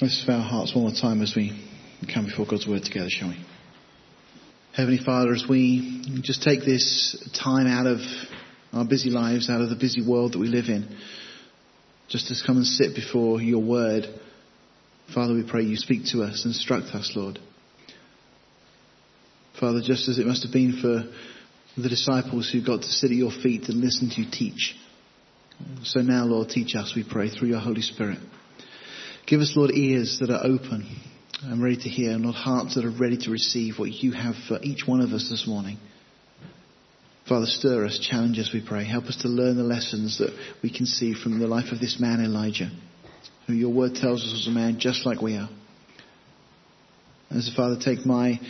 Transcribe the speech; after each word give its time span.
Let's 0.00 0.24
bow 0.24 0.34
our 0.34 0.48
hearts 0.48 0.76
one 0.76 0.84
more 0.84 0.94
time 0.94 1.22
as 1.22 1.34
we 1.34 1.60
come 2.14 2.26
before 2.26 2.46
God's 2.48 2.68
word 2.68 2.84
together, 2.84 3.08
shall 3.10 3.30
we? 3.30 3.44
Heavenly 4.72 5.00
Father, 5.04 5.32
as 5.32 5.44
we 5.48 6.20
just 6.22 6.40
take 6.44 6.60
this 6.60 7.18
time 7.42 7.66
out 7.66 7.88
of 7.88 7.98
our 8.72 8.84
busy 8.84 9.10
lives, 9.10 9.50
out 9.50 9.60
of 9.60 9.70
the 9.70 9.74
busy 9.74 10.00
world 10.06 10.34
that 10.34 10.38
we 10.38 10.46
live 10.46 10.66
in, 10.66 10.96
just 12.08 12.28
to 12.28 12.34
come 12.46 12.58
and 12.58 12.64
sit 12.64 12.94
before 12.94 13.40
your 13.40 13.60
word, 13.60 14.04
Father, 15.12 15.34
we 15.34 15.42
pray 15.42 15.62
you 15.62 15.74
speak 15.74 16.02
to 16.12 16.22
us, 16.22 16.44
instruct 16.44 16.94
us, 16.94 17.10
Lord. 17.16 17.40
Father, 19.58 19.80
just 19.84 20.08
as 20.08 20.20
it 20.20 20.26
must 20.26 20.44
have 20.44 20.52
been 20.52 20.78
for 20.80 21.10
the 21.76 21.88
disciples 21.88 22.48
who 22.52 22.64
got 22.64 22.82
to 22.82 22.88
sit 22.88 23.10
at 23.10 23.16
your 23.16 23.32
feet 23.32 23.68
and 23.68 23.80
listen 23.80 24.10
to 24.10 24.22
you 24.22 24.30
teach. 24.30 24.76
So 25.82 26.02
now, 26.02 26.24
Lord, 26.24 26.50
teach 26.50 26.76
us, 26.76 26.92
we 26.94 27.02
pray, 27.02 27.30
through 27.30 27.48
your 27.48 27.58
Holy 27.58 27.82
Spirit. 27.82 28.20
Give 29.28 29.40
us, 29.40 29.52
Lord, 29.54 29.72
ears 29.72 30.18
that 30.20 30.30
are 30.30 30.42
open 30.42 30.88
and 31.42 31.62
ready 31.62 31.76
to 31.76 31.88
hear, 31.88 32.12
and 32.12 32.24
Lord, 32.24 32.34
hearts 32.34 32.76
that 32.76 32.86
are 32.86 32.90
ready 32.90 33.18
to 33.18 33.30
receive 33.30 33.78
what 33.78 33.90
you 33.90 34.12
have 34.12 34.34
for 34.48 34.58
each 34.62 34.86
one 34.86 35.02
of 35.02 35.10
us 35.10 35.28
this 35.28 35.46
morning. 35.46 35.76
Father, 37.28 37.44
stir 37.44 37.84
us, 37.84 37.98
challenge 38.10 38.38
us, 38.38 38.50
we 38.54 38.64
pray. 38.66 38.86
Help 38.86 39.04
us 39.04 39.18
to 39.20 39.28
learn 39.28 39.58
the 39.58 39.62
lessons 39.62 40.16
that 40.16 40.30
we 40.62 40.72
can 40.74 40.86
see 40.86 41.12
from 41.12 41.40
the 41.40 41.46
life 41.46 41.72
of 41.72 41.78
this 41.78 41.98
man, 42.00 42.24
Elijah, 42.24 42.70
who 43.46 43.52
your 43.52 43.70
word 43.70 43.94
tells 43.96 44.24
us 44.24 44.32
was 44.32 44.46
a 44.48 44.50
man 44.50 44.80
just 44.80 45.04
like 45.04 45.20
we 45.20 45.36
are. 45.36 45.50
As 47.30 47.48
a 47.48 47.54
Father, 47.54 47.76
take 47.78 48.06
my 48.06 48.40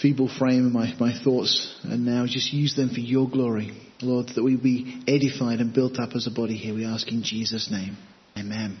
feeble 0.00 0.30
frame 0.38 0.66
and 0.66 0.72
my, 0.72 0.94
my 1.00 1.12
thoughts 1.24 1.76
and 1.82 2.06
now 2.06 2.26
just 2.26 2.52
use 2.52 2.76
them 2.76 2.90
for 2.90 3.00
your 3.00 3.28
glory. 3.28 3.76
Lord, 4.00 4.28
that 4.36 4.44
we 4.44 4.56
be 4.56 5.02
edified 5.08 5.58
and 5.58 5.74
built 5.74 5.98
up 5.98 6.10
as 6.14 6.28
a 6.28 6.30
body 6.30 6.56
here. 6.56 6.74
We 6.74 6.84
ask 6.84 7.08
in 7.08 7.24
Jesus' 7.24 7.68
name. 7.72 7.96
Amen. 8.38 8.78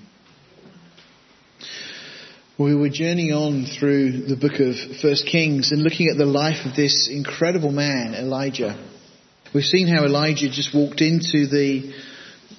We 2.60 2.74
were 2.74 2.90
journeying 2.90 3.32
on 3.32 3.64
through 3.64 4.26
the 4.26 4.36
book 4.36 4.60
of 4.60 4.74
First 5.00 5.24
Kings 5.24 5.72
and 5.72 5.82
looking 5.82 6.08
at 6.12 6.18
the 6.18 6.26
life 6.26 6.66
of 6.66 6.76
this 6.76 7.08
incredible 7.10 7.72
man, 7.72 8.12
Elijah. 8.12 8.76
We've 9.54 9.64
seen 9.64 9.88
how 9.88 10.04
Elijah 10.04 10.50
just 10.50 10.74
walked 10.74 11.00
into 11.00 11.46
the 11.46 11.90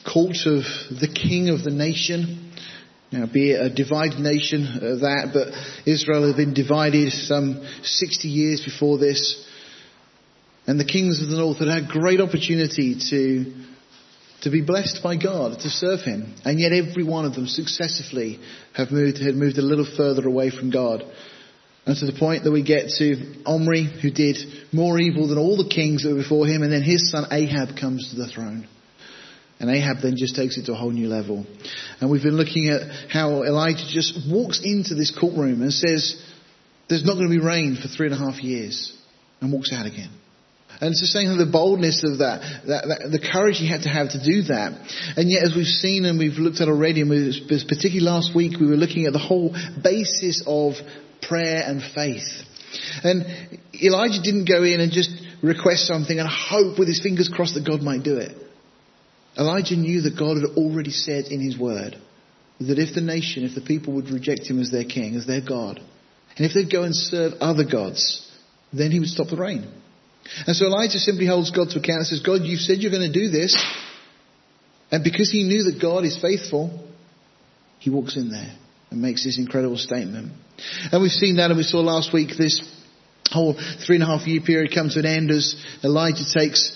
court 0.03 0.37
of 0.47 0.63
the 0.89 1.07
king 1.07 1.49
of 1.49 1.63
the 1.63 1.69
nation. 1.69 2.51
Now, 3.11 3.27
be 3.27 3.51
it 3.51 3.61
a 3.61 3.69
divided 3.69 4.17
nation, 4.17 4.65
uh, 4.65 4.79
that, 5.05 5.29
but 5.35 5.49
Israel 5.85 6.25
had 6.25 6.35
been 6.35 6.55
divided 6.55 7.13
some 7.13 7.63
60 7.83 8.27
years 8.27 8.65
before 8.65 8.97
this. 8.97 9.47
And 10.65 10.79
the 10.79 10.83
kings 10.83 11.21
of 11.21 11.29
the 11.29 11.37
north 11.37 11.59
had 11.59 11.67
had 11.67 11.89
great 11.89 12.21
opportunity 12.21 12.95
to, 13.11 13.53
to 14.41 14.49
be 14.49 14.61
blessed 14.61 15.01
by 15.03 15.17
God, 15.17 15.59
to 15.59 15.69
serve 15.69 16.01
Him. 16.01 16.35
And 16.43 16.59
yet 16.59 16.71
every 16.71 17.03
one 17.03 17.25
of 17.25 17.33
them 17.33 17.47
successively 17.47 18.39
have 18.73 18.91
moved, 18.91 19.19
had 19.19 19.35
moved 19.35 19.57
a 19.57 19.61
little 19.61 19.87
further 19.97 20.27
away 20.27 20.49
from 20.49 20.71
God. 20.71 21.03
And 21.85 21.97
to 21.97 22.05
the 22.05 22.17
point 22.17 22.43
that 22.43 22.51
we 22.51 22.63
get 22.63 22.89
to 22.99 23.41
Omri, 23.45 23.89
who 24.01 24.11
did 24.11 24.37
more 24.71 24.99
evil 24.99 25.27
than 25.27 25.37
all 25.37 25.57
the 25.57 25.69
kings 25.69 26.03
that 26.03 26.13
were 26.13 26.21
before 26.21 26.45
him, 26.45 26.61
and 26.61 26.71
then 26.71 26.83
his 26.83 27.09
son 27.09 27.25
Ahab 27.31 27.75
comes 27.79 28.09
to 28.09 28.15
the 28.15 28.27
throne. 28.27 28.67
And 29.59 29.69
Ahab 29.69 29.97
then 30.01 30.15
just 30.17 30.35
takes 30.35 30.57
it 30.57 30.65
to 30.65 30.73
a 30.73 30.75
whole 30.75 30.91
new 30.91 31.07
level. 31.07 31.45
And 31.99 32.09
we've 32.09 32.23
been 32.23 32.37
looking 32.37 32.69
at 32.69 32.81
how 33.11 33.43
Elijah 33.43 33.87
just 33.87 34.19
walks 34.29 34.59
into 34.63 34.95
this 34.95 35.11
courtroom 35.11 35.61
and 35.61 35.71
says, 35.71 36.19
there's 36.89 37.05
not 37.05 37.13
going 37.13 37.29
to 37.29 37.39
be 37.39 37.43
rain 37.43 37.77
for 37.79 37.87
three 37.87 38.07
and 38.07 38.15
a 38.15 38.17
half 38.17 38.41
years, 38.43 38.91
and 39.39 39.53
walks 39.53 39.71
out 39.71 39.85
again. 39.85 40.09
And 40.81 40.97
just 40.97 41.13
saying 41.13 41.37
the 41.37 41.45
boldness 41.45 42.03
of 42.03 42.25
that, 42.25 42.41
that, 42.65 42.83
that, 42.89 42.99
the 43.13 43.21
courage 43.21 43.61
he 43.61 43.69
had 43.69 43.83
to 43.83 43.89
have 43.89 44.09
to 44.17 44.19
do 44.19 44.41
that. 44.49 44.73
And 45.15 45.29
yet, 45.29 45.45
as 45.45 45.53
we've 45.55 45.69
seen 45.69 46.05
and 46.05 46.17
we've 46.17 46.41
looked 46.41 46.59
at 46.59 46.67
already, 46.67 47.01
and 47.01 47.09
we, 47.09 47.29
particularly 47.47 48.01
last 48.01 48.33
week, 48.35 48.59
we 48.59 48.65
were 48.65 48.81
looking 48.81 49.05
at 49.05 49.13
the 49.13 49.21
whole 49.21 49.53
basis 49.77 50.41
of 50.47 50.73
prayer 51.21 51.61
and 51.61 51.85
faith. 51.93 52.25
And 53.03 53.25
Elijah 53.77 54.25
didn't 54.25 54.49
go 54.49 54.63
in 54.63 54.81
and 54.81 54.91
just 54.91 55.11
request 55.43 55.85
something 55.85 56.17
and 56.17 56.27
hope 56.27 56.79
with 56.79 56.87
his 56.87 57.01
fingers 57.01 57.29
crossed 57.29 57.53
that 57.53 57.65
God 57.65 57.81
might 57.81 58.01
do 58.01 58.17
it. 58.17 58.33
Elijah 59.37 59.75
knew 59.75 60.01
that 60.01 60.17
God 60.17 60.37
had 60.41 60.57
already 60.57 60.91
said 60.91 61.25
in 61.25 61.41
his 61.41 61.57
word 61.57 61.95
that 62.59 62.79
if 62.79 62.93
the 62.93 63.01
nation, 63.01 63.43
if 63.43 63.55
the 63.55 63.61
people 63.61 63.93
would 63.93 64.09
reject 64.09 64.49
him 64.49 64.59
as 64.59 64.71
their 64.71 64.83
king, 64.83 65.15
as 65.15 65.25
their 65.25 65.41
God, 65.41 65.79
and 66.37 66.45
if 66.45 66.53
they'd 66.53 66.71
go 66.71 66.83
and 66.83 66.95
serve 66.95 67.33
other 67.39 67.63
gods, 67.63 68.27
then 68.73 68.91
he 68.91 68.99
would 68.99 69.09
stop 69.09 69.27
the 69.27 69.37
rain. 69.37 69.80
And 70.47 70.55
so 70.55 70.65
Elijah 70.65 70.99
simply 70.99 71.25
holds 71.25 71.51
God 71.51 71.69
to 71.71 71.79
account 71.79 71.99
and 71.99 72.07
says, 72.07 72.21
God, 72.21 72.43
you 72.43 72.57
said 72.57 72.77
you're 72.79 72.91
going 72.91 73.11
to 73.11 73.19
do 73.19 73.29
this. 73.29 73.55
And 74.91 75.03
because 75.03 75.31
he 75.31 75.43
knew 75.43 75.63
that 75.63 75.81
God 75.81 76.03
is 76.03 76.17
faithful, 76.21 76.87
he 77.79 77.89
walks 77.89 78.15
in 78.15 78.29
there 78.29 78.55
and 78.89 79.01
makes 79.01 79.23
this 79.23 79.37
incredible 79.37 79.77
statement. 79.77 80.33
And 80.91 81.01
we've 81.01 81.11
seen 81.11 81.37
that 81.37 81.49
and 81.49 81.57
we 81.57 81.63
saw 81.63 81.79
last 81.79 82.13
week 82.13 82.29
this 82.37 82.61
whole 83.31 83.55
three 83.85 83.95
and 83.95 84.03
a 84.03 84.05
half 84.05 84.27
year 84.27 84.41
period 84.41 84.73
come 84.73 84.89
to 84.89 84.99
an 84.99 85.05
end 85.05 85.31
as 85.31 85.55
Elijah 85.83 86.25
takes 86.31 86.71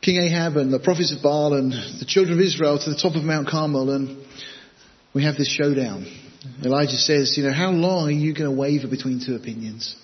King 0.00 0.22
Ahab 0.22 0.56
and 0.56 0.72
the 0.72 0.78
prophets 0.78 1.12
of 1.14 1.22
Baal 1.22 1.54
and 1.54 1.72
the 1.72 2.04
children 2.06 2.38
of 2.38 2.44
Israel 2.44 2.78
to 2.78 2.90
the 2.90 2.96
top 2.96 3.14
of 3.14 3.24
Mount 3.24 3.48
Carmel 3.48 3.90
and 3.90 4.24
we 5.14 5.24
have 5.24 5.36
this 5.36 5.48
showdown. 5.48 6.06
Elijah 6.64 6.96
says, 6.96 7.36
you 7.36 7.44
know, 7.44 7.52
how 7.52 7.70
long 7.70 8.08
are 8.08 8.10
you 8.10 8.34
going 8.34 8.50
to 8.50 8.56
waver 8.56 8.88
between 8.88 9.20
two 9.24 9.36
opinions? 9.36 9.94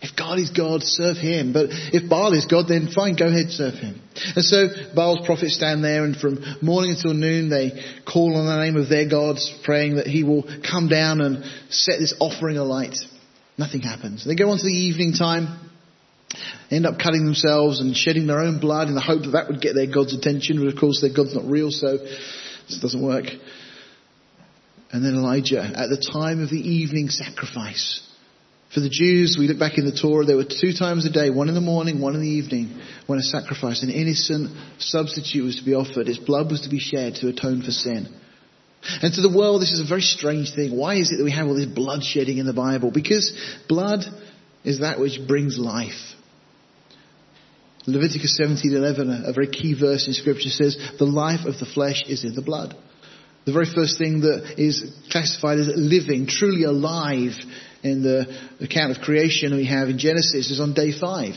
If 0.00 0.14
God 0.16 0.38
is 0.38 0.50
God, 0.50 0.82
serve 0.84 1.16
Him. 1.16 1.52
But 1.52 1.66
if 1.70 2.08
Baal 2.08 2.32
is 2.32 2.46
God, 2.46 2.68
then 2.68 2.88
fine, 2.94 3.16
go 3.16 3.26
ahead, 3.26 3.50
serve 3.50 3.74
Him. 3.74 4.00
And 4.36 4.44
so 4.44 4.68
Baal's 4.94 5.26
prophets 5.26 5.56
stand 5.56 5.82
there 5.82 6.04
and 6.04 6.16
from 6.16 6.38
morning 6.62 6.92
until 6.92 7.14
noon 7.14 7.48
they 7.48 7.72
call 8.06 8.36
on 8.36 8.46
the 8.46 8.64
name 8.64 8.76
of 8.76 8.88
their 8.88 9.08
gods, 9.08 9.52
praying 9.64 9.96
that 9.96 10.06
He 10.06 10.22
will 10.22 10.44
come 10.68 10.88
down 10.88 11.20
and 11.20 11.44
set 11.70 11.98
this 11.98 12.14
offering 12.20 12.58
alight. 12.58 12.96
Nothing 13.56 13.80
happens. 13.80 14.24
They 14.24 14.36
go 14.36 14.50
on 14.50 14.58
to 14.58 14.64
the 14.64 14.70
evening 14.70 15.14
time, 15.14 15.68
end 16.70 16.86
up 16.86 17.00
cutting 17.00 17.24
themselves 17.24 17.80
and 17.80 17.96
shedding 17.96 18.28
their 18.28 18.38
own 18.38 18.60
blood 18.60 18.86
in 18.86 18.94
the 18.94 19.00
hope 19.00 19.22
that 19.22 19.32
that 19.32 19.48
would 19.48 19.60
get 19.60 19.74
their 19.74 19.92
God's 19.92 20.14
attention, 20.14 20.60
but 20.60 20.72
of 20.72 20.78
course 20.78 21.00
their 21.00 21.12
God's 21.12 21.34
not 21.34 21.44
real, 21.44 21.72
so 21.72 21.98
this 21.98 22.78
doesn't 22.80 23.02
work. 23.02 23.26
And 24.92 25.04
then 25.04 25.16
Elijah, 25.16 25.60
at 25.60 25.88
the 25.90 26.00
time 26.12 26.40
of 26.40 26.50
the 26.50 26.56
evening 26.56 27.08
sacrifice, 27.08 28.07
for 28.72 28.80
the 28.80 28.90
Jews, 28.90 29.36
we 29.38 29.48
look 29.48 29.58
back 29.58 29.78
in 29.78 29.86
the 29.86 29.98
Torah, 29.98 30.26
there 30.26 30.36
were 30.36 30.44
two 30.44 30.72
times 30.72 31.06
a 31.06 31.10
day, 31.10 31.30
one 31.30 31.48
in 31.48 31.54
the 31.54 31.60
morning, 31.60 32.00
one 32.00 32.14
in 32.14 32.20
the 32.20 32.28
evening, 32.28 32.78
when 33.06 33.18
a 33.18 33.22
sacrifice, 33.22 33.82
an 33.82 33.90
innocent 33.90 34.50
substitute 34.78 35.42
was 35.42 35.56
to 35.56 35.64
be 35.64 35.74
offered. 35.74 36.06
His 36.06 36.18
blood 36.18 36.50
was 36.50 36.60
to 36.62 36.68
be 36.68 36.78
shed 36.78 37.16
to 37.16 37.28
atone 37.28 37.62
for 37.62 37.70
sin. 37.70 38.08
And 39.02 39.12
to 39.14 39.22
the 39.22 39.34
world, 39.34 39.62
this 39.62 39.72
is 39.72 39.80
a 39.80 39.88
very 39.88 40.02
strange 40.02 40.54
thing. 40.54 40.76
Why 40.76 40.96
is 40.96 41.10
it 41.10 41.16
that 41.16 41.24
we 41.24 41.32
have 41.32 41.46
all 41.46 41.54
this 41.54 41.66
blood 41.66 42.04
shedding 42.04 42.38
in 42.38 42.46
the 42.46 42.52
Bible? 42.52 42.90
Because 42.90 43.32
blood 43.68 44.04
is 44.64 44.80
that 44.80 45.00
which 45.00 45.18
brings 45.26 45.58
life. 45.58 46.14
Leviticus 47.86 48.38
17:11, 48.38 49.26
a 49.26 49.32
very 49.32 49.48
key 49.48 49.72
verse 49.72 50.06
in 50.06 50.12
Scripture 50.12 50.50
says, 50.50 50.76
"The 50.98 51.06
life 51.06 51.46
of 51.46 51.58
the 51.58 51.64
flesh 51.64 52.04
is 52.06 52.22
in 52.22 52.34
the 52.34 52.42
blood." 52.42 52.76
The 53.46 53.52
very 53.52 53.64
first 53.64 53.96
thing 53.96 54.20
that 54.20 54.60
is 54.60 54.84
classified 55.10 55.58
as 55.58 55.68
living, 55.74 56.26
truly 56.26 56.64
alive 56.64 57.34
in 57.82 58.02
the 58.02 58.26
account 58.60 58.96
of 58.96 59.02
creation 59.02 59.54
we 59.54 59.66
have 59.66 59.88
in 59.88 59.98
Genesis 59.98 60.50
is 60.50 60.60
on 60.60 60.74
day 60.74 60.92
five. 60.98 61.34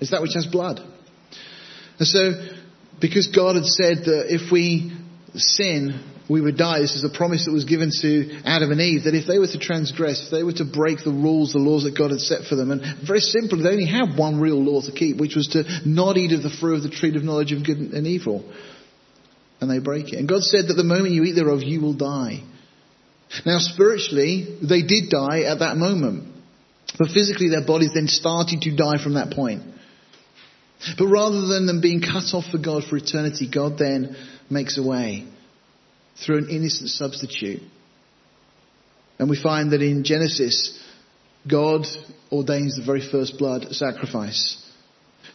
It's 0.00 0.10
that 0.10 0.22
which 0.22 0.34
has 0.34 0.46
blood. 0.46 0.80
And 1.98 2.08
so, 2.08 2.32
because 3.00 3.28
God 3.28 3.54
had 3.56 3.64
said 3.64 3.98
that 4.06 4.26
if 4.28 4.50
we 4.50 4.92
sin, 5.34 6.02
we 6.28 6.40
would 6.40 6.56
die. 6.56 6.80
This 6.80 6.94
is 6.94 7.04
a 7.04 7.16
promise 7.16 7.44
that 7.44 7.52
was 7.52 7.64
given 7.64 7.90
to 8.00 8.40
Adam 8.44 8.72
and 8.72 8.80
Eve 8.80 9.04
that 9.04 9.14
if 9.14 9.26
they 9.26 9.38
were 9.38 9.46
to 9.46 9.58
transgress, 9.58 10.24
if 10.24 10.30
they 10.30 10.42
were 10.42 10.52
to 10.54 10.64
break 10.64 11.04
the 11.04 11.10
rules, 11.10 11.52
the 11.52 11.58
laws 11.58 11.84
that 11.84 11.96
God 11.96 12.10
had 12.10 12.20
set 12.20 12.48
for 12.48 12.56
them, 12.56 12.70
and 12.70 12.82
very 13.06 13.20
simply, 13.20 13.62
they 13.62 13.70
only 13.70 13.86
had 13.86 14.16
one 14.16 14.40
real 14.40 14.62
law 14.62 14.80
to 14.82 14.92
keep, 14.92 15.18
which 15.18 15.36
was 15.36 15.48
to 15.48 15.64
not 15.84 16.16
eat 16.16 16.32
of 16.32 16.42
the 16.42 16.54
fruit 16.60 16.76
of 16.76 16.82
the 16.82 16.90
tree 16.90 17.14
of 17.14 17.22
knowledge 17.22 17.52
of 17.52 17.64
good 17.64 17.78
and 17.78 18.06
evil. 18.06 18.44
And 19.60 19.70
they 19.70 19.78
break 19.78 20.12
it. 20.12 20.18
And 20.18 20.28
God 20.28 20.42
said 20.42 20.66
that 20.68 20.74
the 20.74 20.84
moment 20.84 21.14
you 21.14 21.22
eat 21.22 21.34
thereof, 21.34 21.62
you 21.62 21.80
will 21.80 21.94
die. 21.94 22.42
Now, 23.46 23.58
spiritually, 23.58 24.58
they 24.62 24.82
did 24.82 25.10
die 25.10 25.42
at 25.42 25.60
that 25.60 25.76
moment. 25.76 26.32
But 26.98 27.08
physically, 27.08 27.48
their 27.48 27.64
bodies 27.64 27.92
then 27.94 28.08
started 28.08 28.60
to 28.62 28.76
die 28.76 29.02
from 29.02 29.14
that 29.14 29.30
point. 29.30 29.62
But 30.98 31.06
rather 31.06 31.46
than 31.46 31.66
them 31.66 31.80
being 31.80 32.00
cut 32.00 32.34
off 32.34 32.44
for 32.50 32.58
God 32.58 32.84
for 32.84 32.96
eternity, 32.96 33.48
God 33.52 33.78
then 33.78 34.16
makes 34.50 34.76
a 34.78 34.82
way 34.82 35.26
through 36.24 36.38
an 36.38 36.50
innocent 36.50 36.90
substitute. 36.90 37.62
And 39.18 39.30
we 39.30 39.40
find 39.40 39.72
that 39.72 39.80
in 39.80 40.04
Genesis, 40.04 40.78
God 41.48 41.86
ordains 42.30 42.76
the 42.76 42.84
very 42.84 43.08
first 43.08 43.38
blood 43.38 43.68
sacrifice. 43.70 44.58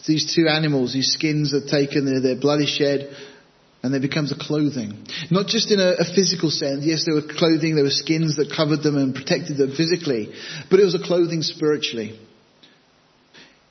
These 0.06 0.36
two 0.36 0.48
animals, 0.48 0.94
these 0.94 1.14
skins 1.14 1.54
are 1.54 1.66
taken, 1.66 2.22
their 2.22 2.40
blood 2.40 2.62
is 2.62 2.70
shed, 2.70 3.10
and 3.88 3.96
they 3.96 4.06
becomes 4.06 4.34
a 4.34 4.38
clothing. 4.38 5.08
Not 5.32 5.48
just 5.48 5.72
in 5.72 5.80
a, 5.80 5.94
a, 5.98 6.04
physical 6.04 6.52
sense. 6.52 6.84
Yes, 6.84 7.06
there 7.06 7.16
were 7.16 7.22
clothing, 7.22 7.76
there 7.76 7.86
were 7.86 7.90
skins 7.90 8.36
that 8.36 8.52
covered 8.54 8.84
them 8.84 8.98
and 8.98 9.16
protected 9.16 9.56
them 9.56 9.72
physically, 9.72 10.28
but 10.70 10.82
it 10.82 10.84
was 10.84 10.94
a 10.94 11.00
clothing 11.00 11.42
spiritually. 11.42 12.20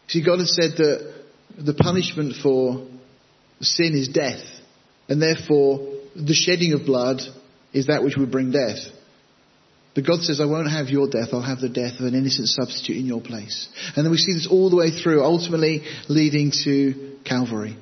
See, 0.08 0.24
God 0.24 0.38
had 0.38 0.48
said 0.48 0.70
that 0.78 1.24
the 1.58 1.74
punishment 1.74 2.36
for 2.42 2.86
sin 3.60 3.92
is 3.92 4.08
death, 4.08 4.40
and 5.06 5.20
therefore 5.20 6.00
the 6.16 6.32
shedding 6.32 6.72
of 6.72 6.86
blood 6.86 7.20
is 7.74 7.88
that 7.88 8.02
which 8.02 8.16
would 8.16 8.32
bring 8.32 8.52
death. 8.52 8.78
But 9.94 10.06
God 10.06 10.22
says, 10.22 10.40
I 10.40 10.46
won't 10.46 10.70
have 10.70 10.88
your 10.88 11.08
death, 11.10 11.28
I'll 11.32 11.42
have 11.42 11.60
the 11.60 11.68
death 11.68 12.00
of 12.00 12.06
an 12.06 12.14
innocent 12.14 12.48
substitute 12.48 12.96
in 12.96 13.04
your 13.04 13.20
place. 13.20 13.68
And 13.94 14.04
then 14.04 14.10
we 14.10 14.16
see 14.16 14.32
this 14.32 14.48
all 14.50 14.70
the 14.70 14.76
way 14.76 14.90
through, 14.90 15.22
ultimately 15.22 15.82
leading 16.08 16.52
to 16.64 17.18
Calvary, 17.24 17.76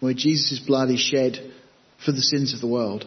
where 0.00 0.14
Jesus' 0.14 0.58
blood 0.58 0.90
is 0.90 1.00
shed 1.00 1.52
for 2.04 2.12
the 2.12 2.20
sins 2.20 2.54
of 2.54 2.60
the 2.60 2.66
world. 2.66 3.06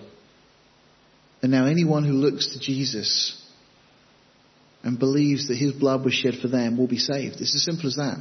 And 1.42 1.52
now 1.52 1.66
anyone 1.66 2.04
who 2.04 2.14
looks 2.14 2.54
to 2.54 2.60
Jesus 2.60 3.36
and 4.84 4.98
believes 4.98 5.48
that 5.48 5.58
his 5.58 5.74
blood 5.74 6.06
was 6.06 6.14
shed 6.14 6.36
for 6.42 6.48
them 6.48 6.78
will 6.78 6.88
be 6.88 6.98
saved. 6.98 7.36
It's 7.40 7.56
as 7.56 7.64
simple 7.64 7.88
as 7.88 7.96
that. 7.96 8.18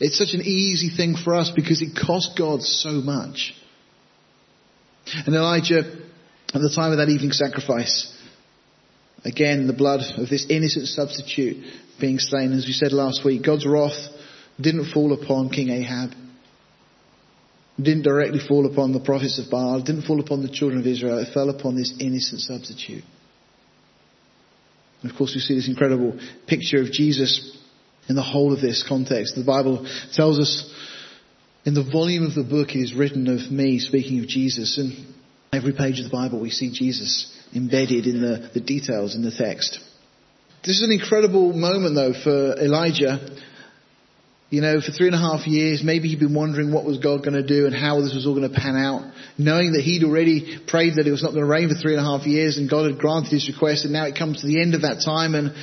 It's 0.00 0.18
such 0.18 0.34
an 0.34 0.42
easy 0.42 0.94
thing 0.94 1.16
for 1.16 1.34
us 1.34 1.50
because 1.54 1.82
it 1.82 1.96
cost 1.96 2.38
God 2.38 2.62
so 2.62 2.90
much. 2.90 3.54
And 5.26 5.34
Elijah, 5.34 5.80
at 5.80 6.60
the 6.60 6.72
time 6.74 6.92
of 6.92 6.98
that 6.98 7.08
evening 7.08 7.32
sacrifice, 7.32 8.12
again, 9.24 9.66
the 9.66 9.72
blood 9.72 10.00
of 10.16 10.28
this 10.28 10.46
innocent 10.48 10.88
substitute 10.88 11.64
being 12.00 12.18
slain, 12.18 12.52
as 12.52 12.66
we 12.66 12.72
said 12.72 12.92
last 12.92 13.24
week, 13.24 13.44
God's 13.44 13.66
wrath 13.66 13.98
didn't 14.60 14.92
fall 14.92 15.12
upon 15.12 15.50
King 15.50 15.70
Ahab. 15.70 16.10
Didn't 17.80 18.02
directly 18.02 18.40
fall 18.40 18.66
upon 18.66 18.92
the 18.92 19.00
prophets 19.00 19.38
of 19.38 19.50
Baal, 19.50 19.82
didn't 19.82 20.02
fall 20.02 20.20
upon 20.20 20.42
the 20.42 20.48
children 20.48 20.80
of 20.80 20.86
Israel, 20.86 21.18
it 21.18 21.34
fell 21.34 21.50
upon 21.50 21.76
this 21.76 21.94
innocent 22.00 22.40
substitute. 22.40 23.04
And 25.02 25.10
of 25.10 25.16
course, 25.16 25.34
we 25.34 25.40
see 25.40 25.54
this 25.54 25.68
incredible 25.68 26.18
picture 26.46 26.80
of 26.80 26.90
Jesus 26.90 27.56
in 28.08 28.16
the 28.16 28.22
whole 28.22 28.52
of 28.52 28.60
this 28.60 28.84
context. 28.88 29.34
The 29.34 29.44
Bible 29.44 29.86
tells 30.14 30.38
us 30.38 30.72
in 31.64 31.74
the 31.74 31.84
volume 31.84 32.24
of 32.24 32.34
the 32.34 32.44
book 32.44 32.70
it 32.70 32.78
is 32.78 32.94
written 32.94 33.28
of 33.28 33.50
me 33.50 33.78
speaking 33.78 34.20
of 34.20 34.26
Jesus. 34.26 34.78
And 34.78 35.14
every 35.52 35.72
page 35.72 35.98
of 35.98 36.04
the 36.04 36.10
Bible 36.10 36.40
we 36.40 36.50
see 36.50 36.70
Jesus 36.72 37.32
embedded 37.54 38.06
in 38.06 38.20
the, 38.20 38.50
the 38.54 38.60
details 38.60 39.14
in 39.14 39.22
the 39.22 39.30
text. 39.30 39.80
This 40.64 40.76
is 40.76 40.82
an 40.82 40.92
incredible 40.92 41.52
moment 41.52 41.94
though 41.94 42.12
for 42.12 42.60
Elijah. 42.60 43.18
You 44.48 44.60
know, 44.60 44.80
for 44.80 44.92
three 44.92 45.06
and 45.06 45.14
a 45.14 45.18
half 45.18 45.46
years, 45.46 45.82
maybe 45.82 46.08
he'd 46.08 46.20
been 46.20 46.34
wondering 46.34 46.72
what 46.72 46.84
was 46.84 46.98
God 46.98 47.24
going 47.24 47.34
to 47.34 47.46
do 47.46 47.66
and 47.66 47.74
how 47.74 48.00
this 48.00 48.14
was 48.14 48.26
all 48.26 48.34
going 48.36 48.48
to 48.48 48.60
pan 48.60 48.76
out 48.76 49.12
knowing 49.38 49.72
that 49.72 49.82
he'd 49.82 50.04
already 50.04 50.58
prayed 50.66 50.94
that 50.96 51.06
it 51.06 51.10
was 51.10 51.22
not 51.22 51.30
going 51.30 51.44
to 51.44 51.50
rain 51.50 51.68
for 51.68 51.74
three 51.74 51.94
and 51.94 52.00
a 52.00 52.04
half 52.04 52.26
years 52.26 52.56
and 52.56 52.70
God 52.70 52.90
had 52.90 52.98
granted 52.98 53.30
his 53.32 53.48
request 53.52 53.84
and 53.84 53.92
now 53.92 54.06
it 54.06 54.16
comes 54.16 54.40
to 54.40 54.46
the 54.46 54.60
end 54.60 54.74
of 54.74 54.82
that 54.82 55.02
time 55.04 55.34
and 55.34 55.54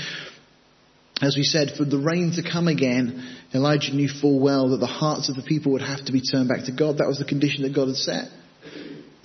as 1.22 1.38
we 1.38 1.44
said, 1.44 1.78
for 1.78 1.86
the 1.86 1.98
rain 1.98 2.34
to 2.36 2.44
come 2.44 2.68
again, 2.68 3.38
Elijah 3.54 3.94
knew 3.94 4.10
full 4.10 4.42
well 4.42 4.72
that 4.72 4.78
the 4.78 4.88
hearts 4.88 5.30
of 5.30 5.36
the 5.36 5.44
people 5.44 5.72
would 5.72 5.82
have 5.82 6.04
to 6.06 6.12
be 6.12 6.20
turned 6.22 6.50
back 6.50 6.66
to 6.66 6.72
God. 6.72 6.98
That 6.98 7.08
was 7.08 7.20
the 7.20 7.26
condition 7.26 7.64
that 7.64 7.74
God 7.74 7.88
had 7.88 7.96
set. 7.96 8.26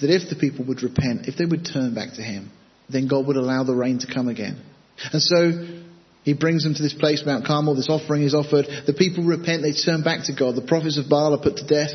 That 0.01 0.11
if 0.11 0.29
the 0.29 0.37
people 0.37 0.67
would 0.67 0.83
repent, 0.83 1.27
if 1.27 1.37
they 1.37 1.47
would 1.47 1.65
turn 1.65 1.95
back 1.95 2.13
to 2.15 2.23
Him, 2.23 2.53
then 2.89 3.09
God 3.09 3.27
would 3.27 3.37
allow 3.37 3.65
the 3.65 3.75
rain 3.75 3.99
to 4.01 4.07
come 4.07 4.29
again. 4.29 4.63
And 5.13 5.21
so, 5.21 5.78
He 6.29 6.35
brings 6.35 6.63
them 6.63 6.75
to 6.75 6.83
this 6.83 6.93
place, 6.93 7.23
Mount 7.25 7.47
Carmel, 7.47 7.75
this 7.75 7.89
offering 7.89 8.23
is 8.23 8.35
offered. 8.35 8.67
The 8.87 8.93
people 8.93 9.25
repent, 9.25 9.63
they 9.63 9.73
turn 9.73 10.03
back 10.03 10.25
to 10.25 10.35
God. 10.35 10.57
The 10.57 10.61
prophets 10.61 10.99
of 10.99 11.09
Baal 11.09 11.33
are 11.33 11.41
put 11.41 11.57
to 11.57 11.67
death. 11.67 11.93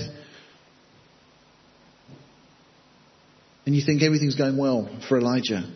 And 3.67 3.75
you 3.75 3.83
think 3.85 4.01
everything's 4.01 4.33
going 4.33 4.57
well 4.57 4.89
for 5.07 5.19
Elijah. 5.19 5.71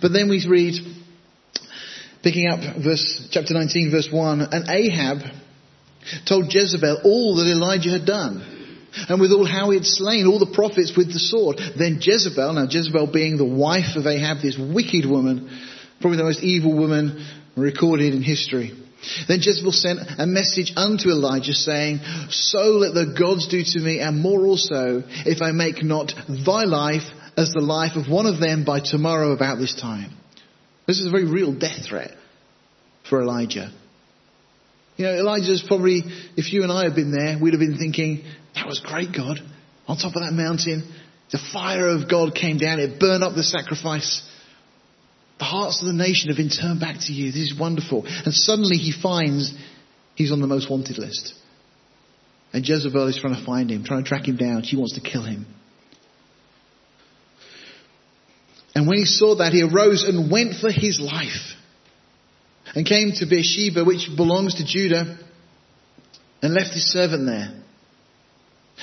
But 0.00 0.12
then 0.12 0.28
we 0.28 0.46
read, 0.48 0.74
picking 2.22 2.46
up 2.46 2.60
verse, 2.80 3.26
chapter 3.32 3.54
19 3.54 3.90
verse 3.90 4.08
1, 4.12 4.40
and 4.52 4.70
Ahab 4.70 5.18
told 6.28 6.54
Jezebel 6.54 7.00
all 7.02 7.34
that 7.34 7.50
Elijah 7.50 7.90
had 7.90 8.06
done. 8.06 8.38
And 9.08 9.20
with 9.20 9.32
all 9.32 9.44
how 9.44 9.70
he 9.70 9.78
had 9.78 9.84
slain 9.84 10.28
all 10.28 10.38
the 10.38 10.54
prophets 10.54 10.92
with 10.96 11.12
the 11.12 11.18
sword. 11.18 11.58
Then 11.76 11.98
Jezebel, 12.00 12.52
now 12.52 12.68
Jezebel 12.70 13.10
being 13.12 13.36
the 13.36 13.44
wife 13.44 13.96
of 13.96 14.06
Ahab, 14.06 14.42
this 14.42 14.56
wicked 14.56 15.10
woman, 15.10 15.50
probably 16.00 16.18
the 16.18 16.24
most 16.24 16.44
evil 16.44 16.72
woman 16.72 17.42
recorded 17.56 18.14
in 18.14 18.22
history. 18.22 18.72
Then 19.28 19.40
Jezebel 19.40 19.72
sent 19.72 20.00
a 20.18 20.26
message 20.26 20.72
unto 20.76 21.08
Elijah 21.08 21.52
saying, 21.52 22.00
So 22.30 22.58
let 22.58 22.94
the 22.94 23.14
gods 23.18 23.48
do 23.48 23.62
to 23.62 23.80
me 23.80 24.00
and 24.00 24.20
more 24.20 24.46
also 24.46 25.02
if 25.24 25.42
I 25.42 25.52
make 25.52 25.82
not 25.82 26.12
thy 26.44 26.64
life 26.64 27.04
as 27.36 27.52
the 27.52 27.60
life 27.60 27.96
of 27.96 28.10
one 28.10 28.26
of 28.26 28.40
them 28.40 28.64
by 28.64 28.80
tomorrow 28.80 29.32
about 29.32 29.58
this 29.58 29.78
time. 29.80 30.10
This 30.86 30.98
is 30.98 31.06
a 31.06 31.10
very 31.10 31.26
real 31.26 31.52
death 31.52 31.86
threat 31.88 32.12
for 33.08 33.22
Elijah. 33.22 33.72
You 34.96 35.06
know, 35.06 35.12
Elijah's 35.12 35.62
probably, 35.66 36.02
if 36.36 36.52
you 36.52 36.62
and 36.62 36.72
I 36.72 36.84
had 36.84 36.94
been 36.94 37.12
there, 37.12 37.38
we'd 37.40 37.52
have 37.52 37.60
been 37.60 37.78
thinking, 37.78 38.24
that 38.54 38.66
was 38.66 38.80
great, 38.80 39.12
God. 39.14 39.38
On 39.86 39.96
top 39.96 40.16
of 40.16 40.22
that 40.22 40.32
mountain, 40.32 40.90
the 41.30 41.38
fire 41.52 41.88
of 41.88 42.08
God 42.08 42.34
came 42.34 42.56
down, 42.56 42.80
it 42.80 42.98
burned 42.98 43.22
up 43.22 43.34
the 43.34 43.42
sacrifice. 43.42 44.25
The 45.38 45.44
hearts 45.44 45.80
of 45.80 45.86
the 45.86 45.92
nation 45.92 46.28
have 46.28 46.36
been 46.36 46.48
turned 46.48 46.80
back 46.80 46.96
to 46.98 47.12
you. 47.12 47.30
This 47.30 47.52
is 47.52 47.58
wonderful. 47.58 48.04
And 48.06 48.32
suddenly 48.32 48.76
he 48.76 48.92
finds 48.92 49.54
he's 50.14 50.32
on 50.32 50.40
the 50.40 50.46
most 50.46 50.70
wanted 50.70 50.98
list. 50.98 51.34
And 52.52 52.66
Jezebel 52.66 53.08
is 53.08 53.18
trying 53.18 53.34
to 53.34 53.44
find 53.44 53.70
him, 53.70 53.84
trying 53.84 54.02
to 54.02 54.08
track 54.08 54.26
him 54.26 54.36
down. 54.36 54.62
She 54.62 54.76
wants 54.76 54.94
to 54.94 55.00
kill 55.00 55.24
him. 55.24 55.46
And 58.74 58.86
when 58.86 58.98
he 58.98 59.04
saw 59.04 59.36
that, 59.36 59.52
he 59.52 59.62
arose 59.62 60.04
and 60.04 60.30
went 60.30 60.54
for 60.56 60.70
his 60.70 61.00
life 61.00 61.54
and 62.74 62.86
came 62.86 63.12
to 63.12 63.26
Beersheba, 63.26 63.84
which 63.84 64.08
belongs 64.16 64.56
to 64.56 64.66
Judah, 64.66 65.18
and 66.42 66.54
left 66.54 66.74
his 66.74 66.90
servant 66.90 67.26
there. 67.26 67.62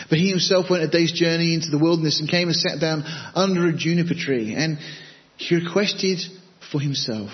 But 0.10 0.18
he 0.18 0.30
himself 0.30 0.70
went 0.70 0.84
a 0.84 0.88
day's 0.88 1.12
journey 1.12 1.54
into 1.54 1.70
the 1.70 1.78
wilderness 1.78 2.20
and 2.20 2.30
came 2.30 2.48
and 2.48 2.58
sat 2.58 2.80
down 2.80 3.04
under 3.36 3.68
a 3.68 3.74
juniper 3.74 4.16
tree. 4.16 4.56
And 4.56 4.80
he 5.38 5.56
requested 5.56 6.20
for 6.72 6.80
himself 6.80 7.32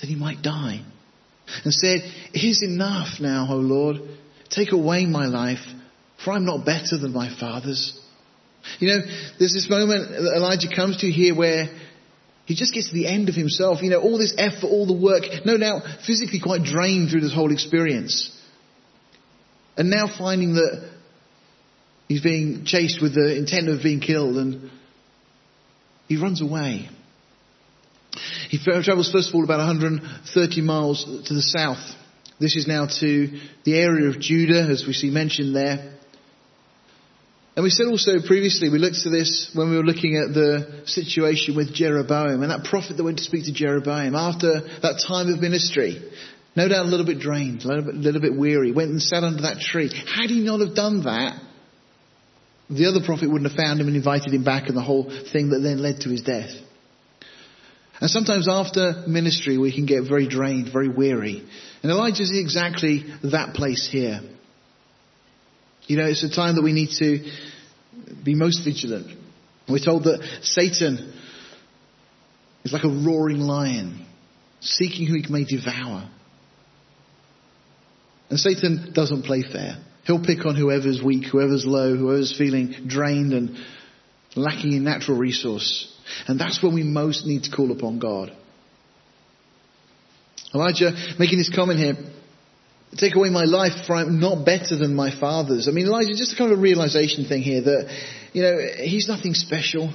that 0.00 0.06
he 0.06 0.14
might 0.14 0.42
die. 0.42 0.82
And 1.64 1.72
said, 1.72 2.00
It 2.34 2.44
is 2.44 2.62
enough 2.62 3.20
now, 3.20 3.46
O 3.50 3.56
Lord. 3.56 3.96
Take 4.50 4.72
away 4.72 5.06
my 5.06 5.26
life, 5.26 5.64
for 6.24 6.32
I'm 6.32 6.44
not 6.44 6.64
better 6.64 6.98
than 6.98 7.12
my 7.12 7.34
fathers. 7.38 7.98
You 8.78 8.88
know, 8.88 8.98
there's 9.38 9.54
this 9.54 9.68
moment 9.70 10.10
that 10.10 10.34
Elijah 10.36 10.74
comes 10.74 10.98
to 10.98 11.10
here 11.10 11.34
where 11.34 11.68
he 12.44 12.54
just 12.54 12.74
gets 12.74 12.88
to 12.88 12.94
the 12.94 13.06
end 13.06 13.28
of 13.28 13.34
himself. 13.34 13.82
You 13.82 13.90
know, 13.90 14.00
all 14.00 14.18
this 14.18 14.34
effort, 14.36 14.66
all 14.66 14.86
the 14.86 14.92
work, 14.92 15.22
no 15.44 15.58
doubt 15.58 15.82
physically 16.06 16.40
quite 16.40 16.62
drained 16.62 17.10
through 17.10 17.20
this 17.20 17.34
whole 17.34 17.52
experience. 17.52 18.34
And 19.76 19.90
now 19.90 20.06
finding 20.18 20.54
that 20.54 20.90
he's 22.08 22.22
being 22.22 22.64
chased 22.64 23.00
with 23.00 23.14
the 23.14 23.36
intent 23.36 23.68
of 23.68 23.82
being 23.82 24.00
killed 24.00 24.36
and 24.36 24.70
he 26.08 26.20
runs 26.20 26.40
away. 26.40 26.88
He 28.48 28.58
travels 28.58 29.12
first 29.12 29.28
of 29.28 29.34
all 29.34 29.44
about 29.44 29.58
130 29.58 30.60
miles 30.62 31.04
to 31.26 31.34
the 31.34 31.42
south. 31.42 31.84
This 32.40 32.56
is 32.56 32.66
now 32.66 32.86
to 33.00 33.40
the 33.64 33.78
area 33.78 34.08
of 34.08 34.20
Judah, 34.20 34.68
as 34.70 34.84
we 34.86 34.92
see 34.92 35.10
mentioned 35.10 35.54
there. 35.54 35.94
And 37.56 37.64
we 37.64 37.70
said 37.70 37.86
also 37.86 38.20
previously, 38.24 38.68
we 38.68 38.78
looked 38.78 39.04
at 39.04 39.10
this 39.10 39.50
when 39.52 39.68
we 39.68 39.76
were 39.76 39.82
looking 39.82 40.16
at 40.16 40.32
the 40.32 40.82
situation 40.86 41.56
with 41.56 41.74
Jeroboam 41.74 42.42
and 42.42 42.52
that 42.52 42.62
prophet 42.64 42.96
that 42.96 43.02
went 43.02 43.18
to 43.18 43.24
speak 43.24 43.46
to 43.46 43.52
Jeroboam 43.52 44.14
after 44.14 44.60
that 44.80 45.02
time 45.06 45.28
of 45.32 45.40
ministry. 45.40 46.00
No 46.54 46.68
doubt 46.68 46.86
a 46.86 46.88
little 46.88 47.04
bit 47.04 47.18
drained, 47.18 47.64
a 47.64 47.68
little 47.68 47.84
bit, 47.84 47.96
little 47.96 48.20
bit 48.20 48.36
weary, 48.36 48.70
went 48.70 48.90
and 48.90 49.02
sat 49.02 49.24
under 49.24 49.42
that 49.42 49.58
tree. 49.58 49.88
Had 49.88 50.30
he 50.30 50.40
not 50.40 50.60
have 50.60 50.76
done 50.76 51.02
that, 51.02 51.42
the 52.70 52.86
other 52.86 53.00
prophet 53.04 53.28
wouldn't 53.28 53.50
have 53.50 53.58
found 53.58 53.80
him 53.80 53.88
and 53.88 53.96
invited 53.96 54.32
him 54.32 54.44
back 54.44 54.68
and 54.68 54.76
the 54.76 54.82
whole 54.82 55.10
thing 55.32 55.50
that 55.50 55.60
then 55.60 55.82
led 55.82 56.02
to 56.02 56.10
his 56.10 56.22
death. 56.22 56.50
And 58.00 58.10
sometimes 58.10 58.48
after 58.48 59.04
ministry 59.06 59.58
we 59.58 59.74
can 59.74 59.86
get 59.86 60.08
very 60.08 60.28
drained, 60.28 60.70
very 60.72 60.88
weary. 60.88 61.44
And 61.82 61.90
Elijah 61.90 62.22
is 62.22 62.32
exactly 62.32 63.04
that 63.24 63.54
place 63.54 63.88
here. 63.90 64.20
You 65.86 65.96
know, 65.96 66.06
it's 66.06 66.22
a 66.22 66.30
time 66.30 66.56
that 66.56 66.62
we 66.62 66.72
need 66.72 66.90
to 66.98 67.30
be 68.24 68.34
most 68.34 68.64
vigilant. 68.64 69.18
We're 69.68 69.84
told 69.84 70.04
that 70.04 70.22
Satan 70.42 71.14
is 72.64 72.72
like 72.72 72.84
a 72.84 72.88
roaring 72.88 73.40
lion, 73.40 74.06
seeking 74.60 75.06
who 75.06 75.14
he 75.14 75.24
may 75.30 75.44
devour. 75.44 76.08
And 78.30 78.38
Satan 78.38 78.92
doesn't 78.94 79.24
play 79.24 79.42
fair. 79.42 79.78
He'll 80.04 80.22
pick 80.22 80.44
on 80.46 80.56
whoever's 80.56 81.02
weak, 81.02 81.24
whoever's 81.30 81.64
low, 81.66 81.96
whoever's 81.96 82.36
feeling 82.36 82.86
drained 82.86 83.32
and 83.32 83.56
lacking 84.36 84.72
in 84.72 84.84
natural 84.84 85.16
resource. 85.16 85.94
And 86.26 86.38
that's 86.38 86.62
when 86.62 86.74
we 86.74 86.82
most 86.82 87.26
need 87.26 87.44
to 87.44 87.50
call 87.50 87.72
upon 87.72 87.98
God. 87.98 88.32
Elijah 90.54 90.92
making 91.18 91.38
this 91.38 91.54
comment 91.54 91.78
here, 91.78 91.94
Take 92.96 93.16
away 93.16 93.28
my 93.28 93.44
life, 93.44 93.86
for 93.86 93.94
I'm 93.94 94.18
not 94.18 94.46
better 94.46 94.76
than 94.76 94.94
my 94.94 95.10
fathers. 95.10 95.68
I 95.68 95.72
mean, 95.72 95.86
Elijah, 95.86 96.16
just 96.16 96.32
a 96.32 96.36
kind 96.36 96.52
of 96.52 96.58
a 96.58 96.60
realization 96.60 97.26
thing 97.26 97.42
here 97.42 97.60
that, 97.60 97.94
you 98.32 98.42
know, 98.42 98.56
he's 98.78 99.08
nothing 99.08 99.34
special. 99.34 99.92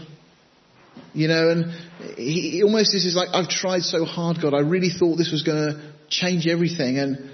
You 1.16 1.28
know, 1.28 1.50
and 1.50 2.18
he, 2.18 2.62
almost 2.64 2.92
this 2.92 3.06
is 3.06 3.16
like, 3.16 3.30
I've 3.34 3.50
tried 3.50 3.82
so 3.82 4.06
hard, 4.06 4.38
God. 4.42 4.54
I 4.54 4.60
really 4.60 4.90
thought 4.90 5.16
this 5.16 5.32
was 5.32 5.42
going 5.42 5.74
to 5.74 5.94
change 6.08 6.46
everything, 6.46 7.00
and 7.00 7.32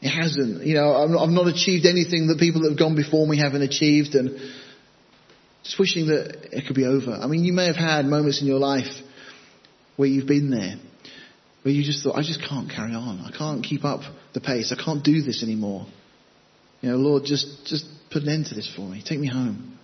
it 0.00 0.10
hasn't. 0.10 0.64
You 0.64 0.74
know, 0.74 0.94
I've 0.94 1.30
not 1.30 1.48
achieved 1.48 1.84
anything 1.84 2.28
that 2.28 2.38
people 2.38 2.62
that 2.62 2.70
have 2.70 2.78
gone 2.78 2.94
before 2.94 3.26
me 3.26 3.38
haven't 3.38 3.62
achieved, 3.62 4.14
and 4.14 4.38
Just 5.66 5.80
wishing 5.80 6.06
that 6.06 6.48
it 6.52 6.64
could 6.68 6.76
be 6.76 6.84
over. 6.84 7.10
I 7.10 7.26
mean, 7.26 7.44
you 7.44 7.52
may 7.52 7.66
have 7.66 7.74
had 7.74 8.04
moments 8.04 8.40
in 8.40 8.46
your 8.46 8.60
life 8.60 8.86
where 9.96 10.08
you've 10.08 10.28
been 10.28 10.48
there, 10.48 10.76
where 11.62 11.74
you 11.74 11.82
just 11.82 12.04
thought, 12.04 12.14
I 12.14 12.22
just 12.22 12.40
can't 12.48 12.70
carry 12.70 12.94
on. 12.94 13.20
I 13.20 13.36
can't 13.36 13.64
keep 13.64 13.84
up 13.84 14.02
the 14.32 14.40
pace. 14.40 14.72
I 14.72 14.80
can't 14.80 15.02
do 15.04 15.22
this 15.22 15.42
anymore. 15.42 15.86
You 16.82 16.90
know, 16.90 16.96
Lord, 16.98 17.24
just, 17.24 17.66
just 17.66 17.84
put 18.12 18.22
an 18.22 18.28
end 18.28 18.46
to 18.46 18.54
this 18.54 18.72
for 18.76 18.82
me. 18.82 19.02
Take 19.04 19.18
me 19.18 19.26
home. 19.26 19.76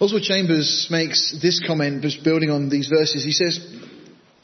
Oswald 0.00 0.22
Chambers 0.22 0.86
makes 0.88 1.36
this 1.42 1.60
comment, 1.66 2.02
just 2.02 2.22
building 2.22 2.50
on 2.50 2.68
these 2.68 2.86
verses. 2.86 3.24
He 3.24 3.32
says, 3.32 3.58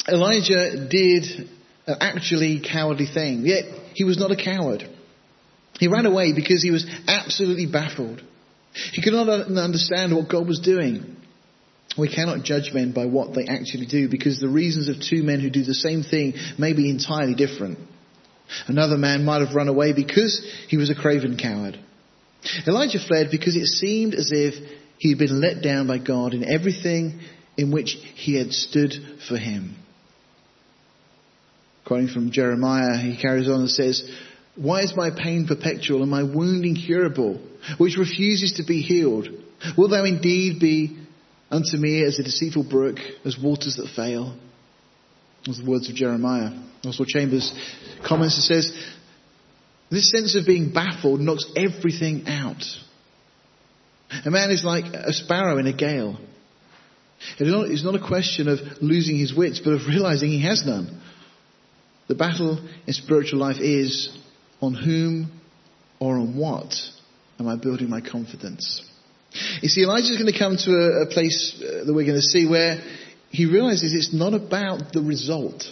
Elijah 0.08 0.88
did 0.88 1.48
an 1.86 1.96
actually 2.00 2.60
cowardly 2.60 3.06
thing, 3.06 3.42
yet 3.46 3.66
he 3.94 4.02
was 4.02 4.18
not 4.18 4.32
a 4.32 4.36
coward. 4.36 4.82
He 5.78 5.86
ran 5.86 6.06
away 6.06 6.32
because 6.32 6.60
he 6.60 6.72
was 6.72 6.84
absolutely 7.06 7.66
baffled. 7.66 8.20
He 8.92 9.02
could 9.02 9.12
not 9.12 9.28
understand 9.28 10.14
what 10.14 10.28
God 10.28 10.46
was 10.46 10.60
doing. 10.60 11.16
We 11.96 12.08
cannot 12.12 12.44
judge 12.44 12.72
men 12.74 12.92
by 12.92 13.06
what 13.06 13.34
they 13.34 13.46
actually 13.46 13.86
do 13.86 14.08
because 14.08 14.40
the 14.40 14.48
reasons 14.48 14.88
of 14.88 14.96
two 15.00 15.22
men 15.22 15.40
who 15.40 15.48
do 15.48 15.62
the 15.62 15.74
same 15.74 16.02
thing 16.02 16.34
may 16.58 16.72
be 16.72 16.90
entirely 16.90 17.34
different. 17.34 17.78
Another 18.66 18.96
man 18.96 19.24
might 19.24 19.46
have 19.46 19.54
run 19.54 19.68
away 19.68 19.92
because 19.92 20.44
he 20.68 20.76
was 20.76 20.90
a 20.90 20.94
craven 20.94 21.38
coward. 21.40 21.78
Elijah 22.66 22.98
fled 22.98 23.28
because 23.30 23.56
it 23.56 23.66
seemed 23.66 24.14
as 24.14 24.30
if 24.32 24.54
he 24.98 25.10
had 25.10 25.18
been 25.18 25.40
let 25.40 25.62
down 25.62 25.86
by 25.86 25.98
God 25.98 26.34
in 26.34 26.44
everything 26.44 27.20
in 27.56 27.70
which 27.70 27.96
he 28.14 28.36
had 28.36 28.52
stood 28.52 28.92
for 29.28 29.36
him. 29.36 29.76
Quoting 31.86 32.08
from 32.08 32.32
Jeremiah, 32.32 32.98
he 32.98 33.20
carries 33.20 33.48
on 33.48 33.60
and 33.60 33.70
says, 33.70 34.02
Why 34.56 34.82
is 34.82 34.94
my 34.96 35.10
pain 35.10 35.46
perpetual 35.46 36.02
and 36.02 36.10
my 36.10 36.22
wound 36.22 36.64
incurable, 36.64 37.40
which 37.78 37.96
refuses 37.96 38.54
to 38.54 38.64
be 38.64 38.80
healed? 38.80 39.28
Will 39.76 39.88
thou 39.88 40.04
indeed 40.04 40.60
be 40.60 40.98
unto 41.50 41.76
me 41.76 42.04
as 42.04 42.18
a 42.18 42.22
deceitful 42.22 42.64
brook, 42.64 42.98
as 43.24 43.38
waters 43.38 43.76
that 43.76 43.88
fail? 43.96 44.36
Those 45.46 45.58
the 45.58 45.70
words 45.70 45.88
of 45.88 45.94
Jeremiah. 45.94 46.50
Oswald 46.84 47.08
Chambers 47.08 47.52
comments 48.06 48.36
and 48.36 48.44
says, 48.44 48.86
this 49.90 50.10
sense 50.10 50.36
of 50.36 50.46
being 50.46 50.72
baffled 50.72 51.20
knocks 51.20 51.46
everything 51.56 52.26
out. 52.26 52.62
A 54.24 54.30
man 54.30 54.50
is 54.50 54.64
like 54.64 54.86
a 54.86 55.12
sparrow 55.12 55.58
in 55.58 55.66
a 55.66 55.72
gale. 55.72 56.18
It's 57.38 57.84
not 57.84 57.94
a 57.94 58.06
question 58.06 58.48
of 58.48 58.58
losing 58.80 59.18
his 59.18 59.34
wits, 59.34 59.60
but 59.62 59.72
of 59.72 59.86
realizing 59.86 60.30
he 60.30 60.42
has 60.42 60.64
none. 60.64 61.00
The 62.08 62.14
battle 62.14 62.58
in 62.86 62.92
spiritual 62.92 63.40
life 63.40 63.58
is 63.60 64.10
on 64.60 64.74
whom 64.74 65.40
or 66.00 66.16
on 66.18 66.36
what 66.36 66.74
am 67.38 67.48
I 67.48 67.56
building 67.56 67.88
my 67.88 68.00
confidence? 68.00 68.82
You 69.60 69.68
see, 69.68 69.82
Elijah's 69.82 70.16
going 70.16 70.32
to 70.32 70.38
come 70.38 70.56
to 70.56 70.70
a, 70.70 71.02
a 71.02 71.06
place 71.06 71.60
uh, 71.60 71.84
that 71.84 71.92
we're 71.92 72.06
going 72.06 72.20
to 72.20 72.22
see 72.22 72.46
where 72.48 72.78
he 73.30 73.46
realizes 73.46 73.92
it's 73.92 74.14
not 74.14 74.32
about 74.32 74.92
the 74.92 75.02
result. 75.02 75.64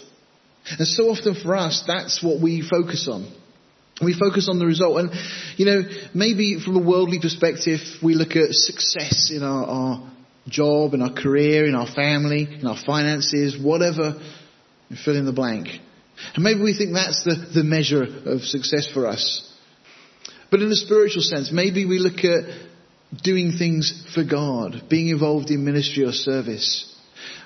And 0.77 0.87
so 0.87 1.05
often 1.05 1.35
for 1.35 1.55
us, 1.55 1.83
that's 1.87 2.21
what 2.21 2.41
we 2.41 2.61
focus 2.67 3.07
on. 3.09 3.33
We 4.01 4.17
focus 4.17 4.49
on 4.49 4.59
the 4.59 4.65
result. 4.65 4.97
And, 4.99 5.11
you 5.55 5.65
know, 5.65 5.81
maybe 6.13 6.59
from 6.63 6.75
a 6.75 6.85
worldly 6.85 7.19
perspective, 7.21 7.79
we 8.01 8.15
look 8.15 8.35
at 8.35 8.49
success 8.51 9.31
in 9.33 9.43
our, 9.43 9.63
our 9.65 10.11
job, 10.47 10.93
in 10.93 11.01
our 11.01 11.13
career, 11.13 11.65
in 11.65 11.75
our 11.75 11.87
family, 11.87 12.47
in 12.59 12.67
our 12.67 12.77
finances, 12.85 13.57
whatever, 13.61 14.19
fill 15.05 15.15
in 15.15 15.25
the 15.25 15.31
blank. 15.31 15.67
And 16.35 16.43
maybe 16.43 16.61
we 16.61 16.75
think 16.77 16.93
that's 16.93 17.23
the, 17.23 17.35
the 17.35 17.63
measure 17.63 18.03
of 18.03 18.41
success 18.41 18.87
for 18.91 19.07
us. 19.07 19.49
But 20.49 20.61
in 20.61 20.71
a 20.71 20.75
spiritual 20.75 21.23
sense, 21.23 21.51
maybe 21.51 21.85
we 21.85 21.99
look 21.99 22.23
at 22.23 22.43
doing 23.23 23.51
things 23.51 24.05
for 24.13 24.23
God, 24.23 24.83
being 24.89 25.09
involved 25.09 25.49
in 25.49 25.65
ministry 25.65 26.05
or 26.05 26.11
service. 26.11 26.89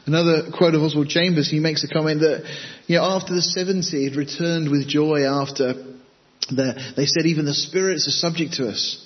Another 0.05 0.51
quote 0.55 0.75
of 0.75 0.81
Oswald 0.81 1.10
Chambers, 1.10 1.50
he 1.50 1.60
makes 1.60 1.84
a 1.84 1.88
comment 1.88 2.22
that, 2.22 2.46
you 2.88 2.98
know, 2.98 3.03
after 3.03 3.34
the 3.34 3.41
70, 3.41 3.89
he'd 3.91 4.15
returned 4.15 4.72
with 4.72 4.88
joy 4.88 5.24
after 5.24 5.74
the, 6.50 6.93
they 6.96 7.05
said 7.05 7.25
even 7.25 7.46
the 7.46 7.53
spirits 7.53 8.07
are 8.07 8.12
subject 8.12 8.53
to 8.53 8.69
us. 8.69 9.03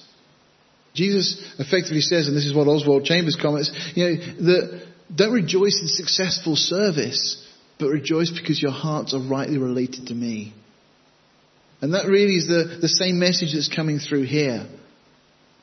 Jesus 0.93 1.41
effectively 1.57 2.01
says, 2.01 2.27
and 2.27 2.35
this 2.35 2.45
is 2.45 2.53
what 2.53 2.67
Oswald 2.67 3.05
Chambers 3.05 3.37
comments, 3.41 3.71
you 3.95 4.03
know, 4.03 4.15
that 4.45 4.87
don't 5.13 5.33
rejoice 5.33 5.79
in 5.81 5.87
successful 5.87 6.55
service, 6.55 7.40
but 7.81 7.89
rejoice 7.89 8.31
because 8.31 8.61
your 8.61 8.71
hearts 8.71 9.13
are 9.13 9.19
rightly 9.19 9.57
related 9.57 10.07
to 10.07 10.13
me. 10.13 10.53
And 11.81 11.95
that 11.95 12.05
really 12.05 12.35
is 12.35 12.47
the, 12.47 12.77
the 12.79 12.87
same 12.87 13.19
message 13.19 13.53
that's 13.53 13.73
coming 13.73 13.97
through 13.97 14.23
here. 14.23 14.67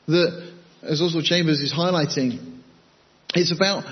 That, 0.08 0.52
as 0.82 1.00
Oswald 1.00 1.24
Chambers 1.24 1.60
is 1.60 1.72
highlighting, 1.72 2.60
it's 3.34 3.52
about 3.52 3.84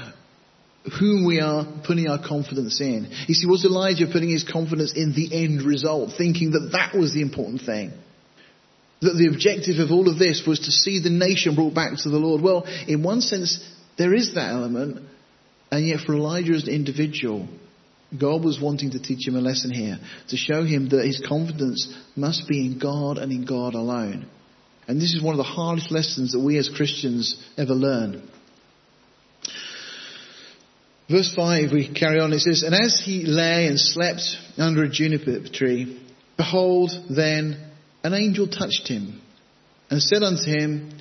whom 0.99 1.25
we 1.25 1.41
are 1.41 1.65
putting 1.87 2.09
our 2.09 2.19
confidence 2.19 2.81
in. 2.81 3.09
You 3.29 3.35
see, 3.35 3.47
was 3.47 3.65
Elijah 3.65 4.07
putting 4.11 4.31
his 4.31 4.45
confidence 4.45 4.93
in 4.95 5.15
the 5.15 5.45
end 5.45 5.63
result, 5.63 6.13
thinking 6.19 6.51
that 6.51 6.71
that 6.73 6.99
was 6.99 7.15
the 7.15 7.23
important 7.23 7.63
thing? 7.63 7.93
That 9.03 9.15
the 9.15 9.29
objective 9.29 9.79
of 9.79 9.93
all 9.93 10.09
of 10.09 10.19
this 10.19 10.43
was 10.47 10.61
to 10.61 10.73
see 10.73 11.01
the 11.01 11.11
nation 11.11 11.55
brought 11.55 11.75
back 11.75 11.93
to 11.97 12.09
the 12.09 12.19
Lord? 12.19 12.43
Well, 12.43 12.67
in 12.89 13.03
one 13.03 13.21
sense, 13.21 13.63
there 13.99 14.15
is 14.15 14.35
that 14.35 14.51
element, 14.51 15.05
and 15.71 15.87
yet 15.87 16.01
for 16.01 16.15
Elijah 16.15 16.55
as 16.55 16.67
an 16.67 16.75
individual, 16.75 17.49
God 18.19 18.45
was 18.45 18.61
wanting 18.61 18.91
to 18.93 19.03
teach 19.03 19.27
him 19.27 19.37
a 19.37 19.41
lesson 19.41 19.71
here, 19.71 19.99
to 20.29 20.37
show 20.37 20.65
him 20.65 20.89
that 20.91 21.05
his 21.05 21.23
confidence 21.27 21.93
must 22.15 22.49
be 22.49 22.67
in 22.67 22.79
God 22.79 23.19
and 23.19 23.33
in 23.33 23.45
God 23.45 23.75
alone. 23.75 24.29
And 24.89 25.01
this 25.01 25.15
is 25.15 25.23
one 25.23 25.35
of 25.35 25.39
the 25.39 25.45
hardest 25.45 25.91
lessons 25.91 26.33
that 26.33 26.41
we 26.41 26.59
as 26.59 26.69
Christians 26.69 27.37
ever 27.57 27.73
learn. 27.73 28.29
Verse 31.11 31.33
5, 31.35 31.73
we 31.73 31.93
carry 31.93 32.19
on. 32.19 32.33
It 32.33 32.41
says, 32.41 32.63
And 32.63 32.75
as 32.75 33.01
he 33.05 33.25
lay 33.25 33.67
and 33.67 33.79
slept 33.79 34.23
under 34.59 34.85
a 34.85 34.89
juniper 34.89 35.49
tree, 35.53 36.03
behold, 36.37 36.91
then 37.09 37.71
an 38.03 38.13
angel 38.13 38.49
touched 38.49 38.89
him 38.89 39.21
and 39.89 40.03
said 40.03 40.23
unto 40.23 40.45
him, 40.45 40.99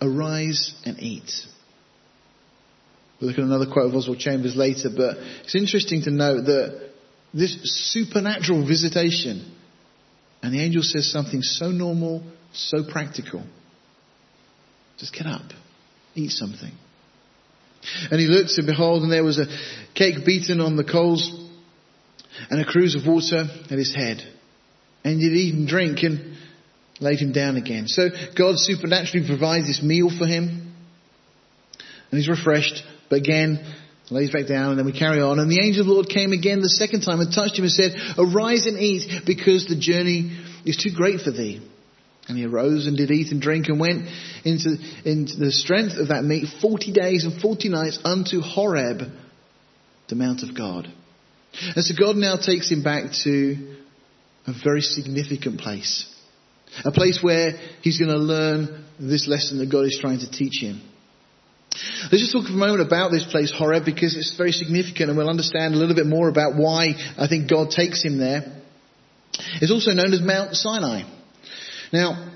Arise 0.00 0.74
and 0.84 0.98
eat. 1.00 1.30
We'll 3.20 3.30
look 3.30 3.38
at 3.38 3.44
another 3.44 3.66
quote 3.70 3.86
of 3.86 3.94
Oswald 3.94 4.18
Chambers 4.18 4.56
later, 4.56 4.90
but 4.94 5.16
it's 5.44 5.54
interesting 5.54 6.02
to 6.02 6.10
note 6.10 6.44
that 6.46 6.90
this 7.32 7.56
supernatural 7.92 8.66
visitation, 8.66 9.54
and 10.42 10.52
the 10.52 10.62
angel 10.62 10.82
says 10.82 11.10
something 11.10 11.42
so 11.42 11.70
normal, 11.70 12.22
so 12.52 12.78
practical. 12.90 13.44
Just 14.98 15.14
get 15.14 15.26
up, 15.26 15.42
eat 16.14 16.30
something. 16.30 16.72
And 18.10 18.20
he 18.20 18.26
looked, 18.26 18.56
and 18.56 18.66
behold, 18.66 19.02
and 19.02 19.12
there 19.12 19.24
was 19.24 19.38
a 19.38 19.46
cake 19.94 20.24
beaten 20.24 20.60
on 20.60 20.76
the 20.76 20.84
coals, 20.84 21.48
and 22.50 22.60
a 22.60 22.64
cruse 22.64 22.94
of 22.94 23.06
water 23.06 23.44
at 23.70 23.78
his 23.78 23.94
head. 23.94 24.22
And 25.04 25.20
he'd 25.20 25.32
eat 25.32 25.54
and 25.54 25.68
drink 25.68 26.02
and 26.02 26.36
laid 27.00 27.18
him 27.18 27.32
down 27.32 27.56
again. 27.56 27.86
So 27.86 28.08
God 28.36 28.58
supernaturally 28.58 29.26
provides 29.26 29.66
this 29.66 29.82
meal 29.82 30.10
for 30.10 30.26
him, 30.26 30.74
and 32.10 32.18
he's 32.18 32.28
refreshed, 32.28 32.82
but 33.08 33.16
again, 33.16 33.64
lays 34.10 34.30
back 34.30 34.46
down, 34.46 34.70
and 34.70 34.78
then 34.78 34.86
we 34.86 34.92
carry 34.92 35.20
on. 35.20 35.38
And 35.38 35.50
the 35.50 35.64
angel 35.64 35.82
of 35.82 35.86
the 35.86 35.92
Lord 35.92 36.08
came 36.08 36.32
again 36.32 36.60
the 36.60 36.68
second 36.68 37.02
time 37.02 37.20
and 37.20 37.32
touched 37.32 37.58
him 37.58 37.64
and 37.64 37.72
said, 37.72 37.92
Arise 38.18 38.66
and 38.66 38.78
eat, 38.78 39.24
because 39.26 39.66
the 39.66 39.78
journey 39.78 40.36
is 40.64 40.76
too 40.76 40.90
great 40.94 41.20
for 41.20 41.30
thee. 41.30 41.60
And 42.28 42.36
he 42.36 42.44
arose 42.44 42.86
and 42.86 42.96
did 42.96 43.10
eat 43.10 43.30
and 43.30 43.40
drink 43.40 43.68
and 43.68 43.78
went 43.78 44.08
into, 44.44 44.76
into 45.04 45.36
the 45.36 45.52
strength 45.52 45.96
of 45.96 46.08
that 46.08 46.24
meat 46.24 46.46
40 46.60 46.92
days 46.92 47.24
and 47.24 47.40
40 47.40 47.68
nights 47.68 47.98
unto 48.04 48.40
Horeb, 48.40 49.12
the 50.08 50.16
Mount 50.16 50.42
of 50.42 50.56
God. 50.56 50.92
And 51.74 51.84
so 51.84 51.94
God 51.98 52.16
now 52.16 52.36
takes 52.36 52.70
him 52.70 52.82
back 52.82 53.12
to 53.24 53.76
a 54.46 54.52
very 54.64 54.80
significant 54.80 55.60
place. 55.60 56.12
A 56.84 56.90
place 56.90 57.20
where 57.22 57.52
he's 57.82 57.98
going 57.98 58.10
to 58.10 58.18
learn 58.18 58.84
this 58.98 59.28
lesson 59.28 59.58
that 59.58 59.70
God 59.70 59.84
is 59.84 59.98
trying 60.00 60.18
to 60.18 60.30
teach 60.30 60.60
him. 60.60 60.82
Let's 62.10 62.22
just 62.22 62.32
talk 62.32 62.46
for 62.46 62.52
a 62.52 62.56
moment 62.56 62.80
about 62.80 63.10
this 63.10 63.24
place, 63.24 63.52
Horeb, 63.52 63.84
because 63.84 64.16
it's 64.16 64.36
very 64.36 64.52
significant 64.52 65.10
and 65.10 65.18
we'll 65.18 65.28
understand 65.28 65.74
a 65.74 65.78
little 65.78 65.94
bit 65.94 66.06
more 66.06 66.28
about 66.28 66.56
why 66.56 66.88
I 67.18 67.28
think 67.28 67.50
God 67.50 67.70
takes 67.70 68.02
him 68.02 68.18
there. 68.18 68.62
It's 69.60 69.72
also 69.72 69.92
known 69.92 70.12
as 70.12 70.22
Mount 70.22 70.54
Sinai. 70.54 71.02
Now, 71.92 72.32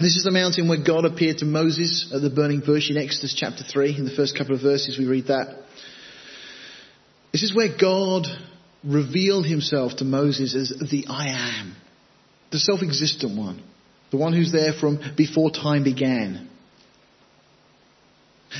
this 0.00 0.16
is 0.16 0.24
the 0.24 0.32
mountain 0.32 0.68
where 0.68 0.82
God 0.82 1.04
appeared 1.04 1.38
to 1.38 1.44
Moses 1.44 2.10
at 2.14 2.22
the 2.22 2.30
burning 2.30 2.60
bush 2.60 2.90
in 2.90 2.96
Exodus 2.96 3.34
chapter 3.34 3.62
3. 3.62 3.96
In 3.96 4.04
the 4.04 4.14
first 4.14 4.36
couple 4.36 4.54
of 4.54 4.62
verses, 4.62 4.98
we 4.98 5.04
read 5.04 5.26
that. 5.28 5.62
This 7.32 7.42
is 7.42 7.54
where 7.54 7.68
God 7.78 8.26
revealed 8.84 9.46
himself 9.46 9.96
to 9.98 10.04
Moses 10.04 10.54
as 10.54 10.90
the 10.90 11.06
I 11.08 11.60
am, 11.60 11.76
the 12.50 12.58
self 12.58 12.82
existent 12.82 13.38
one, 13.38 13.62
the 14.10 14.16
one 14.16 14.32
who's 14.32 14.52
there 14.52 14.72
from 14.72 15.00
before 15.16 15.50
time 15.50 15.84
began. 15.84 16.48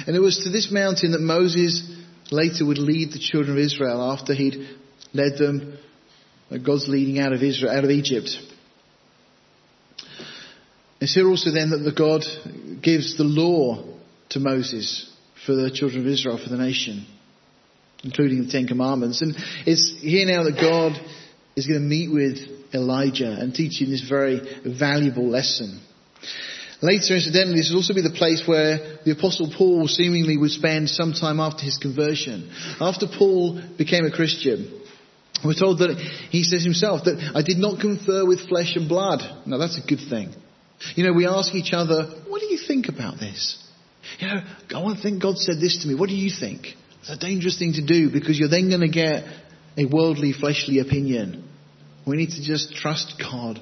And 0.06 0.16
it 0.16 0.20
was 0.20 0.38
to 0.44 0.50
this 0.50 0.70
mountain 0.70 1.12
that 1.12 1.20
Moses 1.20 1.88
later 2.30 2.64
would 2.64 2.78
lead 2.78 3.12
the 3.12 3.18
children 3.18 3.56
of 3.56 3.62
Israel 3.62 4.02
after 4.12 4.34
he'd 4.34 4.68
led 5.12 5.38
them, 5.38 5.78
God's 6.50 6.88
leading 6.88 7.18
out 7.18 7.32
of 7.32 7.42
Israel, 7.42 7.72
out 7.72 7.84
of 7.84 7.90
Egypt. 7.90 8.30
It's 11.00 11.14
here 11.14 11.28
also 11.28 11.50
then 11.50 11.70
that 11.70 11.78
the 11.78 11.92
God 11.92 12.22
gives 12.82 13.16
the 13.16 13.25
law 13.25 13.84
to 14.30 14.40
Moses 14.40 15.11
for 15.44 15.54
the 15.54 15.70
children 15.70 16.02
of 16.02 16.06
Israel, 16.06 16.38
for 16.42 16.49
the 16.49 16.56
nation, 16.56 17.06
including 18.04 18.44
the 18.44 18.50
Ten 18.50 18.66
Commandments. 18.66 19.20
And 19.20 19.34
it's 19.66 19.94
here 20.00 20.26
now 20.26 20.44
that 20.44 20.61
God 20.61 20.92
is 21.56 21.66
going 21.66 21.80
to 21.80 21.87
meet 21.87 22.12
with 22.12 22.38
Elijah 22.72 23.32
and 23.32 23.54
teach 23.54 23.80
him 23.80 23.90
this 23.90 24.08
very 24.08 24.40
valuable 24.64 25.28
lesson. 25.28 25.80
Later, 26.82 27.14
incidentally, 27.14 27.58
this 27.58 27.70
would 27.70 27.76
also 27.78 27.94
be 27.94 28.02
the 28.02 28.10
place 28.10 28.42
where 28.44 28.98
the 29.04 29.12
Apostle 29.12 29.52
Paul 29.56 29.86
seemingly 29.86 30.36
would 30.36 30.50
spend 30.50 30.90
some 30.90 31.12
time 31.12 31.38
after 31.38 31.62
his 31.62 31.78
conversion. 31.78 32.50
After 32.80 33.06
Paul 33.06 33.62
became 33.78 34.04
a 34.04 34.10
Christian, 34.10 34.80
we're 35.44 35.54
told 35.54 35.78
that 35.78 35.96
he 36.30 36.42
says 36.42 36.64
himself 36.64 37.04
that 37.04 37.32
I 37.34 37.42
did 37.42 37.58
not 37.58 37.80
confer 37.80 38.26
with 38.26 38.48
flesh 38.48 38.74
and 38.74 38.88
blood. 38.88 39.20
Now 39.46 39.58
that's 39.58 39.78
a 39.78 39.86
good 39.86 40.00
thing. 40.10 40.34
You 40.96 41.06
know, 41.06 41.12
we 41.12 41.26
ask 41.26 41.54
each 41.54 41.72
other, 41.72 42.10
what 42.26 42.40
do 42.40 42.46
you 42.46 42.58
think 42.58 42.88
about 42.88 43.20
this? 43.20 43.62
You 44.18 44.26
know, 44.26 44.40
I 44.74 44.82
want 44.82 44.96
to 44.96 45.02
think 45.02 45.22
God 45.22 45.38
said 45.38 45.60
this 45.60 45.82
to 45.82 45.88
me. 45.88 45.94
What 45.94 46.08
do 46.08 46.16
you 46.16 46.30
think? 46.30 46.66
It's 47.00 47.10
a 47.10 47.16
dangerous 47.16 47.58
thing 47.58 47.74
to 47.74 47.86
do 47.86 48.10
because 48.10 48.38
you're 48.38 48.48
then 48.48 48.68
going 48.68 48.80
to 48.80 48.88
get 48.88 49.24
a 49.76 49.86
worldly, 49.86 50.32
fleshly 50.32 50.80
opinion. 50.80 51.48
We 52.06 52.16
need 52.16 52.30
to 52.30 52.42
just 52.42 52.74
trust 52.74 53.14
God. 53.20 53.60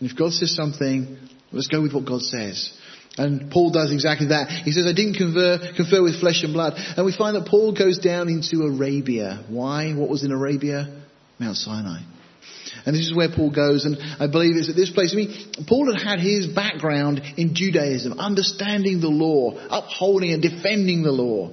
And 0.00 0.10
if 0.10 0.16
God 0.16 0.32
says 0.32 0.54
something, 0.54 1.18
let's 1.54 1.68
go 1.68 1.82
with 1.82 1.92
what 1.92 2.04
God 2.04 2.22
says. 2.22 2.72
And 3.16 3.50
Paul 3.50 3.70
does 3.70 3.92
exactly 3.92 4.28
that. 4.28 4.50
He 4.50 4.72
says, 4.72 4.86
I 4.86 4.92
didn't 4.92 5.14
confer, 5.14 5.72
confer 5.76 6.02
with 6.02 6.18
flesh 6.18 6.42
and 6.42 6.52
blood. 6.52 6.74
And 6.76 7.06
we 7.06 7.16
find 7.16 7.36
that 7.36 7.46
Paul 7.46 7.72
goes 7.72 7.98
down 7.98 8.28
into 8.28 8.64
Arabia. 8.64 9.44
Why? 9.48 9.92
What 9.92 10.08
was 10.08 10.24
in 10.24 10.32
Arabia? 10.32 11.02
Mount 11.38 11.56
Sinai. 11.56 12.02
And 12.86 12.94
this 12.94 13.06
is 13.06 13.14
where 13.14 13.28
Paul 13.34 13.50
goes, 13.50 13.84
and 13.84 13.96
I 14.20 14.26
believe 14.26 14.56
it's 14.56 14.68
at 14.68 14.76
this 14.76 14.90
place. 14.90 15.12
I 15.12 15.16
mean, 15.16 15.66
Paul 15.66 15.94
had 15.94 16.02
had 16.02 16.18
his 16.18 16.46
background 16.46 17.22
in 17.36 17.54
Judaism, 17.54 18.18
understanding 18.18 19.00
the 19.00 19.08
law, 19.08 19.56
upholding 19.70 20.32
and 20.32 20.42
defending 20.42 21.02
the 21.02 21.12
law. 21.12 21.50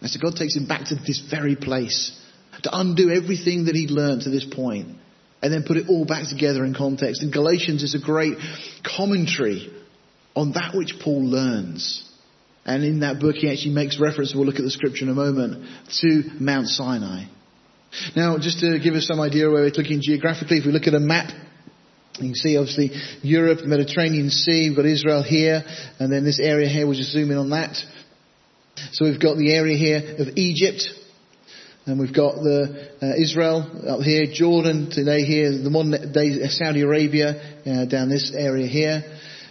And 0.00 0.10
so 0.10 0.20
God 0.20 0.36
takes 0.36 0.56
him 0.56 0.66
back 0.66 0.86
to 0.86 0.94
this 0.94 1.20
very 1.30 1.56
place 1.56 2.16
to 2.62 2.70
undo 2.72 3.10
everything 3.10 3.66
that 3.66 3.74
he'd 3.74 3.90
learned 3.90 4.22
to 4.22 4.30
this 4.30 4.44
point 4.44 4.99
and 5.42 5.52
then 5.52 5.64
put 5.66 5.76
it 5.76 5.88
all 5.88 6.04
back 6.04 6.28
together 6.28 6.64
in 6.64 6.74
context. 6.74 7.22
And 7.22 7.32
Galatians 7.32 7.82
is 7.82 7.94
a 7.94 7.98
great 7.98 8.36
commentary 8.84 9.70
on 10.34 10.52
that 10.52 10.74
which 10.74 10.96
Paul 11.02 11.24
learns. 11.24 12.06
And 12.64 12.84
in 12.84 13.00
that 13.00 13.20
book, 13.20 13.36
he 13.36 13.50
actually 13.50 13.74
makes 13.74 13.98
reference, 13.98 14.34
we'll 14.34 14.44
look 14.44 14.56
at 14.56 14.64
the 14.64 14.70
scripture 14.70 15.04
in 15.04 15.10
a 15.10 15.14
moment, 15.14 15.66
to 16.00 16.22
Mount 16.38 16.68
Sinai. 16.68 17.24
Now, 18.14 18.38
just 18.38 18.60
to 18.60 18.78
give 18.78 18.94
us 18.94 19.06
some 19.06 19.18
idea 19.18 19.50
where 19.50 19.62
we're 19.62 19.72
looking 19.74 20.00
geographically, 20.02 20.58
if 20.58 20.66
we 20.66 20.72
look 20.72 20.86
at 20.86 20.94
a 20.94 21.00
map, 21.00 21.30
you 22.18 22.28
can 22.28 22.34
see 22.34 22.56
obviously 22.56 22.90
Europe, 23.22 23.60
Mediterranean 23.64 24.30
Sea, 24.30 24.68
we've 24.68 24.76
got 24.76 24.84
Israel 24.84 25.22
here, 25.22 25.64
and 25.98 26.12
then 26.12 26.24
this 26.24 26.38
area 26.38 26.68
here, 26.68 26.86
we'll 26.86 26.96
just 26.96 27.12
zoom 27.12 27.30
in 27.30 27.38
on 27.38 27.50
that. 27.50 27.76
So 28.92 29.06
we've 29.06 29.20
got 29.20 29.36
the 29.36 29.54
area 29.54 29.76
here 29.76 30.16
of 30.18 30.28
Egypt, 30.36 30.84
and 31.90 31.98
we've 31.98 32.14
got 32.14 32.36
the 32.36 32.88
uh, 33.02 33.20
Israel 33.20 33.66
up 33.88 34.00
here, 34.00 34.26
Jordan 34.32 34.90
today 34.90 35.22
here, 35.22 35.50
the 35.50 35.70
modern 35.70 36.12
day 36.12 36.46
Saudi 36.46 36.82
Arabia 36.82 37.34
uh, 37.66 37.84
down 37.86 38.08
this 38.08 38.32
area 38.32 38.68
here. 38.68 39.02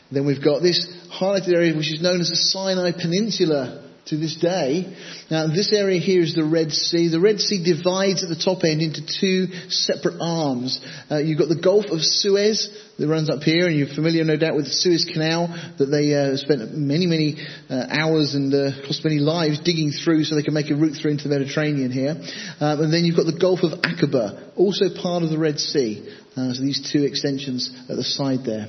Then 0.10 0.26
we've 0.26 0.44
got 0.44 0.62
this 0.62 0.88
highlighted 1.12 1.54
area 1.54 1.76
which 1.76 1.92
is 1.92 2.02
known 2.02 2.22
as 2.22 2.30
the 2.30 2.38
Sinai 2.38 2.92
Peninsula 2.94 3.89
to 4.10 4.18
this 4.18 4.36
day. 4.36 4.96
Now, 5.30 5.48
this 5.48 5.72
area 5.72 6.00
here 6.00 6.22
is 6.22 6.36
the 6.36 6.44
Red 6.44 6.72
Sea. 6.72 7.10
The 7.10 7.20
Red 7.20 7.40
Sea 7.40 7.64
divides 7.64 8.24
at 8.24 8.30
the 8.30 8.42
top 8.42 8.64
end 8.64 8.82
into 8.82 9.02
two 9.06 9.48
separate 9.70 10.18
arms. 10.20 10.80
Uh, 11.10 11.18
you've 11.18 11.38
got 11.38 11.50
the 11.50 11.62
Gulf 11.62 11.86
of 11.92 12.02
Suez 12.02 12.70
that 12.98 13.08
runs 13.08 13.30
up 13.30 13.44
here, 13.44 13.68
and 13.68 13.78
you're 13.78 13.88
familiar, 13.88 14.24
no 14.24 14.36
doubt, 14.36 14.56
with 14.56 14.66
the 14.66 14.72
Suez 14.72 15.06
Canal 15.06 15.48
that 15.78 15.86
they 15.86 16.14
uh, 16.14 16.36
spent 16.38 16.74
many, 16.74 17.06
many 17.06 17.38
uh, 17.70 17.86
hours 17.90 18.36
and 18.36 18.54
uh, 18.54 18.72
cost 18.86 19.04
many 19.04 19.20
lives 19.20 19.60
digging 19.60 19.92
through 19.92 20.24
so 20.24 20.36
they 20.36 20.44
can 20.44 20.54
make 20.54 20.72
a 20.72 20.76
route 20.76 20.98
through 21.00 21.12
into 21.12 21.28
the 21.28 21.38
Mediterranean 21.38 21.92
here. 21.92 22.16
Um, 22.60 22.82
and 22.82 22.94
then 22.94 23.06
you've 23.06 23.18
got 23.18 23.26
the 23.26 23.40
Gulf 23.40 23.62
of 23.64 23.80
Aqaba, 23.82 24.58
also 24.58 24.86
part 25.02 25.24
of 25.24 25.30
the 25.30 25.38
Red 25.38 25.60
Sea. 25.60 26.04
Uh, 26.36 26.54
so 26.54 26.62
these 26.62 26.90
two 26.92 27.04
extensions 27.04 27.70
at 27.90 27.96
the 27.96 28.04
side 28.04 28.44
there. 28.46 28.68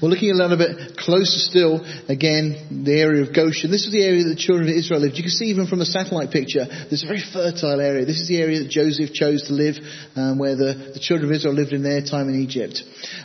We're 0.00 0.10
looking 0.10 0.30
a 0.30 0.34
little 0.34 0.56
bit 0.56 0.96
closer 0.96 1.40
still, 1.42 1.82
again, 2.08 2.84
the 2.84 3.00
area 3.00 3.22
of 3.22 3.34
Goshen. 3.34 3.70
This 3.70 3.84
is 3.84 3.92
the 3.92 4.04
area 4.04 4.22
that 4.22 4.38
the 4.38 4.38
children 4.38 4.70
of 4.70 4.76
Israel 4.76 5.00
lived. 5.00 5.16
You 5.16 5.24
can 5.24 5.34
see 5.34 5.46
even 5.46 5.66
from 5.66 5.80
the 5.80 5.86
satellite 5.86 6.30
picture, 6.30 6.66
there's 6.66 7.02
a 7.02 7.10
very 7.10 7.22
fertile 7.32 7.80
area. 7.80 8.06
This 8.06 8.20
is 8.20 8.28
the 8.28 8.38
area 8.38 8.62
that 8.62 8.70
Joseph 8.70 9.12
chose 9.12 9.50
to 9.50 9.52
live, 9.52 9.74
um, 10.14 10.38
where 10.38 10.54
the, 10.54 10.94
the, 10.94 11.02
children 11.02 11.30
of 11.30 11.34
Israel 11.34 11.54
lived 11.54 11.72
in 11.72 11.82
their 11.82 12.00
time 12.00 12.28
in 12.28 12.38
Egypt. 12.46 12.78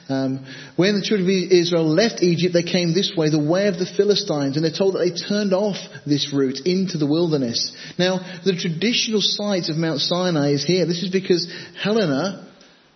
Um, 0.09 0.41
when 0.77 0.97
the 0.97 1.05
children 1.05 1.29
of 1.29 1.51
Israel 1.53 1.85
left 1.85 2.23
Egypt, 2.25 2.57
they 2.57 2.65
came 2.65 2.93
this 2.93 3.13
way, 3.15 3.29
the 3.29 3.37
way 3.37 3.67
of 3.67 3.77
the 3.77 3.85
Philistines, 3.85 4.57
and 4.57 4.65
they're 4.65 4.73
told 4.73 4.95
that 4.97 5.05
they 5.05 5.13
turned 5.13 5.53
off 5.53 5.77
this 6.09 6.33
route 6.33 6.65
into 6.65 6.97
the 6.97 7.07
wilderness. 7.07 7.69
Now, 8.01 8.17
the 8.41 8.57
traditional 8.57 9.21
site 9.21 9.69
of 9.69 9.77
Mount 9.77 10.01
Sinai 10.01 10.57
is 10.57 10.65
here. 10.65 10.89
This 10.89 11.05
is 11.05 11.13
because 11.13 11.45
Helena, 11.77 12.49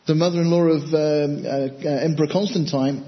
the 0.08 0.15
mother-in-law 0.15 0.65
of 0.65 0.84
um, 0.89 1.45
uh, 1.45 1.77
uh, 1.86 2.05
Emperor 2.10 2.27
Constantine, 2.31 3.05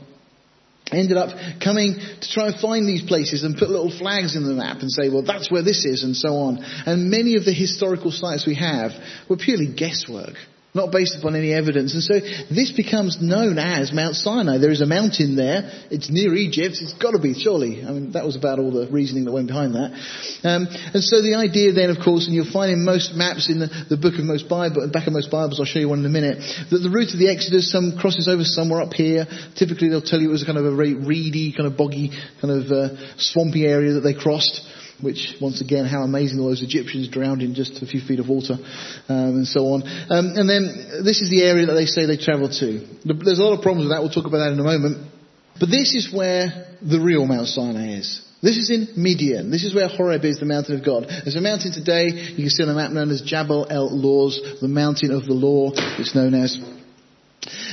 ended 0.91 1.17
up 1.17 1.29
coming 1.63 1.95
to 1.95 2.29
try 2.29 2.47
and 2.47 2.59
find 2.59 2.87
these 2.87 3.03
places 3.03 3.43
and 3.43 3.57
put 3.57 3.69
little 3.69 3.95
flags 3.97 4.35
in 4.35 4.43
the 4.43 4.53
map 4.53 4.81
and 4.81 4.91
say, 4.91 5.09
well, 5.09 5.23
that's 5.23 5.51
where 5.51 5.63
this 5.63 5.85
is 5.85 6.03
and 6.03 6.15
so 6.15 6.29
on. 6.29 6.59
And 6.85 7.09
many 7.09 7.35
of 7.35 7.45
the 7.45 7.53
historical 7.53 8.11
sites 8.11 8.45
we 8.45 8.55
have 8.55 8.91
were 9.29 9.37
purely 9.37 9.67
guesswork 9.67 10.35
not 10.77 10.91
based 10.91 11.17
upon 11.17 11.35
any 11.35 11.51
evidence. 11.53 11.93
And 11.93 12.03
so 12.03 12.21
this 12.53 12.71
becomes 12.71 13.17
known 13.19 13.57
as 13.57 13.91
Mount 13.91 14.15
Sinai. 14.15 14.59
There 14.59 14.71
is 14.71 14.81
a 14.81 14.85
mountain 14.85 15.35
there. 15.35 15.67
It's 15.89 16.09
near 16.09 16.33
Egypt. 16.35 16.77
It's 16.79 16.93
got 16.93 17.11
to 17.11 17.19
be, 17.19 17.33
surely. 17.33 17.83
I 17.83 17.91
mean, 17.91 18.13
that 18.13 18.23
was 18.23 18.37
about 18.37 18.59
all 18.59 18.71
the 18.71 18.87
reasoning 18.87 19.25
that 19.25 19.33
went 19.33 19.47
behind 19.47 19.73
that. 19.73 19.91
Um, 20.45 20.69
and 20.93 21.03
so 21.03 21.25
the 21.25 21.35
idea 21.35 21.73
then, 21.73 21.89
of 21.89 21.97
course, 21.99 22.29
and 22.29 22.35
you'll 22.37 22.53
find 22.53 22.71
in 22.71 22.85
most 22.85 23.17
maps 23.17 23.49
in 23.49 23.59
the, 23.59 23.67
the 23.89 23.97
book 23.97 24.15
of 24.15 24.23
most 24.23 24.47
Bible, 24.47 24.87
back 24.93 25.07
of 25.07 25.13
most 25.13 25.31
Bibles, 25.31 25.59
I'll 25.59 25.65
show 25.65 25.79
you 25.79 25.89
one 25.89 25.99
in 25.99 26.05
a 26.05 26.13
minute, 26.13 26.37
that 26.69 26.79
the 26.79 26.93
route 26.93 27.11
of 27.11 27.19
the 27.19 27.33
Exodus 27.33 27.71
some 27.73 27.97
crosses 27.99 28.29
over 28.29 28.45
somewhere 28.45 28.81
up 28.81 28.93
here. 28.93 29.25
Typically 29.57 29.89
they'll 29.89 30.05
tell 30.05 30.21
you 30.21 30.29
it 30.29 30.37
was 30.37 30.45
kind 30.45 30.57
of 30.57 30.65
a 30.65 30.75
very 30.75 30.93
reedy, 30.93 31.51
kind 31.51 31.67
of 31.67 31.75
boggy, 31.75 32.13
kind 32.39 32.53
of 32.53 32.71
uh, 32.71 32.95
swampy 33.17 33.65
area 33.65 33.93
that 33.97 34.05
they 34.05 34.13
crossed 34.13 34.61
which 35.01 35.35
once 35.41 35.61
again, 35.61 35.85
how 35.85 36.01
amazing 36.01 36.39
all 36.39 36.47
those 36.47 36.63
Egyptians 36.63 37.07
drowned 37.07 37.41
in 37.41 37.53
just 37.53 37.81
a 37.81 37.85
few 37.85 38.01
feet 38.01 38.19
of 38.19 38.27
water, 38.27 38.55
um, 39.09 39.41
and 39.41 39.47
so 39.47 39.61
on. 39.73 39.83
Um, 39.83 40.33
and 40.35 40.49
then 40.49 41.03
this 41.03 41.21
is 41.21 41.29
the 41.29 41.43
area 41.43 41.65
that 41.67 41.73
they 41.73 41.85
say 41.85 42.05
they 42.05 42.17
travelled 42.17 42.53
to. 42.59 42.85
There's 43.05 43.39
a 43.39 43.43
lot 43.43 43.57
of 43.57 43.61
problems 43.61 43.87
with 43.87 43.95
that. 43.95 44.01
We'll 44.01 44.11
talk 44.13 44.25
about 44.25 44.39
that 44.39 44.53
in 44.53 44.59
a 44.59 44.63
moment. 44.63 45.11
But 45.59 45.69
this 45.69 45.95
is 45.95 46.13
where 46.13 46.77
the 46.81 46.99
real 46.99 47.25
Mount 47.25 47.47
Sinai 47.47 47.97
is. 47.97 48.23
This 48.41 48.57
is 48.57 48.69
in 48.69 49.01
Midian. 49.01 49.49
This 49.49 49.63
is 49.63 49.73
where 49.73 49.87
Horeb 49.87 50.23
is, 50.23 50.39
the 50.39 50.45
mountain 50.45 50.77
of 50.77 50.85
God. 50.85 51.07
There's 51.09 51.35
a 51.35 51.41
mountain 51.41 51.71
today, 51.71 52.09
you 52.09 52.45
can 52.45 52.49
see 52.49 52.61
on 52.61 52.69
the 52.69 52.75
map 52.75 52.91
known 52.91 53.09
as 53.09 53.21
Jabal 53.21 53.65
el 53.69 53.89
Lawz, 53.89 54.61
the 54.61 54.67
mountain 54.67 55.11
of 55.11 55.25
the 55.25 55.33
law, 55.33 55.71
it's 55.73 56.13
known 56.13 56.35
as. 56.35 56.55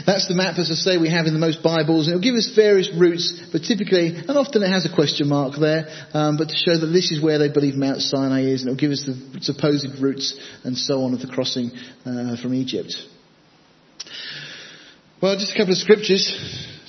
That's 0.07 0.29
the 0.29 0.35
map, 0.35 0.59
as 0.59 0.71
I 0.71 0.75
say, 0.75 0.99
we 0.99 1.11
have 1.11 1.27
in 1.27 1.33
the 1.33 1.41
most 1.41 1.63
Bibles. 1.63 2.07
And 2.07 2.15
it'll 2.15 2.23
give 2.23 2.37
us 2.37 2.53
various 2.55 2.91
routes, 2.95 3.33
but 3.51 3.63
typically, 3.63 4.15
and 4.15 4.31
often 4.31 4.63
it 4.63 4.71
has 4.71 4.85
a 4.85 4.95
question 4.95 5.29
mark 5.29 5.59
there, 5.59 5.89
um, 6.13 6.37
but 6.37 6.49
to 6.49 6.57
show 6.57 6.79
that 6.79 6.93
this 6.93 7.11
is 7.11 7.23
where 7.23 7.39
they 7.39 7.49
believe 7.49 7.75
Mount 7.75 8.01
Sinai 8.01 8.43
is, 8.43 8.63
and 8.63 8.71
it'll 8.71 8.81
give 8.81 8.93
us 8.93 9.05
the 9.05 9.41
supposed 9.41 9.99
routes 10.01 10.39
and 10.65 10.77
so 10.77 11.03
on 11.03 11.15
of 11.15 11.21
the 11.21 11.27
crossing 11.27 11.73
uh, 12.05 12.37
from 12.41 12.55
Egypt. 12.55 12.95
Well, 15.21 15.37
just 15.39 15.55
a 15.55 15.57
couple 15.57 15.73
of 15.73 15.79
scriptures 15.79 16.29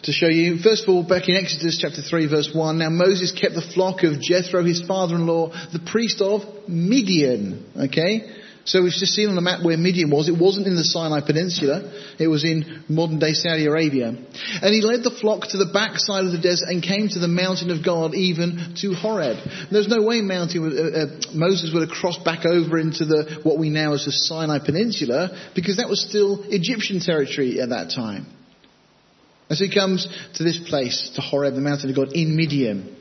to 0.03 0.11
show 0.11 0.27
you. 0.27 0.57
First 0.57 0.83
of 0.83 0.89
all, 0.89 1.03
back 1.03 1.29
in 1.29 1.35
Exodus 1.35 1.79
chapter 1.81 2.01
3 2.01 2.27
verse 2.27 2.51
1, 2.53 2.77
now 2.77 2.89
Moses 2.89 3.31
kept 3.31 3.55
the 3.55 3.65
flock 3.73 4.03
of 4.03 4.21
Jethro, 4.21 4.63
his 4.63 4.85
father-in-law, 4.85 5.71
the 5.71 5.79
priest 5.79 6.21
of 6.21 6.41
Midian. 6.67 7.65
Okay? 7.75 8.44
So 8.65 8.81
we've 8.81 8.91
just 8.91 9.13
seen 9.13 9.29
on 9.29 9.35
the 9.35 9.41
map 9.41 9.63
where 9.63 9.77
Midian 9.77 10.09
was. 10.09 10.27
It 10.27 10.37
wasn't 10.37 10.65
in 10.65 10.75
the 10.75 10.83
Sinai 10.83 11.21
Peninsula. 11.21 11.85
It 12.17 12.27
was 12.27 12.43
in 12.43 12.83
modern 12.89 13.19
day 13.19 13.33
Saudi 13.33 13.67
Arabia. 13.67 14.07
And 14.07 14.73
he 14.73 14.81
led 14.81 15.03
the 15.03 15.15
flock 15.21 15.49
to 15.49 15.57
the 15.57 15.69
backside 15.71 16.25
of 16.25 16.31
the 16.31 16.41
desert 16.41 16.69
and 16.69 16.81
came 16.81 17.07
to 17.09 17.19
the 17.19 17.27
mountain 17.27 17.69
of 17.69 17.85
God, 17.85 18.15
even 18.15 18.73
to 18.81 18.95
Horeb. 18.95 19.37
There's 19.71 19.87
no 19.87 20.01
way 20.01 20.21
mountain, 20.21 20.65
uh, 20.65 20.97
uh, 20.97 21.05
Moses 21.37 21.71
would 21.73 21.87
have 21.87 21.95
crossed 21.95 22.25
back 22.25 22.43
over 22.43 22.79
into 22.79 23.05
the, 23.05 23.39
what 23.43 23.59
we 23.59 23.69
now 23.69 23.93
as 23.93 24.05
the 24.05 24.11
Sinai 24.11 24.57
Peninsula, 24.57 25.51
because 25.53 25.77
that 25.77 25.87
was 25.87 26.01
still 26.01 26.43
Egyptian 26.49 26.99
territory 26.99 27.61
at 27.61 27.69
that 27.69 27.91
time. 27.93 28.25
And 29.47 29.59
so 29.59 29.65
he 29.65 29.73
comes 29.73 30.07
to 30.35 30.43
this 30.43 30.57
place, 30.57 31.11
to 31.15 31.21
Horeb, 31.21 31.53
the 31.53 31.61
mountain 31.61 31.91
of 31.91 31.95
God, 31.95 32.13
in 32.13 32.35
Midian. 32.35 32.95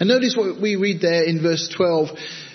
And 0.00 0.08
notice 0.08 0.34
what 0.36 0.60
we 0.60 0.74
read 0.74 1.00
there 1.00 1.22
in 1.22 1.40
verse 1.40 1.72
12. 1.76 2.08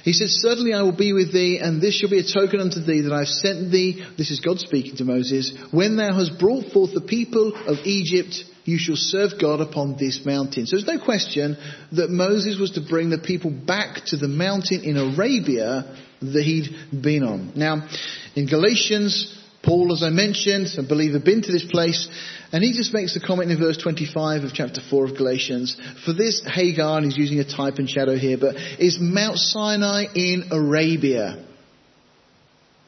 He 0.06 0.14
says, 0.14 0.38
Certainly 0.40 0.74
I 0.74 0.84
will 0.84 0.96
be 0.96 1.14
with 1.14 1.34
thee, 1.34 1.58
and 1.60 1.82
this 1.82 1.96
shall 1.96 2.12
be 2.12 2.20
a 2.20 2.24
token 2.24 2.60
unto 2.60 2.80
thee 2.80 3.02
that 3.02 3.12
I 3.12 3.20
have 3.20 3.28
sent 3.28 3.72
thee. 3.72 4.06
This 4.20 4.30
is 4.30 4.40
God 4.40 4.60
speaking 4.60 4.98
to 4.98 5.04
Moses. 5.04 5.52
When 5.72 5.98
thou 5.98 6.14
hast 6.14 6.38
brought 6.38 6.72
forth 6.72 6.94
the 6.94 7.02
people 7.02 7.54
of 7.66 7.80
Egypt, 7.86 8.36
you 8.66 8.78
shall 8.78 8.96
serve 8.96 9.32
God 9.42 9.62
upon 9.62 9.98
this 9.98 10.22
mountain. 10.24 10.68
So 10.68 10.78
there's 10.78 11.00
no 11.00 11.04
question 11.04 11.58
that 11.94 12.12
Moses 12.12 12.60
was 12.60 12.72
to 12.72 12.82
bring 12.88 13.10
the 13.10 13.18
people 13.18 13.50
back 13.50 14.06
to 14.08 14.18
the 14.18 14.28
mountain 14.28 14.84
in 14.84 14.96
Arabia 14.96 15.98
that 16.22 16.44
he'd 16.44 17.02
been 17.02 17.24
on. 17.24 17.54
Now, 17.56 17.88
in 18.36 18.46
Galatians, 18.46 19.35
Paul, 19.66 19.92
as 19.92 20.04
I 20.04 20.10
mentioned, 20.10 20.68
a 20.78 20.84
believer, 20.84 21.20
been 21.20 21.42
to 21.42 21.52
this 21.52 21.66
place, 21.66 22.08
and 22.52 22.64
he 22.64 22.74
just 22.74 22.94
makes 22.94 23.16
the 23.16 23.20
comment 23.20 23.52
in 23.52 23.58
verse 23.58 23.78
25 23.78 24.44
of 24.44 24.54
chapter 24.54 24.80
4 24.80 25.06
of 25.06 25.18
Galatians, 25.18 25.76
for 26.06 26.14
this 26.14 26.42
Hagar, 26.46 26.98
and 26.98 27.06
he's 27.06 27.18
using 27.18 27.40
a 27.40 27.44
type 27.44 27.80
and 27.80 27.90
shadow 27.90 28.16
here, 28.16 28.38
but 28.38 28.56
is 28.80 29.00
Mount 29.00 29.38
Sinai 29.38 30.06
in 30.14 30.50
Arabia. 30.52 31.44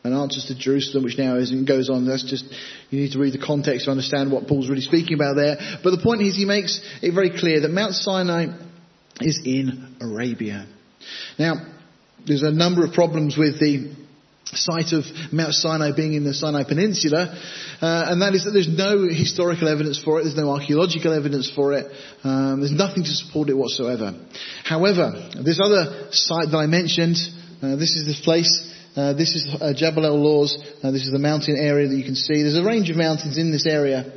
And 0.03 0.13
answers 0.13 0.45
to 0.45 0.55
Jerusalem, 0.55 1.03
which 1.03 1.17
now 1.17 1.35
is 1.35 1.51
and 1.51 1.67
goes 1.67 1.89
on. 1.89 2.05
That's 2.05 2.23
just, 2.23 2.45
you 2.91 3.01
need 3.01 3.11
to 3.11 3.19
read 3.19 3.33
the 3.33 3.45
context 3.45 3.85
to 3.85 3.91
understand 3.91 4.31
what 4.31 4.47
Paul's 4.47 4.69
really 4.69 4.81
speaking 4.81 5.15
about 5.15 5.35
there. 5.35 5.57
But 5.83 5.91
the 5.91 6.01
point 6.01 6.21
is, 6.21 6.37
he 6.37 6.45
makes 6.45 6.79
it 7.01 7.13
very 7.13 7.31
clear 7.37 7.59
that 7.61 7.71
Mount 7.71 7.93
Sinai 7.93 8.45
is 9.19 9.41
in 9.43 9.97
Arabia. 9.99 10.67
Now, 11.37 11.55
there's 12.25 12.43
a 12.43 12.51
number 12.51 12.85
of 12.85 12.93
problems 12.93 13.35
with 13.37 13.59
the 13.59 14.06
site 14.53 14.93
of 14.93 15.03
Mount 15.31 15.53
Sinai 15.53 15.91
being 15.95 16.13
in 16.13 16.23
the 16.23 16.33
Sinai 16.33 16.63
Peninsula, 16.63 17.35
uh, 17.81 18.05
and 18.07 18.21
that 18.21 18.33
is 18.33 18.45
that 18.45 18.51
there's 18.51 18.69
no 18.69 19.07
historical 19.07 19.67
evidence 19.67 20.01
for 20.01 20.19
it, 20.19 20.23
there's 20.23 20.35
no 20.37 20.51
archaeological 20.51 21.13
evidence 21.13 21.49
for 21.49 21.73
it, 21.73 21.85
um, 22.23 22.59
there's 22.59 22.71
nothing 22.71 23.03
to 23.03 23.09
support 23.09 23.49
it 23.49 23.57
whatsoever. 23.57 24.13
However, 24.63 25.29
this 25.43 25.59
other 25.63 26.09
site 26.11 26.51
that 26.51 26.57
I 26.57 26.67
mentioned, 26.67 27.17
uh, 27.61 27.75
this 27.75 27.95
is 27.95 28.05
this 28.05 28.21
place, 28.21 28.49
uh, 28.95 29.13
this 29.13 29.35
is 29.35 29.47
uh, 29.61 29.73
Jabal 29.75 30.05
el 30.05 30.17
Lawz, 30.17 30.55
uh, 30.83 30.91
this 30.91 31.03
is 31.03 31.11
the 31.11 31.19
mountain 31.19 31.57
area 31.59 31.87
that 31.87 31.95
you 31.95 32.03
can 32.03 32.15
see. 32.15 32.41
There's 32.41 32.57
a 32.57 32.63
range 32.63 32.89
of 32.89 32.97
mountains 32.97 33.37
in 33.37 33.51
this 33.51 33.67
area. 33.67 34.11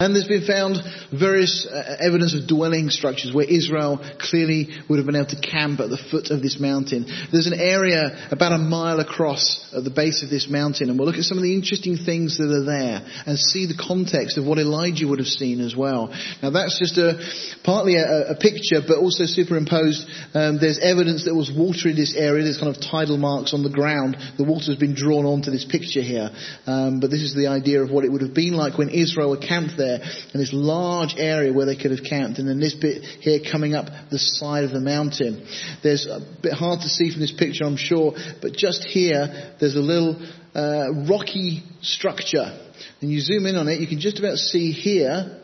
And 0.00 0.14
there's 0.14 0.26
been 0.26 0.44
found 0.44 0.82
various 1.12 1.68
uh, 1.70 1.96
evidence 2.04 2.34
of 2.34 2.48
dwelling 2.48 2.90
structures 2.90 3.32
where 3.32 3.46
Israel 3.46 4.02
clearly 4.18 4.68
would 4.88 4.98
have 4.98 5.06
been 5.06 5.14
able 5.14 5.30
to 5.30 5.40
camp 5.40 5.78
at 5.78 5.88
the 5.88 6.02
foot 6.10 6.34
of 6.34 6.42
this 6.42 6.58
mountain. 6.58 7.06
There's 7.30 7.46
an 7.46 7.54
area 7.54 8.26
about 8.32 8.50
a 8.50 8.58
mile 8.58 8.98
across 8.98 9.70
at 9.72 9.84
the 9.84 9.94
base 9.94 10.24
of 10.24 10.30
this 10.30 10.50
mountain 10.50 10.90
and 10.90 10.98
we'll 10.98 11.06
look 11.06 11.16
at 11.16 11.22
some 11.22 11.38
of 11.38 11.44
the 11.46 11.54
interesting 11.54 11.96
things 11.96 12.38
that 12.38 12.50
are 12.50 12.66
there 12.66 13.06
and 13.24 13.38
see 13.38 13.70
the 13.70 13.78
context 13.78 14.36
of 14.36 14.44
what 14.44 14.58
Elijah 14.58 15.06
would 15.06 15.20
have 15.20 15.30
seen 15.30 15.60
as 15.60 15.76
well. 15.76 16.10
Now 16.42 16.50
that's 16.50 16.76
just 16.76 16.98
a, 16.98 17.22
partly 17.62 17.94
a, 17.94 18.34
a 18.34 18.36
picture 18.36 18.82
but 18.82 18.98
also 18.98 19.30
superimposed. 19.30 20.10
Um, 20.34 20.58
there's 20.58 20.82
evidence 20.82 21.22
there 21.22 21.38
was 21.38 21.54
water 21.54 21.86
in 21.86 21.94
this 21.94 22.18
area. 22.18 22.42
There's 22.42 22.58
kind 22.58 22.74
of 22.74 22.82
tidal 22.82 23.16
marks 23.16 23.54
on 23.54 23.62
the 23.62 23.70
ground. 23.70 24.18
The 24.38 24.44
water 24.44 24.74
has 24.74 24.76
been 24.76 24.98
drawn 24.98 25.22
onto 25.22 25.54
this 25.54 25.64
picture 25.64 26.02
here. 26.02 26.34
Um, 26.66 26.98
but 26.98 27.14
this 27.14 27.22
is 27.22 27.38
the 27.38 27.46
idea 27.46 27.78
of 27.78 27.94
what 27.94 28.02
it 28.02 28.10
would 28.10 28.26
have 28.26 28.34
been 28.34 28.58
like 28.58 28.74
when 28.74 28.90
Israel 28.90 29.38
camped 29.38 29.78
there 29.78 29.93
there, 29.98 30.02
and 30.32 30.42
this 30.42 30.52
large 30.52 31.14
area 31.16 31.52
where 31.52 31.66
they 31.66 31.76
could 31.76 31.90
have 31.90 32.04
camped, 32.04 32.38
and 32.38 32.48
then 32.48 32.60
this 32.60 32.74
bit 32.74 33.02
here 33.20 33.40
coming 33.50 33.74
up 33.74 33.86
the 34.10 34.18
side 34.18 34.64
of 34.64 34.70
the 34.70 34.80
mountain. 34.80 35.46
There's 35.82 36.06
a 36.06 36.20
bit 36.42 36.52
hard 36.52 36.80
to 36.80 36.88
see 36.88 37.10
from 37.10 37.20
this 37.20 37.32
picture, 37.32 37.64
I'm 37.64 37.76
sure, 37.76 38.14
but 38.42 38.52
just 38.52 38.84
here, 38.84 39.54
there's 39.60 39.74
a 39.74 39.80
little 39.80 40.20
uh, 40.54 40.92
rocky 41.08 41.62
structure. 41.82 42.60
And 43.00 43.10
you 43.10 43.20
zoom 43.20 43.46
in 43.46 43.56
on 43.56 43.68
it, 43.68 43.80
you 43.80 43.86
can 43.86 44.00
just 44.00 44.18
about 44.18 44.36
see 44.36 44.72
here, 44.72 45.40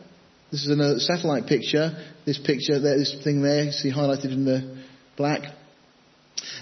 this 0.51 0.65
is 0.65 0.69
a 0.69 0.99
satellite 0.99 1.47
picture, 1.47 1.91
this 2.25 2.37
picture, 2.37 2.79
there, 2.79 2.97
this 2.97 3.15
thing 3.23 3.41
there, 3.41 3.63
you 3.63 3.71
see 3.71 3.91
highlighted 3.91 4.31
in 4.31 4.45
the 4.45 4.83
black. 5.17 5.41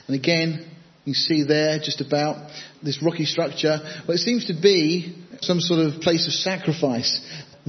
And 0.08 0.15
again, 0.15 0.69
you 1.06 1.13
see 1.13 1.43
there 1.47 1.80
just 1.80 2.02
about 2.02 2.52
this 2.84 3.02
rocky 3.02 3.25
structure. 3.25 3.80
Well, 4.08 4.15
it 4.15 4.19
seems 4.19 4.45
to 4.45 4.54
be 4.54 5.15
some 5.41 5.60
sort 5.60 5.80
of 5.80 6.02
place 6.02 6.28
of 6.28 6.34
sacrifice. 6.34 7.19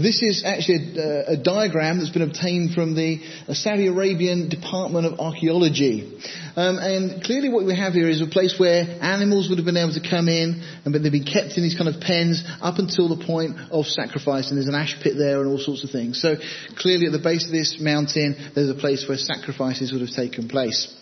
This 0.01 0.23
is 0.23 0.45
actually 0.47 0.97
a, 0.99 1.33
a, 1.33 1.37
diagram 1.37 1.99
that's 1.99 2.09
been 2.09 2.23
obtained 2.23 2.73
from 2.73 2.95
the 2.95 3.21
Saudi 3.53 3.87
Arabian 3.87 4.49
Department 4.49 5.05
of 5.05 5.21
Archaeology. 5.21 6.19
Um, 6.57 6.79
and 6.79 7.23
clearly 7.23 7.51
what 7.51 7.67
we 7.67 7.77
have 7.77 7.93
here 7.93 8.09
is 8.09 8.23
a 8.23 8.27
place 8.27 8.55
where 8.59 8.81
animals 9.03 9.51
would 9.51 9.59
have 9.59 9.67
been 9.67 9.77
able 9.77 9.93
to 9.93 10.01
come 10.01 10.29
in 10.29 10.65
and 10.87 10.95
they've 10.95 11.13
been 11.13 11.29
kept 11.29 11.59
in 11.59 11.63
these 11.63 11.77
kind 11.77 11.95
of 11.95 12.01
pens 12.01 12.43
up 12.63 12.79
until 12.79 13.15
the 13.15 13.23
point 13.27 13.59
of 13.71 13.85
sacrifice 13.85 14.49
and 14.49 14.57
there's 14.57 14.69
an 14.69 14.75
ash 14.75 14.97
pit 15.03 15.15
there 15.19 15.41
and 15.43 15.51
all 15.51 15.59
sorts 15.59 15.85
of 15.85 15.91
things. 15.91 16.19
So 16.23 16.37
clearly 16.79 17.05
at 17.05 17.13
the 17.13 17.19
base 17.19 17.45
of 17.45 17.53
this 17.53 17.77
mountain 17.79 18.53
there's 18.55 18.71
a 18.71 18.81
place 18.81 19.05
where 19.07 19.19
sacrifices 19.19 19.93
would 19.93 20.01
have 20.01 20.17
taken 20.17 20.49
place. 20.49 20.97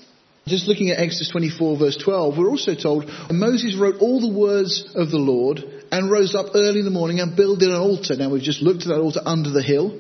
Just 0.49 0.67
looking 0.67 0.91
at 0.91 0.99
Exodus 0.99 1.31
24 1.31 1.79
verse 1.79 1.97
12, 2.03 2.37
we're 2.37 2.51
also 2.51 2.75
told, 2.75 3.09
Moses 3.31 3.77
wrote 3.79 4.01
all 4.01 4.21
the 4.21 4.35
words 4.37 4.91
of 4.97 5.11
the 5.11 5.19
Lord 5.19 5.63
and 5.91 6.11
rose 6.11 6.35
up 6.35 6.47
early 6.55 6.81
in 6.81 6.85
the 6.85 6.91
morning 6.91 7.21
and 7.21 7.37
builded 7.37 7.69
an 7.69 7.77
altar. 7.77 8.17
Now 8.17 8.31
we've 8.31 8.43
just 8.43 8.63
looked 8.63 8.83
at 8.83 8.89
that 8.89 9.01
altar 9.01 9.21
under 9.25 9.51
the 9.51 9.63
hill. 9.63 9.99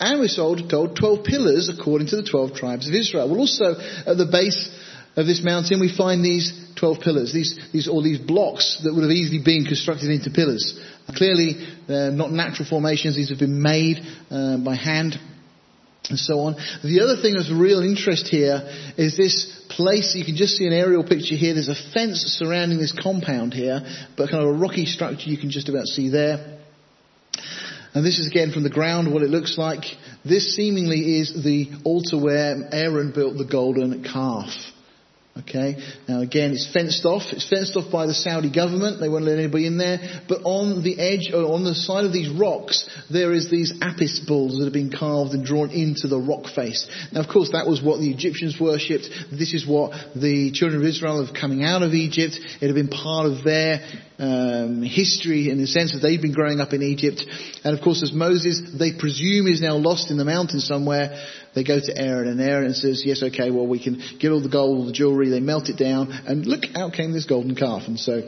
And 0.00 0.20
we're 0.20 0.28
told, 0.28 0.68
told 0.68 0.96
12 0.96 1.24
pillars 1.24 1.68
according 1.68 2.08
to 2.08 2.16
the 2.16 2.28
12 2.28 2.54
tribes 2.54 2.88
of 2.88 2.94
Israel. 2.94 3.28
Well 3.28 3.40
also 3.40 3.74
at 3.74 4.16
the 4.16 4.28
base 4.30 4.68
of 5.16 5.26
this 5.26 5.42
mountain 5.42 5.80
we 5.80 5.94
find 5.94 6.24
these 6.24 6.52
12 6.76 7.00
pillars, 7.00 7.32
these, 7.32 7.58
these, 7.72 7.88
all 7.88 8.02
these 8.02 8.18
blocks 8.18 8.80
that 8.84 8.94
would 8.94 9.02
have 9.02 9.10
easily 9.10 9.42
been 9.42 9.64
constructed 9.64 10.10
into 10.10 10.30
pillars. 10.30 10.78
Clearly, 11.16 11.66
they're 11.88 12.12
not 12.12 12.30
natural 12.30 12.68
formations, 12.68 13.16
these 13.16 13.30
have 13.30 13.38
been 13.38 13.60
made 13.60 13.98
uh, 14.30 14.58
by 14.58 14.76
hand 14.76 15.18
and 16.10 16.18
so 16.18 16.40
on. 16.40 16.54
The 16.82 17.00
other 17.00 17.20
thing 17.20 17.36
of 17.36 17.44
real 17.58 17.80
interest 17.80 18.28
here 18.28 18.62
is 18.96 19.16
this 19.16 19.64
place. 19.68 20.14
You 20.14 20.24
can 20.24 20.36
just 20.36 20.56
see 20.56 20.66
an 20.66 20.72
aerial 20.72 21.04
picture 21.04 21.34
here. 21.34 21.54
There's 21.54 21.68
a 21.68 21.92
fence 21.92 22.20
surrounding 22.38 22.78
this 22.78 22.92
compound 22.92 23.54
here, 23.54 23.80
but 24.16 24.30
kind 24.30 24.42
of 24.42 24.50
a 24.50 24.58
rocky 24.58 24.86
structure 24.86 25.30
you 25.30 25.38
can 25.38 25.50
just 25.50 25.68
about 25.68 25.86
see 25.86 26.08
there. 26.08 26.58
And 27.94 28.04
this 28.04 28.18
is 28.18 28.26
again 28.26 28.52
from 28.52 28.62
the 28.62 28.70
ground 28.70 29.12
what 29.12 29.22
it 29.22 29.30
looks 29.30 29.56
like. 29.56 29.84
This 30.24 30.54
seemingly 30.54 31.18
is 31.20 31.42
the 31.42 31.70
altar 31.84 32.18
where 32.22 32.68
Aaron 32.72 33.12
built 33.12 33.38
the 33.38 33.44
golden 33.44 34.04
calf. 34.04 34.50
Okay. 35.40 35.76
Now 36.08 36.20
again, 36.20 36.52
it's 36.52 36.70
fenced 36.72 37.04
off. 37.04 37.22
It's 37.30 37.48
fenced 37.48 37.76
off 37.76 37.92
by 37.92 38.06
the 38.06 38.14
Saudi 38.14 38.50
government. 38.50 38.98
They 38.98 39.08
won't 39.08 39.24
let 39.24 39.38
anybody 39.38 39.66
in 39.66 39.78
there. 39.78 39.98
But 40.28 40.42
on 40.42 40.82
the 40.82 40.98
edge, 40.98 41.30
or 41.32 41.52
on 41.54 41.64
the 41.64 41.74
side 41.74 42.04
of 42.04 42.12
these 42.12 42.28
rocks, 42.28 42.88
there 43.10 43.32
is 43.32 43.48
these 43.48 43.72
apis 43.80 44.20
bulls 44.26 44.58
that 44.58 44.64
have 44.64 44.72
been 44.72 44.90
carved 44.90 45.32
and 45.32 45.44
drawn 45.44 45.70
into 45.70 46.08
the 46.08 46.18
rock 46.18 46.46
face. 46.54 46.88
Now, 47.12 47.20
of 47.20 47.28
course, 47.28 47.50
that 47.52 47.68
was 47.68 47.80
what 47.80 48.00
the 48.00 48.10
Egyptians 48.10 48.58
worshipped. 48.60 49.08
This 49.30 49.54
is 49.54 49.66
what 49.66 49.92
the 50.16 50.50
children 50.52 50.82
of 50.82 50.88
Israel 50.88 51.24
have 51.24 51.34
coming 51.34 51.62
out 51.62 51.82
of 51.82 51.94
Egypt. 51.94 52.34
It 52.60 52.66
had 52.66 52.74
been 52.74 52.88
part 52.88 53.26
of 53.26 53.44
their 53.44 53.86
um, 54.18 54.82
history 54.82 55.48
in 55.48 55.58
the 55.58 55.66
sense 55.66 55.92
that 55.92 56.00
they've 56.00 56.20
been 56.20 56.32
growing 56.32 56.60
up 56.60 56.72
in 56.72 56.82
Egypt. 56.82 57.22
And 57.62 57.78
of 57.78 57.84
course, 57.84 58.02
as 58.02 58.12
Moses, 58.12 58.60
they 58.78 58.92
presume 58.92 59.46
is 59.46 59.60
now 59.60 59.76
lost 59.76 60.10
in 60.10 60.16
the 60.16 60.24
mountains 60.24 60.66
somewhere. 60.66 61.14
They 61.54 61.64
go 61.64 61.78
to 61.80 61.96
Aaron 61.96 62.28
and 62.28 62.40
Aaron 62.40 62.74
says, 62.74 63.02
yes, 63.04 63.22
okay, 63.22 63.50
well 63.50 63.66
we 63.66 63.82
can 63.82 64.00
get 64.20 64.30
all 64.30 64.42
the 64.42 64.48
gold, 64.48 64.78
all 64.78 64.86
the 64.86 64.92
jewelry, 64.92 65.30
they 65.30 65.40
melt 65.40 65.68
it 65.68 65.76
down 65.76 66.12
and 66.12 66.46
look, 66.46 66.64
out 66.74 66.92
came 66.92 67.12
this 67.12 67.24
golden 67.24 67.54
calf. 67.54 67.82
And 67.86 67.98
so 67.98 68.20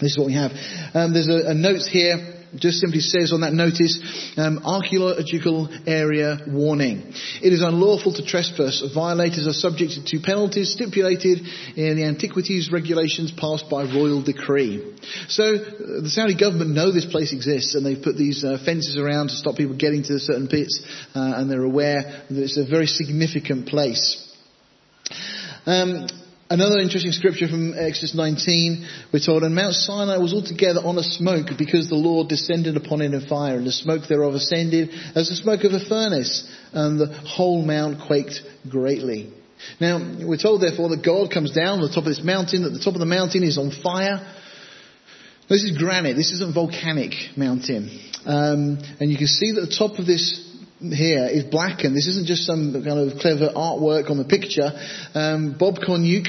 this 0.00 0.12
is 0.12 0.18
what 0.18 0.26
we 0.26 0.34
have. 0.34 0.52
Um, 0.94 1.12
there's 1.12 1.28
a, 1.28 1.50
a 1.50 1.54
note 1.54 1.82
here 1.82 2.37
just 2.56 2.78
simply 2.78 3.00
says 3.00 3.32
on 3.32 3.42
that 3.42 3.52
notice, 3.52 3.98
um, 4.36 4.60
archaeological 4.64 5.68
area 5.86 6.38
warning. 6.46 7.12
It 7.42 7.52
is 7.52 7.62
unlawful 7.62 8.14
to 8.14 8.24
trespass. 8.24 8.82
Violators 8.94 9.46
are 9.46 9.52
subject 9.52 10.06
to 10.06 10.20
penalties 10.20 10.72
stipulated 10.72 11.40
in 11.76 11.96
the 11.96 12.04
antiquities 12.04 12.70
regulations 12.72 13.32
passed 13.32 13.68
by 13.70 13.84
royal 13.84 14.22
decree. 14.22 14.96
So 15.28 15.44
uh, 15.44 16.02
the 16.02 16.10
Saudi 16.10 16.36
government 16.36 16.70
know 16.70 16.92
this 16.92 17.06
place 17.06 17.32
exists 17.32 17.74
and 17.74 17.84
they've 17.84 18.02
put 18.02 18.16
these 18.16 18.44
uh, 18.44 18.58
fences 18.64 18.96
around 18.96 19.28
to 19.28 19.36
stop 19.36 19.56
people 19.56 19.76
getting 19.76 20.02
to 20.04 20.18
certain 20.18 20.48
pits 20.48 20.80
uh, 21.14 21.34
and 21.36 21.50
they're 21.50 21.62
aware 21.62 22.24
that 22.30 22.42
it's 22.42 22.58
a 22.58 22.66
very 22.66 22.86
significant 22.86 23.66
place. 23.66 24.24
Um, 25.66 26.06
Another 26.50 26.78
interesting 26.78 27.12
scripture 27.12 27.46
from 27.46 27.74
Exodus 27.76 28.14
19, 28.14 28.88
we're 29.12 29.20
told, 29.20 29.42
and 29.42 29.54
Mount 29.54 29.74
Sinai 29.74 30.16
was 30.16 30.32
altogether 30.32 30.80
on 30.80 30.96
a 30.96 31.02
smoke 31.02 31.48
because 31.58 31.90
the 31.90 31.94
Lord 31.94 32.28
descended 32.28 32.74
upon 32.74 33.02
it 33.02 33.12
in 33.12 33.20
fire, 33.26 33.56
and 33.56 33.66
the 33.66 33.72
smoke 33.72 34.08
thereof 34.08 34.32
ascended 34.32 34.88
as 35.14 35.28
the 35.28 35.36
smoke 35.36 35.64
of 35.64 35.72
a 35.72 35.84
furnace, 35.84 36.50
and 36.72 36.98
the 36.98 37.12
whole 37.12 37.60
mount 37.60 38.00
quaked 38.06 38.40
greatly. 38.66 39.30
Now, 39.78 39.98
we're 39.98 40.38
told 40.38 40.62
therefore 40.62 40.88
that 40.88 41.04
God 41.04 41.30
comes 41.30 41.50
down 41.50 41.80
on 41.80 41.82
the 41.82 41.88
top 41.88 42.04
of 42.04 42.16
this 42.16 42.24
mountain, 42.24 42.62
that 42.62 42.70
the 42.70 42.82
top 42.82 42.94
of 42.94 43.00
the 43.00 43.04
mountain 43.04 43.42
is 43.42 43.58
on 43.58 43.70
fire. 43.70 44.26
This 45.50 45.64
is 45.64 45.76
granite, 45.76 46.14
this 46.14 46.32
isn't 46.32 46.54
volcanic 46.54 47.12
mountain. 47.36 47.90
Um, 48.24 48.78
and 49.00 49.10
you 49.10 49.18
can 49.18 49.26
see 49.26 49.52
that 49.52 49.68
the 49.68 49.76
top 49.76 49.98
of 49.98 50.06
this 50.06 50.47
here 50.80 51.26
is 51.26 51.44
blackened. 51.44 51.96
This 51.96 52.06
isn't 52.06 52.26
just 52.26 52.46
some 52.46 52.72
kind 52.72 53.10
of 53.10 53.18
clever 53.18 53.50
artwork 53.54 54.10
on 54.10 54.18
the 54.18 54.24
picture. 54.24 54.70
Um, 55.14 55.56
Bob 55.58 55.76
Cornuke 55.76 56.28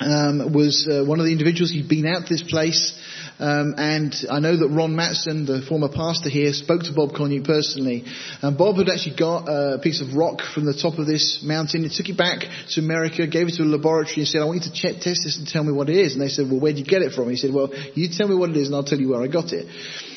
um, 0.00 0.52
was 0.52 0.86
uh, 0.90 1.04
one 1.04 1.20
of 1.20 1.26
the 1.26 1.32
individuals. 1.32 1.70
He'd 1.70 1.88
been 1.88 2.06
out 2.06 2.28
this 2.28 2.42
place, 2.42 2.98
um, 3.38 3.74
and 3.76 4.14
I 4.30 4.40
know 4.40 4.56
that 4.56 4.68
Ron 4.68 4.94
Matson, 4.94 5.46
the 5.46 5.62
former 5.66 5.88
pastor 5.88 6.28
here, 6.28 6.52
spoke 6.52 6.82
to 6.84 6.92
Bob 6.92 7.10
Cornuke 7.10 7.44
personally. 7.44 8.04
And 8.42 8.56
Bob 8.56 8.76
had 8.76 8.88
actually 8.88 9.16
got 9.16 9.48
a 9.48 9.78
piece 9.78 10.00
of 10.00 10.14
rock 10.14 10.42
from 10.54 10.64
the 10.64 10.74
top 10.74 10.98
of 10.98 11.06
this 11.06 11.40
mountain. 11.42 11.82
He 11.82 11.90
took 11.90 12.08
it 12.08 12.16
back 12.16 12.44
to 12.70 12.80
America, 12.80 13.26
gave 13.26 13.48
it 13.48 13.54
to 13.54 13.62
a 13.62 13.64
laboratory, 13.64 14.22
and 14.22 14.28
said, 14.28 14.42
"I 14.42 14.44
want 14.44 14.62
you 14.62 14.70
to 14.70 14.76
check, 14.76 15.00
test 15.00 15.24
this 15.24 15.38
and 15.38 15.48
tell 15.48 15.64
me 15.64 15.72
what 15.72 15.88
it 15.88 15.96
is." 15.96 16.12
And 16.12 16.20
they 16.20 16.28
said, 16.28 16.50
"Well, 16.50 16.60
where 16.60 16.72
did 16.72 16.80
you 16.80 16.86
get 16.86 17.02
it 17.02 17.12
from?" 17.12 17.30
He 17.30 17.36
said, 17.36 17.52
"Well, 17.52 17.72
you 17.94 18.08
tell 18.08 18.28
me 18.28 18.36
what 18.36 18.50
it 18.50 18.56
is, 18.56 18.68
and 18.68 18.76
I'll 18.76 18.84
tell 18.84 19.00
you 19.00 19.08
where 19.08 19.22
I 19.22 19.28
got 19.28 19.52
it." 19.52 19.66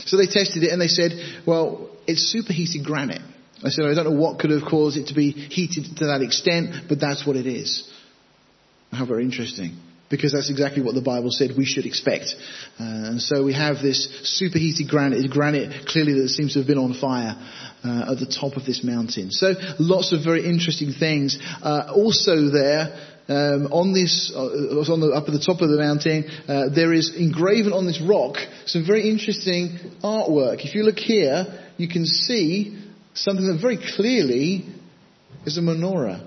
So 0.05 0.17
they 0.17 0.27
tested 0.27 0.63
it, 0.63 0.71
and 0.71 0.81
they 0.81 0.87
said, 0.87 1.13
"Well, 1.45 1.89
it's 2.05 2.29
superheated 2.31 2.83
granite." 2.83 3.21
I 3.63 3.69
said, 3.69 3.85
I 3.85 3.93
don't 3.93 4.05
know 4.05 4.19
what 4.19 4.39
could 4.39 4.51
have 4.51 4.63
caused 4.69 4.97
it 4.97 5.07
to 5.07 5.13
be 5.13 5.31
heated 5.31 5.97
to 5.97 6.05
that 6.07 6.21
extent, 6.21 6.87
but 6.87 6.99
that's 6.99 7.25
what 7.27 7.35
it 7.35 7.45
is. 7.45 7.91
How 8.91 9.05
very 9.05 9.23
interesting. 9.23 9.77
because 10.09 10.33
that's 10.33 10.49
exactly 10.49 10.81
what 10.81 10.95
the 10.95 11.01
Bible 11.01 11.29
said 11.31 11.51
we 11.55 11.65
should 11.65 11.85
expect. 11.85 12.35
Uh, 12.79 13.13
and 13.13 13.21
so 13.21 13.43
we 13.43 13.53
have 13.53 13.77
this 13.81 14.09
superheated 14.23 14.89
granite, 14.89 15.29
granite 15.29 15.87
clearly 15.87 16.13
that 16.21 16.29
seems 16.29 16.53
to 16.53 16.59
have 16.59 16.67
been 16.67 16.77
on 16.77 16.93
fire 16.93 17.35
uh, 17.83 18.11
at 18.11 18.19
the 18.19 18.25
top 18.25 18.57
of 18.57 18.65
this 18.65 18.83
mountain. 18.83 19.31
So 19.31 19.53
lots 19.79 20.11
of 20.11 20.23
very 20.23 20.45
interesting 20.45 20.91
things. 20.91 21.37
Uh, 21.61 21.91
also 21.95 22.49
there, 22.49 22.97
um, 23.27 23.67
on 23.71 23.93
this, 23.93 24.33
uh, 24.35 24.39
on 24.91 24.99
the, 24.99 25.11
up 25.13 25.27
at 25.27 25.33
the 25.33 25.43
top 25.45 25.61
of 25.61 25.69
the 25.69 25.77
mountain, 25.77 26.25
uh, 26.47 26.69
there 26.73 26.91
is 26.91 27.15
engraven 27.15 27.73
on 27.73 27.85
this 27.85 28.01
rock 28.01 28.37
some 28.65 28.85
very 28.85 29.07
interesting 29.09 29.77
artwork. 30.03 30.65
If 30.65 30.73
you 30.73 30.83
look 30.83 30.97
here, 30.97 31.45
you 31.77 31.87
can 31.87 32.05
see 32.05 32.75
something 33.23 33.45
that 33.47 33.59
very 33.61 33.77
clearly 33.95 34.65
is 35.45 35.57
a 35.57 35.61
menorah. 35.61 36.25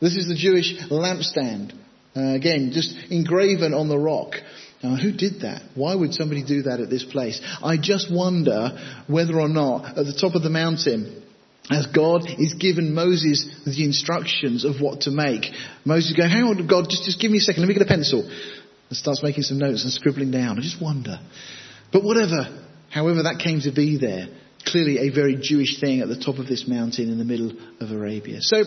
This 0.00 0.16
is 0.16 0.28
the 0.28 0.34
Jewish 0.34 0.74
lampstand. 0.90 1.74
Uh, 2.16 2.34
again, 2.34 2.70
just 2.72 2.96
engraven 3.10 3.74
on 3.74 3.88
the 3.88 3.98
rock. 3.98 4.34
Now, 4.82 4.96
who 4.96 5.12
did 5.12 5.42
that? 5.42 5.62
Why 5.74 5.94
would 5.94 6.14
somebody 6.14 6.42
do 6.42 6.62
that 6.62 6.80
at 6.80 6.88
this 6.88 7.04
place? 7.04 7.40
I 7.62 7.76
just 7.76 8.12
wonder 8.12 9.02
whether 9.06 9.38
or 9.38 9.48
not 9.48 9.98
at 9.98 10.06
the 10.06 10.16
top 10.18 10.34
of 10.34 10.42
the 10.42 10.50
mountain, 10.50 11.22
as 11.70 11.86
God 11.86 12.22
is 12.38 12.54
given 12.54 12.94
Moses 12.94 13.46
the 13.64 13.84
instructions 13.84 14.64
of 14.64 14.80
what 14.80 15.02
to 15.02 15.10
make, 15.10 15.44
Moses 15.84 16.16
goes, 16.16 16.32
hang 16.32 16.42
on, 16.42 16.66
God, 16.66 16.86
just, 16.88 17.04
just 17.04 17.20
give 17.20 17.30
me 17.30 17.38
a 17.38 17.40
second, 17.40 17.62
let 17.62 17.68
me 17.68 17.74
get 17.74 17.82
a 17.82 17.86
pencil. 17.86 18.22
And 18.22 18.96
starts 18.96 19.22
making 19.22 19.44
some 19.44 19.58
notes 19.58 19.84
and 19.84 19.92
scribbling 19.92 20.32
down. 20.32 20.58
I 20.58 20.62
just 20.62 20.82
wonder. 20.82 21.20
But 21.92 22.02
whatever, 22.02 22.64
however 22.88 23.22
that 23.24 23.38
came 23.38 23.60
to 23.60 23.70
be 23.70 23.98
there, 23.98 24.28
clearly 24.66 24.98
a 24.98 25.10
very 25.10 25.36
Jewish 25.40 25.80
thing 25.80 26.00
at 26.00 26.08
the 26.08 26.18
top 26.18 26.38
of 26.38 26.46
this 26.46 26.66
mountain 26.68 27.10
in 27.10 27.18
the 27.18 27.24
middle 27.24 27.52
of 27.80 27.90
Arabia. 27.90 28.38
So, 28.40 28.64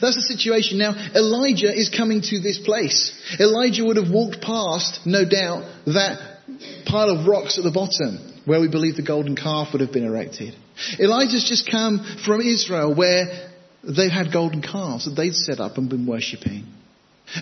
that's 0.00 0.16
the 0.16 0.34
situation 0.36 0.78
now. 0.78 0.92
Elijah 1.14 1.72
is 1.72 1.88
coming 1.88 2.20
to 2.20 2.40
this 2.40 2.58
place. 2.58 3.12
Elijah 3.40 3.84
would 3.84 3.96
have 3.96 4.10
walked 4.10 4.42
past, 4.42 5.00
no 5.06 5.24
doubt, 5.24 5.64
that 5.86 6.38
pile 6.86 7.10
of 7.10 7.26
rocks 7.26 7.58
at 7.58 7.64
the 7.64 7.70
bottom 7.70 8.32
where 8.44 8.60
we 8.60 8.68
believe 8.68 8.96
the 8.96 9.02
golden 9.02 9.36
calf 9.36 9.68
would 9.72 9.80
have 9.80 9.92
been 9.92 10.04
erected. 10.04 10.54
Elijah's 10.98 11.48
just 11.48 11.70
come 11.70 12.04
from 12.24 12.40
Israel 12.40 12.94
where 12.94 13.50
they've 13.82 14.10
had 14.10 14.32
golden 14.32 14.62
calves 14.62 15.04
that 15.04 15.12
they'd 15.12 15.34
set 15.34 15.60
up 15.60 15.78
and 15.78 15.88
been 15.88 16.06
worshipping. 16.06 16.66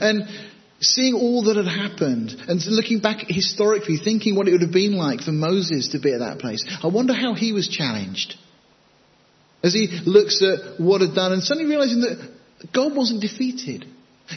And 0.01 0.23
seeing 0.81 1.15
all 1.15 1.45
that 1.45 1.57
had 1.57 1.67
happened 1.67 2.35
and 2.49 2.65
looking 2.67 3.01
back 3.01 3.25
historically, 3.29 3.99
thinking 3.99 4.35
what 4.35 4.49
it 4.49 4.53
would 4.53 4.63
have 4.63 4.73
been 4.73 4.97
like 4.97 5.21
for 5.21 5.33
Moses 5.33 5.89
to 5.89 6.01
be 6.01 6.13
at 6.13 6.21
that 6.21 6.39
place, 6.39 6.65
I 6.83 6.89
wonder 6.89 7.13
how 7.13 7.35
he 7.35 7.53
was 7.53 7.69
challenged. 7.69 8.35
As 9.63 9.75
he 9.75 9.89
looks 10.07 10.43
at 10.43 10.81
what 10.81 11.03
had 11.03 11.15
done 11.15 11.33
and 11.33 11.43
suddenly 11.43 11.69
realizing 11.69 12.01
that 12.01 12.31
God 12.73 12.97
wasn't 12.97 13.21
defeated. 13.21 13.85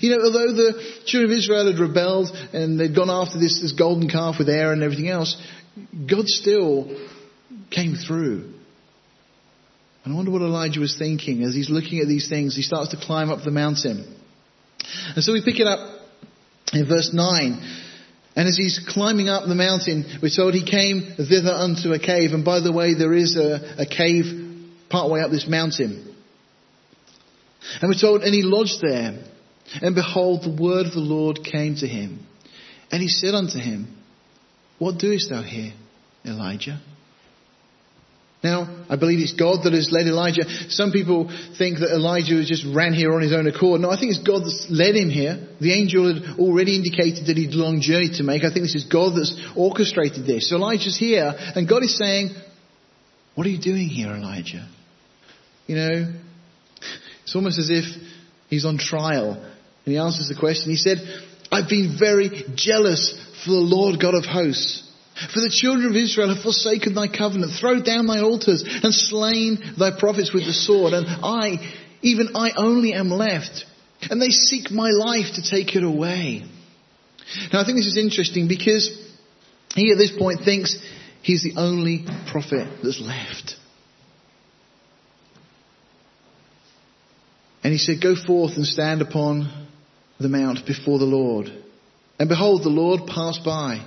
You 0.02 0.18
know, 0.18 0.24
although 0.26 0.52
the 0.52 0.84
children 1.06 1.32
of 1.32 1.38
Israel 1.38 1.72
had 1.72 1.80
rebelled 1.80 2.30
and 2.52 2.80
they'd 2.80 2.96
gone 2.96 3.10
after 3.10 3.40
this, 3.40 3.62
this 3.62 3.72
golden 3.72 4.10
calf 4.10 4.36
with 4.38 4.50
Aaron 4.50 4.82
and 4.82 4.84
everything 4.84 5.08
else, 5.08 5.42
God 6.10 6.28
still 6.28 6.94
came 7.72 7.96
through. 7.96 8.54
And 10.04 10.14
I 10.14 10.16
wonder 10.16 10.32
what 10.32 10.42
Elijah 10.42 10.82
was 10.82 10.98
thinking 10.98 11.44
as 11.44 11.54
he's 11.54 11.70
looking 11.70 12.00
at 12.00 12.08
these 12.08 12.28
things. 12.28 12.56
He 12.56 12.64
starts 12.64 12.90
to 12.90 12.98
climb 12.98 13.30
up 13.30 13.44
the 13.46 13.52
mountain. 13.52 14.18
And 15.16 15.24
so 15.24 15.32
we 15.32 15.42
pick 15.44 15.60
it 15.60 15.68
up 15.68 15.93
in 16.74 16.88
verse 16.88 17.12
9. 17.14 17.80
And 18.36 18.48
as 18.48 18.58
he's 18.58 18.84
climbing 18.88 19.30
up 19.30 19.48
the 19.48 19.56
mountain, 19.56 20.20
we're 20.22 20.30
told 20.36 20.54
he 20.54 20.66
came 20.66 21.14
thither 21.18 21.52
unto 21.54 21.94
a 21.94 22.00
cave. 22.00 22.32
And 22.32 22.44
by 22.44 22.60
the 22.62 22.72
way, 22.72 22.96
there 22.96 23.14
is 23.14 23.36
a, 23.36 23.84
a 23.84 23.86
cave 23.86 24.26
part 24.90 25.12
way 25.12 25.22
up 25.22 25.30
this 25.30 25.48
mountain. 25.48 26.16
And 27.82 27.90
we're 27.90 28.00
told, 28.00 28.24
and 28.24 28.34
he 28.34 28.42
lodged 28.42 28.82
there. 28.82 29.24
And 29.82 29.96
behold, 29.96 30.44
the 30.44 30.62
word 30.62 30.88
of 30.88 30.94
the 30.94 31.00
Lord 31.00 31.40
came 31.44 31.76
to 31.76 31.88
him. 31.88 32.26
And 32.92 33.02
he 33.02 33.08
said 33.08 33.34
unto 33.34 33.60
him, 33.60 33.98
What 34.80 35.00
doest 35.00 35.30
thou 35.30 35.42
here, 35.42 35.74
Elijah? 36.26 36.82
Now, 38.44 38.86
I 38.90 38.98
believe 38.98 39.20
it's 39.20 39.32
God 39.32 39.64
that 39.64 39.72
has 39.72 39.90
led 39.90 40.06
Elijah. 40.06 40.44
Some 40.68 40.92
people 40.92 41.32
think 41.58 41.80
that 41.80 41.96
Elijah 41.96 42.44
just 42.44 42.66
ran 42.76 42.94
here 42.94 43.14
on 43.14 43.22
his 43.22 43.32
own 43.32 43.48
accord. 43.48 43.80
No, 43.80 43.90
I 43.90 43.98
think 43.98 44.12
it's 44.12 44.28
God 44.28 44.44
that's 44.44 44.68
led 44.70 44.96
him 44.96 45.10
here. 45.10 45.40
The 45.62 45.72
angel 45.72 46.14
had 46.14 46.38
already 46.38 46.76
indicated 46.76 47.28
that 47.28 47.38
he'd 47.38 47.54
a 47.54 47.58
long 47.58 47.80
journey 47.80 48.10
to 48.18 48.24
make. 48.24 48.44
I 48.44 48.52
think 48.52 48.68
this 48.68 48.76
is 48.76 48.84
God 48.92 49.16
that's 49.16 49.32
orchestrated 49.56 50.28
this. 50.28 50.50
So 50.50 50.58
Elijah's 50.58 50.98
here, 50.98 51.32
and 51.56 51.70
God 51.70 51.84
is 51.84 51.98
saying, 51.98 52.36
What 53.36 53.48
are 53.48 53.50
you 53.50 53.62
doing 53.62 53.88
here, 53.88 54.12
Elijah? 54.12 54.68
You 55.68 55.76
know, 55.78 56.14
it's 57.24 57.36
almost 57.36 57.60
as 57.60 57.70
if 57.70 57.86
he's 58.50 58.66
on 58.66 58.78
trial. 58.78 59.40
And 59.40 59.92
he 59.92 59.98
answers 59.98 60.28
the 60.28 60.38
question. 60.38 60.70
He 60.70 60.76
said, 60.76 60.98
I've 61.50 61.70
been 61.70 61.96
very 61.98 62.44
jealous 62.56 63.18
for 63.46 63.52
the 63.52 63.64
Lord 63.64 64.02
God 64.02 64.16
of 64.16 64.26
hosts. 64.26 64.83
For 65.15 65.41
the 65.41 65.54
children 65.54 65.89
of 65.89 65.95
Israel 65.95 66.34
have 66.34 66.43
forsaken 66.43 66.95
thy 66.95 67.08
covenant, 67.08 67.54
thrown 67.60 67.84
down 67.84 68.08
thy 68.08 68.21
altars, 68.21 68.63
and 68.65 68.93
slain 68.93 69.73
thy 69.78 69.91
prophets 69.97 70.34
with 70.34 70.45
the 70.45 70.54
sword. 70.54 70.93
And 70.93 71.06
I, 71.08 71.58
even 72.02 72.30
I 72.36 72.52
only 72.58 72.93
am 72.93 73.10
left. 73.10 73.65
And 74.10 74.21
they 74.21 74.30
seek 74.30 74.71
my 74.71 74.89
life 74.89 75.36
to 75.36 75.43
take 75.43 75.76
it 75.76 75.84
away. 75.84 76.43
Now 77.52 77.62
I 77.62 77.65
think 77.65 77.78
this 77.78 77.86
is 77.86 77.97
interesting 77.97 78.47
because 78.47 78.89
he 79.76 79.91
at 79.91 79.97
this 79.97 80.12
point 80.17 80.41
thinks 80.43 80.78
he's 81.21 81.43
the 81.43 81.56
only 81.58 82.06
prophet 82.32 82.67
that's 82.84 82.99
left. 82.99 83.56
And 87.63 87.71
he 87.71 87.78
said, 87.80 88.02
Go 88.02 88.15
forth 88.15 88.54
and 88.56 88.65
stand 88.65 89.02
upon 89.02 89.67
the 90.19 90.28
mount 90.28 90.65
before 90.65 90.99
the 90.99 91.06
Lord. 91.06 91.47
And 92.19 92.30
behold, 92.30 92.63
the 92.63 92.69
Lord 92.69 93.08
passed 93.08 93.43
by, 93.45 93.86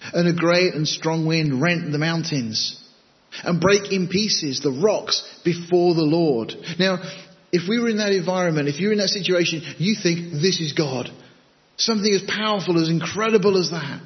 and 0.00 0.28
a 0.28 0.32
great 0.32 0.74
and 0.74 0.86
strong 0.86 1.26
wind 1.26 1.60
rent 1.60 1.90
the 1.90 1.98
mountains, 1.98 2.82
and 3.42 3.60
break 3.60 3.92
in 3.92 4.08
pieces 4.08 4.60
the 4.60 4.70
rocks 4.70 5.22
before 5.44 5.94
the 5.94 6.02
Lord. 6.02 6.52
Now, 6.78 6.98
if 7.52 7.68
we 7.68 7.78
were 7.80 7.88
in 7.88 7.98
that 7.98 8.12
environment, 8.12 8.68
if 8.68 8.80
you're 8.80 8.92
in 8.92 8.98
that 8.98 9.08
situation, 9.08 9.62
you 9.78 9.96
think 10.00 10.32
this 10.32 10.60
is 10.60 10.72
God. 10.72 11.10
Something 11.76 12.12
as 12.12 12.22
powerful, 12.22 12.80
as 12.80 12.88
incredible 12.88 13.58
as 13.58 13.70
that. 13.70 14.00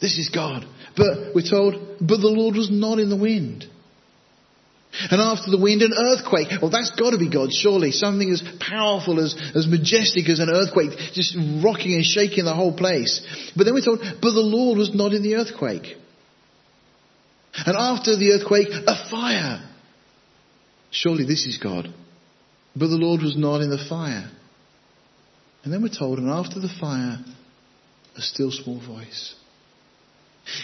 This 0.00 0.18
is 0.18 0.28
God. 0.28 0.64
But 0.96 1.34
we're 1.34 1.48
told, 1.48 1.74
but 2.00 2.20
the 2.20 2.28
Lord 2.28 2.56
was 2.56 2.70
not 2.70 2.98
in 2.98 3.10
the 3.10 3.16
wind. 3.16 3.66
And 5.10 5.20
after 5.20 5.50
the 5.50 5.58
wind, 5.58 5.82
an 5.82 5.92
earthquake. 5.92 6.48
Well, 6.62 6.70
that's 6.70 6.90
got 6.90 7.10
to 7.10 7.18
be 7.18 7.28
God, 7.28 7.52
surely. 7.52 7.90
Something 7.90 8.30
as 8.30 8.42
powerful, 8.60 9.18
as, 9.20 9.34
as 9.54 9.66
majestic 9.66 10.28
as 10.28 10.38
an 10.38 10.50
earthquake, 10.50 10.90
just 11.12 11.36
rocking 11.62 11.94
and 11.94 12.04
shaking 12.04 12.44
the 12.44 12.54
whole 12.54 12.72
place. 12.76 13.20
But 13.56 13.64
then 13.64 13.74
we're 13.74 13.84
told, 13.84 14.00
but 14.00 14.32
the 14.32 14.40
Lord 14.40 14.78
was 14.78 14.94
not 14.94 15.12
in 15.12 15.22
the 15.22 15.34
earthquake. 15.36 15.96
And 17.66 17.76
after 17.76 18.16
the 18.16 18.32
earthquake, 18.32 18.68
a 18.70 19.10
fire. 19.10 19.68
Surely 20.90 21.24
this 21.24 21.46
is 21.46 21.58
God. 21.58 21.92
But 22.76 22.88
the 22.88 22.96
Lord 22.96 23.22
was 23.22 23.36
not 23.36 23.60
in 23.60 23.70
the 23.70 23.84
fire. 23.88 24.30
And 25.64 25.72
then 25.72 25.82
we're 25.82 25.88
told, 25.88 26.18
and 26.18 26.28
after 26.28 26.60
the 26.60 26.72
fire, 26.80 27.18
a 28.16 28.20
still 28.20 28.50
small 28.50 28.80
voice. 28.80 29.34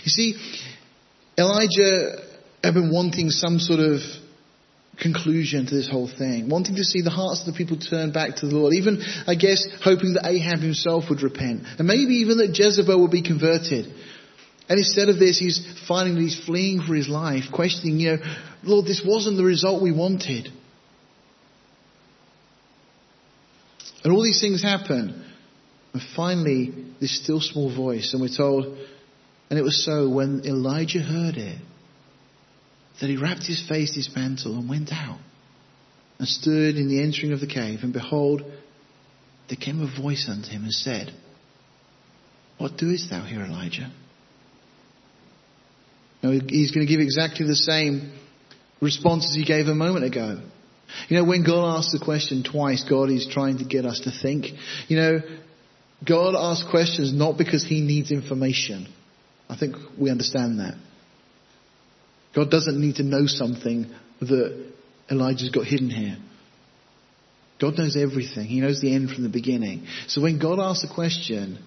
You 0.04 0.10
see, 0.10 0.34
Elijah 1.38 2.29
had 2.62 2.74
been 2.74 2.92
wanting 2.92 3.30
some 3.30 3.58
sort 3.58 3.80
of 3.80 4.00
conclusion 5.00 5.66
to 5.66 5.74
this 5.74 5.88
whole 5.88 6.08
thing, 6.08 6.48
wanting 6.48 6.76
to 6.76 6.84
see 6.84 7.00
the 7.00 7.10
hearts 7.10 7.40
of 7.40 7.46
the 7.46 7.56
people 7.56 7.78
turn 7.78 8.12
back 8.12 8.36
to 8.36 8.46
the 8.46 8.54
Lord, 8.54 8.74
even, 8.74 9.02
I 9.26 9.34
guess, 9.34 9.66
hoping 9.82 10.14
that 10.14 10.26
Ahab 10.26 10.60
himself 10.60 11.04
would 11.08 11.22
repent, 11.22 11.62
and 11.78 11.88
maybe 11.88 12.16
even 12.16 12.38
that 12.38 12.56
Jezebel 12.56 13.00
would 13.00 13.10
be 13.10 13.22
converted. 13.22 13.86
And 14.68 14.78
instead 14.78 15.08
of 15.08 15.18
this, 15.18 15.38
he's 15.38 15.66
finding 15.88 16.14
that 16.14 16.20
he's 16.20 16.44
fleeing 16.44 16.82
for 16.82 16.94
his 16.94 17.08
life, 17.08 17.44
questioning, 17.52 17.98
you 17.98 18.12
know, 18.12 18.18
Lord, 18.62 18.86
this 18.86 19.02
wasn't 19.04 19.36
the 19.36 19.44
result 19.44 19.82
we 19.82 19.90
wanted. 19.90 20.48
And 24.04 24.12
all 24.12 24.22
these 24.22 24.40
things 24.40 24.62
happen. 24.62 25.26
And 25.92 26.02
finally, 26.14 26.72
this 27.00 27.20
still 27.22 27.40
small 27.40 27.74
voice, 27.74 28.12
and 28.12 28.22
we're 28.22 28.28
told, 28.28 28.78
and 29.48 29.58
it 29.58 29.62
was 29.62 29.84
so 29.84 30.08
when 30.08 30.42
Elijah 30.44 31.00
heard 31.00 31.36
it, 31.36 31.58
that 33.00 33.08
he 33.08 33.16
wrapped 33.16 33.46
his 33.46 33.66
face 33.66 33.90
in 33.90 34.02
his 34.02 34.14
mantle 34.14 34.56
and 34.56 34.68
went 34.68 34.90
out 34.92 35.18
and 36.18 36.28
stood 36.28 36.76
in 36.76 36.88
the 36.88 37.02
entering 37.02 37.32
of 37.32 37.40
the 37.40 37.46
cave. 37.46 37.80
And 37.82 37.92
behold, 37.92 38.42
there 39.48 39.58
came 39.58 39.80
a 39.80 40.00
voice 40.00 40.26
unto 40.28 40.48
him 40.48 40.64
and 40.64 40.72
said, 40.72 41.12
What 42.58 42.76
doest 42.76 43.10
thou 43.10 43.24
here, 43.24 43.42
Elijah? 43.42 43.90
Now 46.22 46.30
he's 46.30 46.70
going 46.70 46.86
to 46.86 46.92
give 46.92 47.00
exactly 47.00 47.46
the 47.46 47.56
same 47.56 48.12
response 48.80 49.26
as 49.28 49.34
he 49.34 49.44
gave 49.44 49.66
a 49.66 49.74
moment 49.74 50.04
ago. 50.04 50.42
You 51.08 51.16
know, 51.16 51.24
when 51.24 51.44
God 51.44 51.78
asks 51.78 51.92
the 51.92 52.04
question 52.04 52.42
twice, 52.42 52.84
God 52.88 53.10
is 53.10 53.26
trying 53.30 53.58
to 53.58 53.64
get 53.64 53.86
us 53.86 54.00
to 54.00 54.10
think. 54.10 54.46
You 54.88 54.96
know, 54.96 55.20
God 56.06 56.34
asks 56.36 56.68
questions 56.68 57.12
not 57.12 57.38
because 57.38 57.64
he 57.64 57.80
needs 57.80 58.10
information. 58.10 58.88
I 59.48 59.56
think 59.56 59.76
we 59.98 60.10
understand 60.10 60.58
that. 60.60 60.74
God 62.34 62.50
doesn't 62.50 62.80
need 62.80 62.96
to 62.96 63.02
know 63.02 63.26
something 63.26 63.90
that 64.20 64.72
Elijah's 65.10 65.50
got 65.50 65.66
hidden 65.66 65.90
here. 65.90 66.16
God 67.60 67.76
knows 67.76 67.96
everything. 67.96 68.46
He 68.46 68.60
knows 68.60 68.80
the 68.80 68.94
end 68.94 69.10
from 69.10 69.22
the 69.22 69.28
beginning. 69.28 69.86
So 70.06 70.22
when 70.22 70.38
God 70.38 70.58
asks 70.58 70.84
a 70.84 70.94
question, 70.94 71.58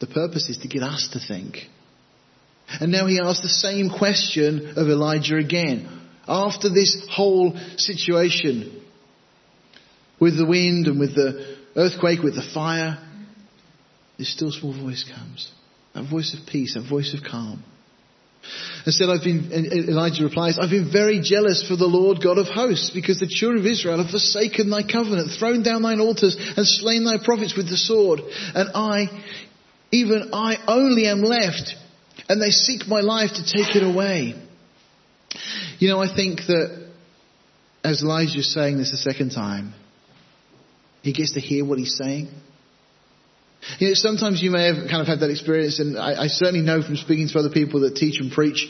The 0.00 0.06
purpose 0.06 0.48
is 0.48 0.58
to 0.58 0.68
get 0.68 0.82
us 0.82 1.08
to 1.12 1.18
think. 1.18 1.58
And 2.68 2.92
now 2.92 3.06
he 3.06 3.20
asks 3.20 3.42
the 3.42 3.48
same 3.48 3.90
question 3.90 4.74
of 4.76 4.88
Elijah 4.88 5.36
again. 5.36 5.88
After 6.26 6.68
this 6.68 7.06
whole 7.10 7.58
situation 7.76 8.82
with 10.20 10.38
the 10.38 10.46
wind 10.46 10.86
and 10.86 10.98
with 10.98 11.14
the 11.14 11.56
earthquake, 11.76 12.22
with 12.22 12.34
the 12.34 12.48
fire, 12.54 12.98
this 14.18 14.32
still 14.32 14.50
small 14.50 14.72
voice 14.72 15.04
comes. 15.04 15.50
That 15.94 16.08
voice 16.08 16.34
of 16.38 16.46
peace, 16.46 16.74
that 16.74 16.88
voice 16.88 17.14
of 17.14 17.28
calm. 17.28 17.62
Instead, 18.86 19.08
I've 19.08 19.24
been, 19.24 19.50
Elijah 19.52 20.24
replies, 20.24 20.58
I've 20.58 20.70
been 20.70 20.92
very 20.92 21.20
jealous 21.22 21.66
for 21.66 21.76
the 21.76 21.86
Lord 21.86 22.22
God 22.22 22.38
of 22.38 22.46
hosts, 22.48 22.90
because 22.90 23.18
the 23.18 23.26
children 23.26 23.60
of 23.60 23.66
Israel 23.66 24.02
have 24.02 24.10
forsaken 24.10 24.68
thy 24.68 24.82
covenant, 24.82 25.30
thrown 25.38 25.62
down 25.62 25.82
thine 25.82 26.00
altars, 26.00 26.36
and 26.56 26.66
slain 26.66 27.04
thy 27.04 27.16
prophets 27.24 27.56
with 27.56 27.68
the 27.70 27.76
sword. 27.76 28.20
And 28.54 28.70
I, 28.74 29.06
even 29.90 30.30
I 30.34 30.58
only 30.68 31.06
am 31.06 31.22
left, 31.22 31.74
and 32.28 32.40
they 32.40 32.50
seek 32.50 32.86
my 32.86 33.00
life 33.00 33.30
to 33.34 33.42
take 33.42 33.74
it 33.74 33.82
away. 33.82 34.34
You 35.78 35.88
know, 35.88 36.00
I 36.00 36.14
think 36.14 36.40
that 36.46 36.88
as 37.82 38.02
Elijah 38.02 38.38
is 38.38 38.52
saying 38.52 38.78
this 38.78 38.92
a 38.92 38.96
second 38.96 39.30
time, 39.30 39.74
he 41.02 41.12
gets 41.12 41.34
to 41.34 41.40
hear 41.40 41.64
what 41.64 41.78
he's 41.78 41.96
saying. 41.96 42.28
You 43.78 43.88
know, 43.88 43.94
sometimes 43.94 44.42
you 44.42 44.50
may 44.50 44.66
have 44.66 44.88
kind 44.88 45.00
of 45.00 45.06
had 45.06 45.20
that 45.20 45.30
experience, 45.30 45.78
and 45.78 45.98
I, 45.98 46.24
I 46.24 46.26
certainly 46.28 46.64
know 46.64 46.82
from 46.82 46.96
speaking 46.96 47.28
to 47.28 47.38
other 47.38 47.50
people 47.50 47.80
that 47.80 47.96
teach 47.96 48.20
and 48.20 48.30
preach 48.30 48.68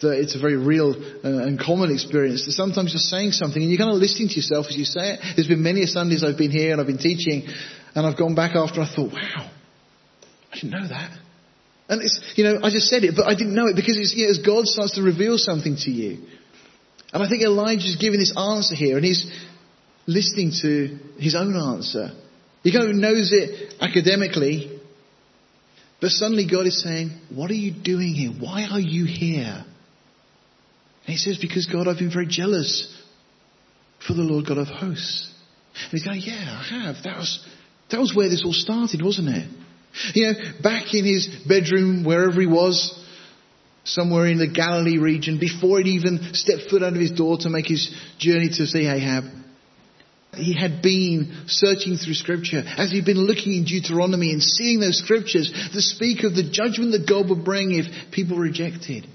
that 0.00 0.18
it's 0.18 0.34
a 0.34 0.40
very 0.40 0.56
real 0.56 0.94
and 1.22 1.58
common 1.58 1.92
experience. 1.92 2.44
That 2.46 2.52
sometimes 2.52 2.92
you're 2.92 2.98
saying 2.98 3.32
something 3.32 3.62
and 3.62 3.70
you're 3.70 3.78
kind 3.78 3.94
of 3.94 4.02
listening 4.02 4.28
to 4.28 4.34
yourself 4.34 4.66
as 4.68 4.76
you 4.76 4.84
say 4.84 5.14
it. 5.14 5.20
There's 5.36 5.48
been 5.48 5.62
many 5.62 5.86
Sundays 5.86 6.24
I've 6.24 6.36
been 6.36 6.50
here 6.50 6.72
and 6.72 6.80
I've 6.80 6.86
been 6.86 6.98
teaching, 6.98 7.46
and 7.94 8.06
I've 8.06 8.18
gone 8.18 8.34
back 8.34 8.56
after 8.56 8.80
I 8.80 8.88
thought, 8.88 9.12
wow, 9.12 9.50
I 10.50 10.54
didn't 10.54 10.70
know 10.70 10.88
that. 10.88 11.10
And 11.88 12.02
it's, 12.02 12.20
you 12.36 12.44
know, 12.44 12.58
I 12.62 12.70
just 12.70 12.88
said 12.88 13.04
it, 13.04 13.14
but 13.16 13.26
I 13.26 13.34
didn't 13.34 13.54
know 13.54 13.66
it 13.66 13.76
because 13.76 13.98
it's, 13.98 14.14
you 14.16 14.24
know, 14.24 14.30
as 14.30 14.38
God 14.38 14.66
starts 14.66 14.94
to 14.96 15.02
reveal 15.02 15.38
something 15.38 15.76
to 15.76 15.90
you. 15.90 16.26
And 17.12 17.22
I 17.22 17.28
think 17.28 17.42
Elijah's 17.42 17.96
giving 18.00 18.18
this 18.18 18.34
answer 18.36 18.74
here, 18.74 18.96
and 18.96 19.04
he's 19.04 19.30
listening 20.06 20.52
to 20.62 20.98
his 21.18 21.34
own 21.34 21.54
answer. 21.54 22.10
He 22.62 22.72
kind 22.72 22.88
of 22.88 22.94
knows 22.94 23.32
it 23.32 23.74
academically, 23.80 24.80
but 26.00 26.10
suddenly 26.10 26.46
God 26.50 26.66
is 26.66 26.82
saying, 26.82 27.10
What 27.34 27.50
are 27.50 27.54
you 27.54 27.72
doing 27.72 28.14
here? 28.14 28.30
Why 28.30 28.68
are 28.70 28.80
you 28.80 29.04
here? 29.04 29.64
And 31.04 31.06
he 31.06 31.16
says, 31.16 31.38
Because 31.38 31.66
God, 31.66 31.88
I've 31.88 31.98
been 31.98 32.12
very 32.12 32.26
jealous 32.26 32.92
for 34.06 34.14
the 34.14 34.22
Lord 34.22 34.46
God 34.46 34.58
of 34.58 34.68
hosts. 34.68 35.32
And 35.74 35.92
he's 35.92 36.04
going, 36.04 36.20
Yeah, 36.20 36.60
I 36.60 36.86
have. 36.86 36.96
That 37.04 37.18
was, 37.18 37.46
that 37.90 38.00
was 38.00 38.14
where 38.14 38.28
this 38.28 38.42
all 38.44 38.52
started, 38.52 39.02
wasn't 39.02 39.28
it? 39.28 39.48
You 40.14 40.26
know, 40.26 40.32
back 40.62 40.94
in 40.94 41.04
his 41.04 41.28
bedroom, 41.46 42.04
wherever 42.04 42.40
he 42.40 42.46
was, 42.46 42.98
somewhere 43.84 44.26
in 44.26 44.38
the 44.38 44.48
Galilee 44.48 44.98
region, 44.98 45.38
before 45.38 45.78
he'd 45.78 45.88
even 45.88 46.34
stepped 46.34 46.70
foot 46.70 46.82
out 46.82 46.94
of 46.94 47.00
his 47.00 47.12
door 47.12 47.38
to 47.38 47.50
make 47.50 47.66
his 47.66 47.94
journey 48.18 48.48
to 48.48 48.66
see 48.66 48.86
Ahab, 48.86 49.24
he 50.34 50.54
had 50.58 50.80
been 50.80 51.44
searching 51.46 51.96
through 51.96 52.14
scripture, 52.14 52.62
as 52.64 52.90
he'd 52.90 53.04
been 53.04 53.26
looking 53.26 53.52
in 53.52 53.64
Deuteronomy 53.64 54.32
and 54.32 54.42
seeing 54.42 54.80
those 54.80 54.98
scriptures 54.98 55.52
that 55.52 55.82
speak 55.82 56.24
of 56.24 56.34
the 56.34 56.48
judgment 56.50 56.92
that 56.92 57.06
God 57.06 57.28
would 57.28 57.44
bring 57.44 57.72
if 57.72 58.12
people 58.12 58.38
rejected. 58.38 59.06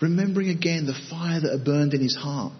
Remembering 0.00 0.48
again 0.48 0.86
the 0.86 0.98
fire 1.08 1.40
that 1.40 1.52
had 1.52 1.64
burned 1.64 1.94
in 1.94 2.00
his 2.00 2.16
heart. 2.16 2.52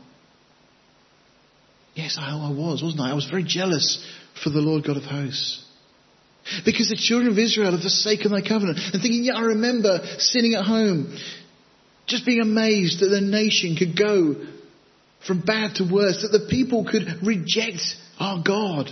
Yes, 1.94 2.16
I, 2.20 2.30
I 2.30 2.50
was, 2.50 2.82
wasn't 2.82 3.00
I? 3.00 3.10
I 3.10 3.14
was 3.14 3.26
very 3.28 3.44
jealous 3.44 4.06
for 4.42 4.50
the 4.50 4.60
Lord 4.60 4.84
God 4.84 4.96
of 4.96 5.02
hosts. 5.02 5.64
Because 6.64 6.88
the 6.88 6.96
children 6.96 7.32
of 7.32 7.38
Israel 7.38 7.72
have 7.72 7.80
forsaken 7.80 8.30
thy 8.30 8.46
covenant. 8.46 8.78
And 8.78 9.02
thinking, 9.02 9.24
yeah, 9.24 9.34
I 9.34 9.42
remember 9.42 9.98
sitting 10.18 10.54
at 10.54 10.64
home, 10.64 11.18
just 12.06 12.24
being 12.24 12.40
amazed 12.40 13.00
that 13.00 13.08
the 13.08 13.20
nation 13.20 13.74
could 13.74 13.98
go 13.98 14.36
from 15.26 15.40
bad 15.40 15.76
to 15.76 15.84
worse, 15.84 16.22
that 16.22 16.36
the 16.36 16.46
people 16.48 16.84
could 16.84 17.26
reject 17.26 17.82
our 18.18 18.42
God. 18.42 18.90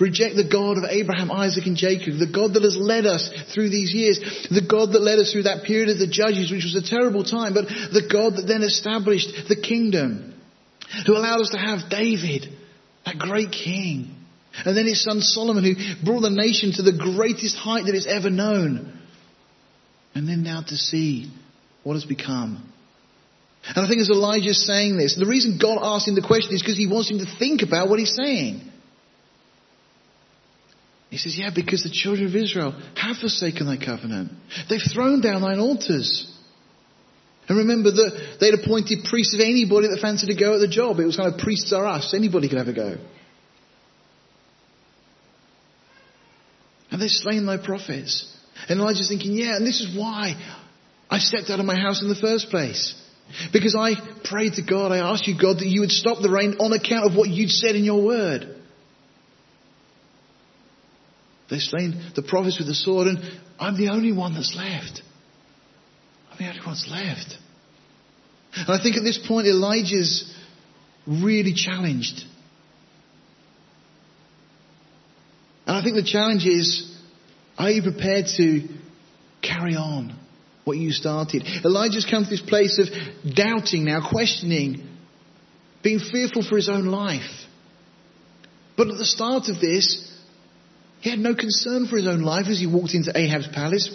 Reject 0.00 0.34
the 0.34 0.48
God 0.48 0.78
of 0.78 0.84
Abraham, 0.88 1.30
Isaac, 1.30 1.66
and 1.66 1.76
Jacob, 1.76 2.18
the 2.18 2.30
God 2.32 2.54
that 2.54 2.62
has 2.62 2.76
led 2.76 3.06
us 3.06 3.28
through 3.52 3.68
these 3.68 3.92
years, 3.92 4.18
the 4.50 4.66
God 4.66 4.92
that 4.92 5.02
led 5.02 5.18
us 5.18 5.32
through 5.32 5.44
that 5.44 5.64
period 5.64 5.90
of 5.90 5.98
the 5.98 6.06
judges, 6.06 6.50
which 6.50 6.64
was 6.64 6.74
a 6.74 6.88
terrible 6.88 7.22
time, 7.22 7.54
but 7.54 7.66
the 7.66 8.08
God 8.10 8.36
that 8.36 8.46
then 8.46 8.62
established 8.62 9.48
the 9.48 9.60
kingdom, 9.60 10.34
who 11.06 11.14
allowed 11.16 11.42
us 11.42 11.50
to 11.50 11.58
have 11.58 11.90
David, 11.90 12.48
that 13.04 13.18
great 13.18 13.52
king, 13.52 14.16
and 14.64 14.76
then 14.76 14.86
his 14.86 15.02
son 15.02 15.20
Solomon, 15.20 15.64
who 15.64 15.74
brought 16.04 16.22
the 16.22 16.30
nation 16.30 16.72
to 16.72 16.82
the 16.82 16.96
greatest 16.96 17.56
height 17.56 17.86
that 17.86 17.94
it's 17.94 18.06
ever 18.06 18.30
known, 18.30 18.98
and 20.14 20.28
then 20.28 20.42
now 20.42 20.62
to 20.62 20.76
see 20.76 21.30
what 21.82 21.94
has 21.94 22.04
become 22.04 22.72
and 23.66 23.84
I 23.84 23.88
think 23.88 24.00
as 24.00 24.10
Elijah's 24.10 24.66
saying 24.66 24.98
this, 24.98 25.16
the 25.16 25.26
reason 25.26 25.58
God 25.60 25.78
asked 25.80 26.06
him 26.06 26.14
the 26.14 26.26
question 26.26 26.54
is 26.54 26.62
because 26.62 26.76
he 26.76 26.86
wants 26.86 27.10
him 27.10 27.18
to 27.18 27.38
think 27.38 27.62
about 27.62 27.88
what 27.88 27.98
he's 27.98 28.14
saying. 28.14 28.60
He 31.08 31.16
says, 31.16 31.38
Yeah, 31.38 31.50
because 31.54 31.82
the 31.82 31.90
children 31.90 32.26
of 32.26 32.34
Israel 32.34 32.72
have 32.96 33.16
forsaken 33.16 33.66
thy 33.66 33.78
covenant. 33.78 34.32
They've 34.68 34.80
thrown 34.92 35.20
down 35.22 35.40
thine 35.40 35.60
altars. 35.60 36.30
And 37.48 37.58
remember 37.58 37.90
that 37.90 38.36
they'd 38.40 38.54
appointed 38.54 39.04
priests 39.04 39.34
of 39.34 39.40
anybody 39.40 39.88
that 39.88 39.98
fancied 40.00 40.26
to 40.26 40.34
go 40.34 40.54
at 40.54 40.60
the 40.60 40.68
job. 40.68 40.98
It 40.98 41.04
was 41.04 41.16
kind 41.16 41.32
of 41.32 41.38
priests 41.38 41.72
are 41.72 41.86
us. 41.86 42.14
Anybody 42.14 42.48
could 42.48 42.58
have 42.58 42.68
a 42.68 42.72
go. 42.72 42.96
And 46.90 47.00
they've 47.00 47.10
slain 47.10 47.44
thy 47.46 47.58
prophets. 47.58 48.30
And 48.68 48.80
Elijah's 48.80 49.08
thinking, 49.08 49.32
yeah, 49.32 49.56
and 49.56 49.66
this 49.66 49.80
is 49.80 49.96
why 49.96 50.34
I 51.10 51.18
stepped 51.18 51.50
out 51.50 51.60
of 51.60 51.66
my 51.66 51.76
house 51.76 52.02
in 52.02 52.08
the 52.08 52.14
first 52.14 52.50
place. 52.50 52.94
Because 53.52 53.76
I 53.78 53.94
prayed 54.24 54.54
to 54.54 54.62
God, 54.62 54.92
I 54.92 54.98
asked 54.98 55.26
you, 55.26 55.34
God, 55.40 55.58
that 55.58 55.66
you 55.66 55.80
would 55.80 55.90
stop 55.90 56.18
the 56.20 56.30
rain 56.30 56.56
on 56.60 56.72
account 56.72 57.10
of 57.10 57.16
what 57.16 57.28
you'd 57.28 57.50
said 57.50 57.74
in 57.74 57.84
your 57.84 58.04
word. 58.04 58.54
They've 61.50 61.60
slain 61.60 62.12
the 62.14 62.22
prophets 62.22 62.58
with 62.58 62.68
the 62.68 62.74
sword, 62.74 63.08
and 63.08 63.18
I'm 63.58 63.76
the 63.76 63.90
only 63.90 64.12
one 64.12 64.34
that's 64.34 64.54
left. 64.56 65.02
I'm 66.30 66.38
the 66.38 66.48
only 66.48 66.60
one 66.60 66.74
that's 66.74 66.88
left. 66.90 67.38
And 68.56 68.70
I 68.70 68.82
think 68.82 68.96
at 68.96 69.02
this 69.02 69.18
point, 69.26 69.46
Elijah's 69.46 70.32
really 71.06 71.54
challenged. 71.54 72.22
And 75.66 75.76
I 75.76 75.82
think 75.82 75.96
the 75.96 76.04
challenge 76.04 76.46
is 76.46 76.90
are 77.58 77.70
you 77.70 77.82
prepared 77.82 78.26
to 78.36 78.68
carry 79.42 79.76
on? 79.76 80.18
What 80.64 80.76
you 80.76 80.90
started. 80.90 81.44
Elijah's 81.64 82.06
come 82.10 82.24
to 82.24 82.30
this 82.30 82.40
place 82.40 82.78
of 82.78 83.34
doubting 83.34 83.84
now, 83.84 84.08
questioning, 84.10 84.88
being 85.82 85.98
fearful 85.98 86.42
for 86.42 86.56
his 86.56 86.68
own 86.68 86.86
life. 86.86 87.22
But 88.76 88.88
at 88.88 88.98
the 88.98 89.04
start 89.04 89.48
of 89.48 89.60
this, 89.60 90.10
he 91.00 91.10
had 91.10 91.18
no 91.18 91.34
concern 91.34 91.86
for 91.86 91.96
his 91.96 92.06
own 92.06 92.22
life 92.22 92.46
as 92.48 92.58
he 92.58 92.66
walked 92.66 92.94
into 92.94 93.12
Ahab's 93.14 93.48
palace. 93.48 93.90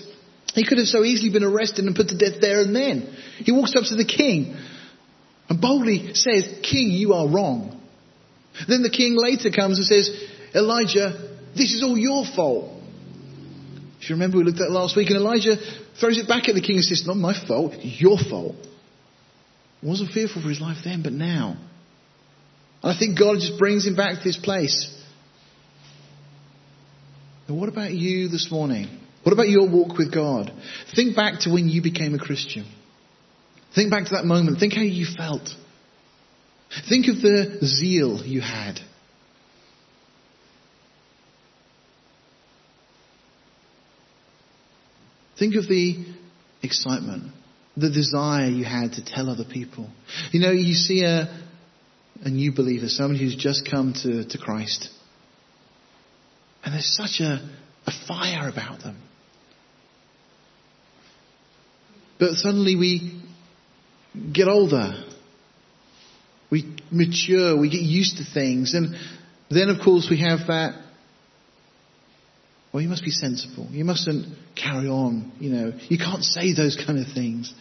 He 0.53 0.65
could 0.65 0.77
have 0.77 0.87
so 0.87 1.03
easily 1.03 1.31
been 1.31 1.43
arrested 1.43 1.85
and 1.85 1.95
put 1.95 2.09
to 2.09 2.17
death 2.17 2.39
there 2.39 2.61
and 2.61 2.75
then. 2.75 3.15
He 3.39 3.51
walks 3.51 3.75
up 3.75 3.83
to 3.85 3.95
the 3.95 4.05
king 4.05 4.55
and 5.49 5.59
boldly 5.59 6.13
says, 6.13 6.59
King, 6.61 6.91
you 6.91 7.13
are 7.13 7.27
wrong. 7.27 7.81
Then 8.67 8.83
the 8.83 8.89
king 8.89 9.15
later 9.17 9.49
comes 9.51 9.77
and 9.77 9.87
says, 9.87 10.09
Elijah, 10.53 11.37
this 11.55 11.73
is 11.73 11.83
all 11.83 11.97
your 11.97 12.25
fault. 12.35 12.79
If 14.01 14.09
you 14.09 14.15
remember, 14.15 14.37
we 14.37 14.43
looked 14.43 14.61
at 14.61 14.71
last 14.71 14.95
week, 14.95 15.09
and 15.09 15.17
Elijah 15.17 15.57
throws 15.99 16.17
it 16.17 16.27
back 16.27 16.49
at 16.49 16.55
the 16.55 16.61
king 16.61 16.77
and 16.77 16.85
says, 16.85 17.05
Not 17.05 17.17
my 17.17 17.33
fault, 17.47 17.73
your 17.81 18.17
fault. 18.17 18.55
Wasn't 19.81 20.11
fearful 20.11 20.41
for 20.41 20.49
his 20.49 20.59
life 20.59 20.77
then, 20.83 21.03
but 21.03 21.13
now. 21.13 21.57
And 22.81 22.91
I 22.91 22.97
think 22.97 23.17
God 23.17 23.35
just 23.35 23.57
brings 23.57 23.85
him 23.85 23.95
back 23.95 24.17
to 24.17 24.23
this 24.23 24.37
place. 24.37 24.95
And 27.47 27.59
what 27.59 27.69
about 27.69 27.91
you 27.91 28.27
this 28.27 28.49
morning? 28.51 28.87
What 29.23 29.33
about 29.33 29.49
your 29.49 29.69
walk 29.69 29.97
with 29.97 30.13
God? 30.13 30.51
Think 30.95 31.15
back 31.15 31.41
to 31.41 31.51
when 31.51 31.67
you 31.67 31.81
became 31.81 32.13
a 32.13 32.19
Christian. 32.19 32.65
Think 33.75 33.91
back 33.91 34.05
to 34.05 34.11
that 34.15 34.25
moment. 34.25 34.59
Think 34.59 34.73
how 34.73 34.81
you 34.81 35.05
felt. 35.05 35.49
Think 36.87 37.07
of 37.07 37.21
the 37.21 37.59
zeal 37.63 38.23
you 38.23 38.41
had. 38.41 38.79
Think 45.39 45.55
of 45.55 45.67
the 45.67 46.05
excitement, 46.61 47.31
the 47.77 47.89
desire 47.89 48.47
you 48.47 48.65
had 48.65 48.93
to 48.93 49.05
tell 49.05 49.29
other 49.29 49.45
people. 49.49 49.89
You 50.31 50.41
know, 50.41 50.51
you 50.51 50.73
see 50.73 51.03
a, 51.03 51.43
a 52.21 52.29
new 52.29 52.53
believer, 52.53 52.87
somebody 52.89 53.23
who's 53.23 53.37
just 53.37 53.69
come 53.69 53.93
to, 54.03 54.25
to 54.25 54.37
Christ, 54.37 54.89
and 56.63 56.73
there's 56.73 56.93
such 56.93 57.21
a, 57.21 57.49
a 57.87 57.91
fire 58.07 58.49
about 58.49 58.83
them. 58.83 59.01
But 62.19 62.33
suddenly 62.33 62.75
we 62.75 63.23
get 64.33 64.49
older. 64.49 65.05
We 66.51 66.75
mature. 66.91 67.57
We 67.57 67.69
get 67.69 67.81
used 67.81 68.17
to 68.17 68.25
things. 68.33 68.73
And 68.73 68.95
then, 69.49 69.69
of 69.69 69.81
course, 69.83 70.07
we 70.09 70.19
have 70.19 70.39
that 70.47 70.88
Well, 72.71 72.83
you 72.83 72.89
must 72.89 73.03
be 73.03 73.09
sensible. 73.09 73.67
You 73.71 73.83
mustn't 73.83 74.27
carry 74.55 74.87
on. 74.87 75.31
You 75.39 75.49
know, 75.49 75.73
you 75.87 75.97
can't 75.97 76.23
say 76.23 76.53
those 76.53 76.75
kind 76.75 76.99
of 76.99 77.11
things. 77.13 77.51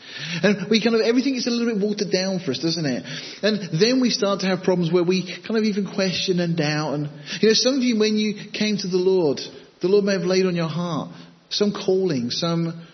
And 0.42 0.68
we 0.68 0.82
kind 0.84 0.94
of, 0.94 1.00
everything 1.00 1.34
is 1.34 1.46
a 1.46 1.50
little 1.50 1.74
bit 1.74 1.82
watered 1.82 2.12
down 2.12 2.40
for 2.40 2.50
us, 2.50 2.58
doesn't 2.58 2.84
it? 2.84 3.04
And 3.42 3.80
then 3.80 4.02
we 4.02 4.10
start 4.10 4.40
to 4.40 4.46
have 4.46 4.64
problems 4.64 4.92
where 4.92 5.04
we 5.04 5.24
kind 5.46 5.56
of 5.56 5.64
even 5.64 5.90
question 5.94 6.40
and 6.40 6.58
doubt. 6.58 6.92
And, 6.92 7.08
you 7.40 7.48
know, 7.48 7.54
some 7.54 7.76
of 7.76 7.82
you, 7.82 7.98
when 7.98 8.16
you 8.16 8.50
came 8.52 8.76
to 8.76 8.88
the 8.88 8.98
Lord, 8.98 9.40
the 9.80 9.88
Lord 9.88 10.04
may 10.04 10.12
have 10.12 10.22
laid 10.22 10.44
on 10.44 10.54
your 10.54 10.68
heart 10.68 11.10
some 11.48 11.72
calling, 11.72 12.28
some 12.28 12.86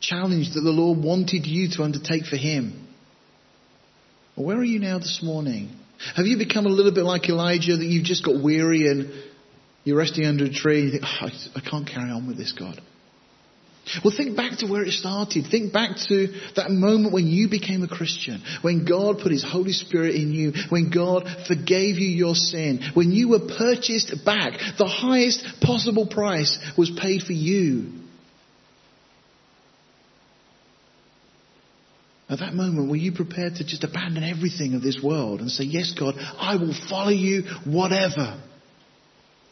challenge 0.00 0.54
that 0.54 0.60
the 0.60 0.70
Lord 0.70 0.98
wanted 0.98 1.46
you 1.46 1.68
to 1.76 1.84
undertake 1.84 2.24
for 2.24 2.36
Him. 2.36 2.88
Where 4.34 4.56
are 4.56 4.64
you 4.64 4.80
now 4.80 4.98
this 4.98 5.20
morning? 5.22 5.70
Have 6.16 6.26
you 6.26 6.38
become 6.38 6.66
a 6.66 6.70
little 6.70 6.92
bit 6.92 7.04
like 7.04 7.28
Elijah 7.28 7.76
that 7.76 7.84
you've 7.84 8.04
just 8.04 8.24
got 8.24 8.42
weary 8.42 8.88
and 8.88 9.12
you're 9.84 9.98
resting 9.98 10.26
under 10.26 10.44
a 10.44 10.52
tree 10.52 10.82
you 10.84 10.90
think, 10.90 11.04
oh, 11.04 11.28
I 11.56 11.60
can't 11.60 11.86
carry 11.86 12.10
on 12.10 12.26
with 12.26 12.36
this, 12.36 12.52
God? 12.52 12.80
Well, 14.04 14.14
think 14.16 14.36
back 14.36 14.58
to 14.58 14.66
where 14.66 14.82
it 14.82 14.92
started. 14.92 15.46
Think 15.50 15.72
back 15.72 15.96
to 16.08 16.28
that 16.56 16.70
moment 16.70 17.12
when 17.12 17.26
you 17.26 17.48
became 17.48 17.82
a 17.82 17.88
Christian, 17.88 18.42
when 18.62 18.84
God 18.84 19.18
put 19.20 19.32
His 19.32 19.44
Holy 19.44 19.72
Spirit 19.72 20.14
in 20.14 20.32
you, 20.32 20.52
when 20.68 20.90
God 20.90 21.26
forgave 21.48 21.96
you 21.96 22.08
your 22.08 22.34
sin, 22.34 22.82
when 22.94 23.10
you 23.10 23.30
were 23.30 23.40
purchased 23.40 24.24
back. 24.24 24.60
The 24.78 24.86
highest 24.86 25.44
possible 25.60 26.06
price 26.06 26.58
was 26.76 26.90
paid 26.90 27.22
for 27.22 27.32
you. 27.32 27.92
At 32.28 32.38
that 32.38 32.54
moment, 32.54 32.90
were 32.90 32.96
you 32.96 33.10
prepared 33.10 33.56
to 33.56 33.64
just 33.64 33.82
abandon 33.82 34.22
everything 34.22 34.74
of 34.74 34.82
this 34.82 35.00
world 35.02 35.40
and 35.40 35.50
say, 35.50 35.64
Yes, 35.64 35.94
God, 35.98 36.14
I 36.16 36.56
will 36.56 36.74
follow 36.88 37.10
you 37.10 37.42
whatever. 37.64 38.40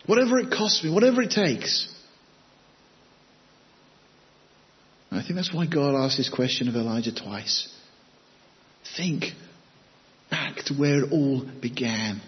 Whatever 0.09 0.39
it 0.39 0.51
costs 0.51 0.83
me, 0.83 0.91
whatever 0.91 1.21
it 1.21 1.31
takes. 1.31 1.87
I 5.13 5.21
think 5.23 5.35
that's 5.35 5.53
why 5.53 5.67
God 5.67 5.95
asked 5.95 6.17
this 6.17 6.31
question 6.31 6.67
of 6.69 6.77
Elijah 6.77 7.15
twice. 7.15 7.69
Think 8.97 9.25
back 10.31 10.65
to 10.65 10.75
where 10.75 11.05
it 11.05 11.13
all 11.13 11.45
began. 11.61 12.23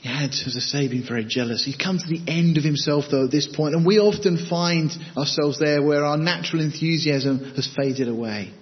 He 0.00 0.08
had, 0.08 0.30
as 0.30 0.54
I 0.56 0.60
say, 0.60 0.88
been 0.88 1.04
very 1.06 1.26
jealous. 1.28 1.62
He'd 1.62 1.78
come 1.78 1.98
to 1.98 2.08
the 2.08 2.22
end 2.26 2.56
of 2.56 2.64
himself, 2.64 3.04
though, 3.10 3.26
at 3.26 3.30
this 3.30 3.54
point, 3.54 3.74
and 3.74 3.84
we 3.84 3.98
often 3.98 4.46
find 4.48 4.90
ourselves 5.14 5.58
there 5.58 5.82
where 5.82 6.06
our 6.06 6.16
natural 6.16 6.62
enthusiasm 6.62 7.52
has 7.54 7.68
faded 7.76 8.08
away. 8.08 8.54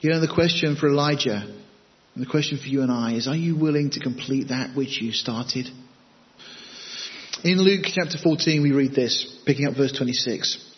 You 0.00 0.10
know, 0.10 0.20
the 0.20 0.26
question 0.34 0.74
for 0.74 0.88
Elijah, 0.88 1.57
and 2.18 2.26
the 2.26 2.30
question 2.30 2.58
for 2.58 2.66
you 2.66 2.82
and 2.82 2.90
I 2.90 3.12
is, 3.12 3.28
are 3.28 3.36
you 3.36 3.54
willing 3.56 3.90
to 3.90 4.00
complete 4.00 4.48
that 4.48 4.74
which 4.74 5.00
you 5.00 5.12
started? 5.12 5.68
In 7.44 7.58
Luke 7.58 7.84
chapter 7.84 8.18
14, 8.18 8.60
we 8.60 8.72
read 8.72 8.92
this, 8.92 9.40
picking 9.46 9.66
up 9.66 9.76
verse 9.76 9.92
26. 9.96 10.74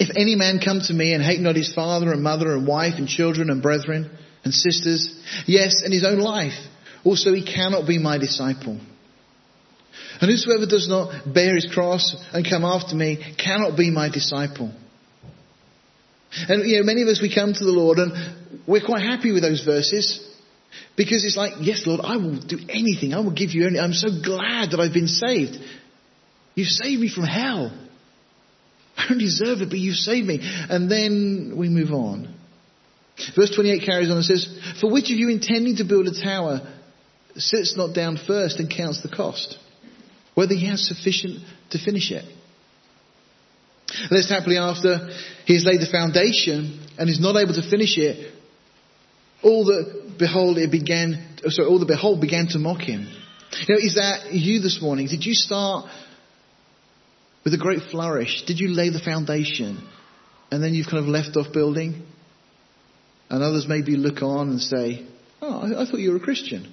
If 0.00 0.16
any 0.16 0.34
man 0.34 0.58
come 0.58 0.80
to 0.80 0.92
me 0.92 1.14
and 1.14 1.22
hate 1.22 1.38
not 1.38 1.54
his 1.54 1.72
father 1.72 2.10
and 2.10 2.20
mother 2.20 2.52
and 2.52 2.66
wife 2.66 2.94
and 2.96 3.06
children 3.06 3.48
and 3.48 3.62
brethren 3.62 4.10
and 4.42 4.52
sisters, 4.52 5.22
yes, 5.46 5.82
and 5.84 5.92
his 5.92 6.04
own 6.04 6.18
life, 6.18 6.58
also 7.04 7.32
he 7.32 7.44
cannot 7.44 7.86
be 7.86 7.98
my 7.98 8.18
disciple. 8.18 8.80
And 10.20 10.30
whosoever 10.32 10.66
does 10.66 10.88
not 10.88 11.32
bear 11.32 11.54
his 11.54 11.68
cross 11.72 12.16
and 12.32 12.44
come 12.44 12.64
after 12.64 12.96
me 12.96 13.36
cannot 13.38 13.76
be 13.76 13.92
my 13.92 14.08
disciple. 14.08 14.72
And 16.48 16.68
you 16.68 16.78
know, 16.78 16.82
many 16.82 17.02
of 17.02 17.08
us 17.08 17.22
we 17.22 17.32
come 17.32 17.52
to 17.52 17.64
the 17.64 17.70
Lord 17.70 17.98
and 17.98 18.66
we're 18.66 18.84
quite 18.84 19.02
happy 19.02 19.30
with 19.30 19.44
those 19.44 19.62
verses. 19.64 20.28
Because 20.96 21.24
it's 21.24 21.36
like, 21.36 21.54
yes, 21.60 21.82
Lord, 21.86 22.00
I 22.02 22.16
will 22.16 22.40
do 22.40 22.58
anything. 22.68 23.14
I 23.14 23.20
will 23.20 23.32
give 23.32 23.50
you 23.50 23.66
anything. 23.66 23.82
I'm 23.82 23.92
so 23.92 24.08
glad 24.08 24.70
that 24.70 24.80
I've 24.80 24.92
been 24.92 25.08
saved. 25.08 25.56
You 26.54 26.64
saved 26.64 27.00
me 27.00 27.08
from 27.08 27.24
hell. 27.24 27.72
I 28.96 29.08
don't 29.08 29.18
deserve 29.18 29.62
it, 29.62 29.70
but 29.70 29.78
you 29.78 29.92
saved 29.92 30.26
me. 30.26 30.38
And 30.42 30.90
then 30.90 31.54
we 31.56 31.68
move 31.68 31.92
on. 31.92 32.34
Verse 33.36 33.54
28 33.54 33.84
carries 33.84 34.10
on 34.10 34.16
and 34.16 34.24
says, 34.24 34.58
For 34.80 34.90
which 34.90 35.10
of 35.10 35.16
you 35.16 35.28
intending 35.28 35.76
to 35.76 35.84
build 35.84 36.06
a 36.06 36.22
tower 36.22 36.60
sits 37.34 37.76
not 37.76 37.94
down 37.94 38.18
first 38.26 38.58
and 38.58 38.70
counts 38.70 39.02
the 39.02 39.08
cost, 39.08 39.58
whether 40.34 40.54
he 40.54 40.66
has 40.68 40.86
sufficient 40.86 41.40
to 41.70 41.78
finish 41.78 42.10
it? 42.10 42.24
Lest 44.10 44.30
happily 44.30 44.56
after 44.56 45.10
he 45.44 45.54
has 45.54 45.64
laid 45.64 45.80
the 45.80 45.90
foundation 45.90 46.86
and 46.98 47.10
is 47.10 47.20
not 47.20 47.36
able 47.36 47.54
to 47.54 47.70
finish 47.70 47.98
it, 47.98 48.32
all 49.42 49.64
the 49.64 50.01
behold 50.18 50.58
it 50.58 50.70
began 50.70 51.38
sorry, 51.48 51.68
all 51.68 51.78
the 51.78 51.86
behold 51.86 52.20
began 52.20 52.46
to 52.48 52.58
mock 52.58 52.80
him. 52.80 53.08
You 53.66 53.74
know, 53.74 53.80
is 53.80 53.96
that 53.96 54.32
you 54.32 54.60
this 54.60 54.80
morning? 54.80 55.06
Did 55.06 55.24
you 55.24 55.34
start 55.34 55.86
with 57.44 57.54
a 57.54 57.58
great 57.58 57.82
flourish? 57.90 58.44
Did 58.46 58.60
you 58.60 58.68
lay 58.68 58.90
the 58.90 59.00
foundation 59.00 59.86
and 60.50 60.62
then 60.62 60.74
you've 60.74 60.86
kind 60.86 60.98
of 61.02 61.06
left 61.06 61.36
off 61.36 61.52
building? 61.52 62.06
And 63.28 63.42
others 63.42 63.66
maybe 63.66 63.96
look 63.96 64.22
on 64.22 64.50
and 64.50 64.60
say, 64.60 65.06
Oh, 65.40 65.60
I, 65.60 65.82
I 65.82 65.86
thought 65.86 66.00
you 66.00 66.10
were 66.10 66.16
a 66.16 66.20
Christian. 66.20 66.72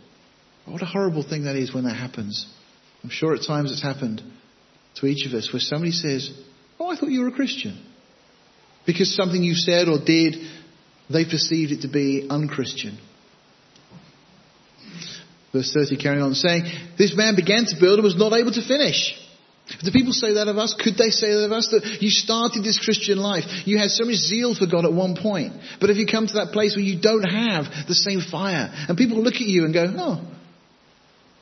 What 0.66 0.82
a 0.82 0.86
horrible 0.86 1.24
thing 1.28 1.46
that 1.46 1.56
is 1.56 1.74
when 1.74 1.86
that 1.86 1.96
happens. 1.96 2.48
I'm 3.04 3.10
sure 3.10 3.34
at 3.34 3.44
times 3.48 3.72
it's 3.72 3.82
happened 3.82 4.22
to 4.96 5.06
each 5.06 5.26
of 5.26 5.34
us 5.34 5.52
where 5.52 5.60
somebody 5.60 5.92
says, 5.92 6.32
Oh, 6.80 6.88
I 6.88 6.96
thought 6.96 7.10
you 7.10 7.22
were 7.22 7.30
a 7.30 7.34
Christian. 7.34 7.86
Because 8.86 9.16
something 9.16 9.44
you 9.44 9.56
said 9.56 9.88
or 9.88 10.00
did, 10.04 10.36
they 11.10 11.26
perceived 11.26 11.72
it 11.72 11.82
to 11.82 11.88
be 11.88 12.28
unchristian. 12.30 12.98
Verse 15.52 15.72
30 15.74 15.98
carrying 15.98 16.22
on 16.22 16.36
saying, 16.36 16.64
This 16.98 17.16
man 17.16 17.36
began 17.36 17.66
to 17.66 17.76
build 17.80 18.00
and 18.00 18.04
was 18.04 18.18
not 18.18 18.34
able 18.34 18.52
to 18.52 18.66
finish. 18.66 19.16
Do 19.84 19.92
people 19.92 20.14
say 20.14 20.34
that 20.34 20.48
of 20.48 20.58
us? 20.58 20.74
Could 20.74 20.98
they 20.98 21.10
say 21.10 21.30
that 21.30 21.46
of 21.46 21.52
us? 21.52 21.68
That 21.70 22.02
you 22.02 22.10
started 22.10 22.64
this 22.64 22.80
Christian 22.84 23.20
life. 23.20 23.44
You 23.66 23.78
had 23.78 23.92
so 23.92 24.06
much 24.06 24.16
zeal 24.16 24.56
for 24.56 24.66
God 24.66 24.86
at 24.86 24.94
one 24.94 25.16
point. 25.16 25.54
But 25.80 25.92
if 25.92 25.98
you 25.98 26.08
come 26.08 26.26
to 26.26 26.34
that 26.34 26.52
place 26.54 26.76
where 26.76 26.84
you 26.84 27.00
don't 27.00 27.24
have 27.24 27.66
the 27.88 27.94
same 27.94 28.22
fire, 28.22 28.74
and 28.88 28.98
people 28.98 29.22
look 29.22 29.36
at 29.36 29.42
you 29.42 29.66
and 29.66 29.74
go, 29.74 29.86
oh, 29.96 30.28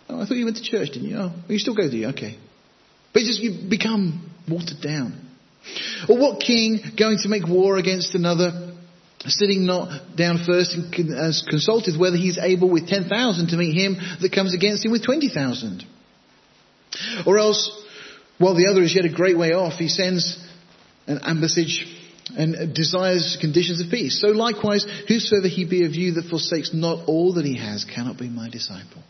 oh 0.09 0.21
I 0.21 0.25
thought 0.25 0.35
you 0.35 0.45
went 0.45 0.57
to 0.57 0.63
church, 0.63 0.89
didn't 0.91 1.07
you? 1.07 1.17
Oh, 1.17 1.33
you 1.47 1.59
still 1.59 1.75
go, 1.75 1.89
do 1.89 1.95
you? 1.95 2.09
Okay. 2.09 2.37
But 3.13 3.21
just, 3.21 3.39
you 3.39 3.69
become 3.69 4.29
watered 4.47 4.81
down. 4.81 5.27
Or 6.09 6.17
what 6.17 6.41
king 6.41 6.79
going 6.97 7.17
to 7.23 7.29
make 7.29 7.47
war 7.47 7.77
against 7.77 8.13
another, 8.13 8.66
sitting 9.25 9.65
not 9.65 10.15
down 10.15 10.37
first 10.45 10.73
and 10.75 10.93
consulted 11.49 11.99
whether 11.99 12.17
he's 12.17 12.37
able 12.37 12.69
with 12.69 12.87
10,000 12.87 13.47
to 13.47 13.57
meet 13.57 13.73
him 13.73 13.97
that 14.21 14.31
comes 14.31 14.53
against 14.53 14.85
him 14.85 14.91
with 14.91 15.03
20,000? 15.03 15.83
Or 17.25 17.37
else, 17.37 17.71
while 18.37 18.55
the 18.55 18.67
other 18.69 18.81
is 18.81 18.95
yet 18.95 19.05
a 19.05 19.13
great 19.13 19.37
way 19.37 19.53
off, 19.53 19.73
he 19.73 19.87
sends 19.87 20.37
an 21.07 21.19
ambassage 21.19 21.93
and 22.37 22.75
desires 22.75 23.37
conditions 23.39 23.81
of 23.81 23.89
peace. 23.89 24.19
So 24.21 24.27
likewise, 24.29 24.85
whosoever 25.07 25.47
he 25.47 25.65
be 25.65 25.85
of 25.85 25.95
you 25.95 26.13
that 26.13 26.29
forsakes 26.29 26.73
not 26.73 27.07
all 27.07 27.33
that 27.33 27.45
he 27.45 27.57
has 27.57 27.85
cannot 27.85 28.17
be 28.17 28.29
my 28.29 28.49
disciple. 28.49 29.01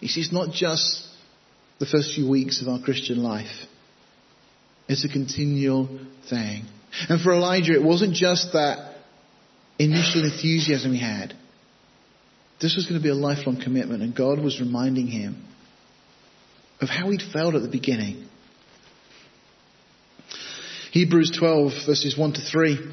You 0.00 0.08
see, 0.08 0.20
it's 0.20 0.32
not 0.32 0.52
just 0.52 1.06
the 1.80 1.86
first 1.86 2.14
few 2.14 2.28
weeks 2.28 2.62
of 2.62 2.68
our 2.68 2.80
Christian 2.80 3.22
life. 3.22 3.66
It's 4.88 5.04
a 5.04 5.08
continual 5.08 5.88
thing. 6.30 6.64
And 7.08 7.20
for 7.20 7.32
Elijah, 7.32 7.72
it 7.72 7.82
wasn't 7.82 8.14
just 8.14 8.52
that 8.52 8.96
initial 9.78 10.24
enthusiasm 10.24 10.92
he 10.92 11.00
had. 11.00 11.34
This 12.60 12.74
was 12.74 12.86
going 12.86 13.00
to 13.00 13.02
be 13.02 13.10
a 13.10 13.14
lifelong 13.14 13.60
commitment, 13.62 14.02
and 14.02 14.14
God 14.14 14.40
was 14.40 14.60
reminding 14.60 15.06
him 15.06 15.44
of 16.80 16.88
how 16.88 17.10
he'd 17.10 17.22
failed 17.32 17.54
at 17.54 17.62
the 17.62 17.68
beginning. 17.68 18.26
Hebrews 20.92 21.36
12 21.38 21.72
verses 21.86 22.16
1 22.16 22.32
to 22.34 22.40
3 22.40 22.92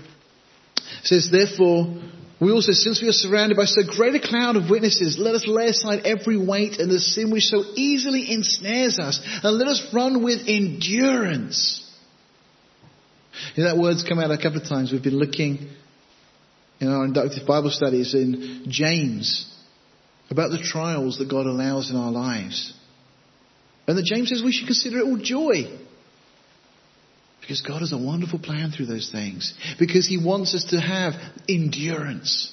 says, 1.03 1.29
Therefore, 1.31 1.95
we 2.39 2.51
also, 2.51 2.73
since 2.73 3.01
we 3.01 3.07
are 3.07 3.13
surrounded 3.13 3.55
by 3.55 3.65
so 3.65 3.81
great 3.87 4.15
a 4.15 4.19
cloud 4.19 4.57
of 4.57 4.69
witnesses, 4.69 5.17
let 5.17 5.35
us 5.35 5.45
lay 5.47 5.67
aside 5.67 6.01
every 6.05 6.37
weight 6.37 6.79
and 6.79 6.91
the 6.91 6.99
sin 6.99 7.31
which 7.31 7.43
so 7.43 7.63
easily 7.75 8.31
ensnares 8.31 8.99
us, 8.99 9.19
and 9.43 9.57
let 9.57 9.67
us 9.67 9.87
run 9.93 10.23
with 10.23 10.41
endurance. 10.47 11.84
You 13.55 13.63
know, 13.63 13.69
that 13.69 13.81
word's 13.81 14.03
come 14.03 14.19
out 14.19 14.31
a 14.31 14.37
couple 14.37 14.61
of 14.61 14.67
times. 14.67 14.91
We've 14.91 15.03
been 15.03 15.19
looking 15.19 15.69
in 16.79 16.89
our 16.89 17.05
inductive 17.05 17.47
Bible 17.47 17.69
studies 17.69 18.13
in 18.13 18.65
James 18.67 19.51
about 20.29 20.51
the 20.51 20.57
trials 20.57 21.19
that 21.19 21.29
God 21.29 21.45
allows 21.45 21.89
in 21.89 21.95
our 21.95 22.11
lives. 22.11 22.73
And 23.87 23.97
that 23.97 24.05
James 24.05 24.29
says 24.29 24.41
we 24.43 24.51
should 24.51 24.67
consider 24.67 24.99
it 24.99 25.05
all 25.05 25.17
joy. 25.17 25.79
Because 27.41 27.61
God 27.61 27.81
has 27.81 27.93
a 27.93 27.97
wonderful 27.97 28.39
plan 28.39 28.71
through 28.71 28.87
those 28.87 29.11
things. 29.11 29.53
Because 29.77 30.07
He 30.07 30.17
wants 30.17 30.55
us 30.55 30.65
to 30.71 30.79
have 30.79 31.13
endurance. 31.47 32.51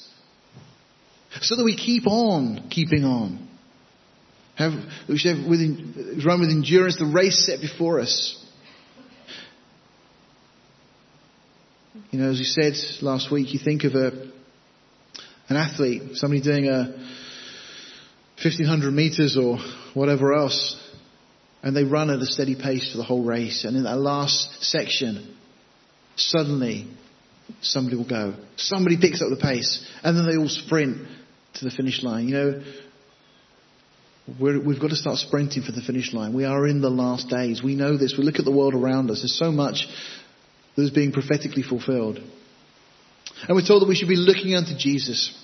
So 1.40 1.57
that 1.57 1.64
we 1.64 1.76
keep 1.76 2.07
on 2.07 2.68
keeping 2.70 3.05
on. 3.05 3.49
Have, 4.57 4.72
we 5.09 5.16
should 5.16 5.38
have 5.38 5.47
run 5.47 6.40
with 6.40 6.51
endurance 6.51 6.99
the 6.99 7.07
race 7.07 7.47
set 7.47 7.62
before 7.62 8.01
us. 8.01 8.38
You 12.11 12.20
know, 12.20 12.30
as 12.30 12.38
you 12.38 12.47
said 12.47 12.72
last 13.03 13.30
week, 13.30 13.53
you 13.53 13.61
think 13.62 13.84
of 13.84 13.95
a, 13.95 14.09
an 15.49 15.57
athlete, 15.57 16.16
somebody 16.16 16.40
doing 16.40 16.66
a 16.66 16.88
1500 18.43 18.90
meters 18.93 19.36
or 19.36 19.59
whatever 19.93 20.32
else. 20.32 20.78
And 21.62 21.76
they 21.76 21.84
run 21.84 22.09
at 22.09 22.18
a 22.18 22.26
steady 22.26 22.57
pace 22.57 22.90
for 22.90 22.97
the 22.99 23.05
whole 23.05 23.22
race. 23.22 23.64
And 23.64 23.76
in 23.76 23.84
that 23.84 23.99
last 23.99 24.64
section, 24.64 25.36
suddenly 26.16 26.88
somebody 27.61 27.97
will 27.97 28.09
go. 28.09 28.34
Somebody 28.57 28.97
picks 28.99 29.20
up 29.20 29.28
the 29.28 29.36
pace. 29.36 29.86
And 30.03 30.16
then 30.16 30.26
they 30.26 30.38
all 30.38 30.49
sprint 30.49 31.07
to 31.55 31.64
the 31.64 31.70
finish 31.70 32.03
line. 32.03 32.26
You 32.26 32.34
know, 32.34 32.62
we 34.40 34.55
have 34.55 34.80
got 34.80 34.90
to 34.90 34.97
start 34.97 35.18
sprinting 35.18 35.62
for 35.62 35.72
the 35.72 35.82
finish 35.82 36.14
line. 36.14 36.32
We 36.32 36.47
are 36.47 36.66
in 36.66 36.80
the 36.80 36.90
last 36.90 37.28
days. 37.28 37.62
We 37.62 37.74
know 37.74 37.99
this. 37.99 38.14
We 38.16 38.24
look 38.24 38.38
at 38.38 38.47
the 38.47 38.51
world 38.51 38.74
around 38.74 39.11
us. 39.11 39.20
There's 39.20 39.38
so 39.38 39.53
much 39.53 39.86
that 40.76 40.82
is 40.82 40.90
being 40.90 41.12
prophetically 41.12 41.62
fulfilled. 41.62 42.18
And 42.18 43.56
we're 43.56 43.66
told 43.66 43.82
that 43.82 43.88
we 43.88 43.94
should 43.94 44.08
be 44.08 44.16
looking 44.16 44.54
unto 44.54 44.76
Jesus, 44.76 45.36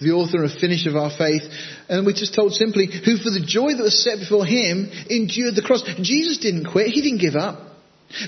the 0.00 0.12
author 0.12 0.42
and 0.42 0.52
finisher 0.60 0.90
of 0.90 0.96
our 0.96 1.10
faith. 1.10 1.42
And 1.88 2.06
we're 2.06 2.12
just 2.12 2.34
told 2.34 2.52
simply, 2.52 2.86
who 2.86 3.16
for 3.16 3.30
the 3.30 3.44
joy 3.44 3.74
that 3.74 3.82
was 3.82 4.02
set 4.02 4.18
before 4.18 4.46
him 4.46 4.90
endured 5.10 5.54
the 5.54 5.62
cross. 5.62 5.82
Jesus 6.00 6.38
didn't 6.38 6.70
quit. 6.70 6.88
He 6.88 7.02
didn't 7.02 7.20
give 7.20 7.36
up. 7.36 7.70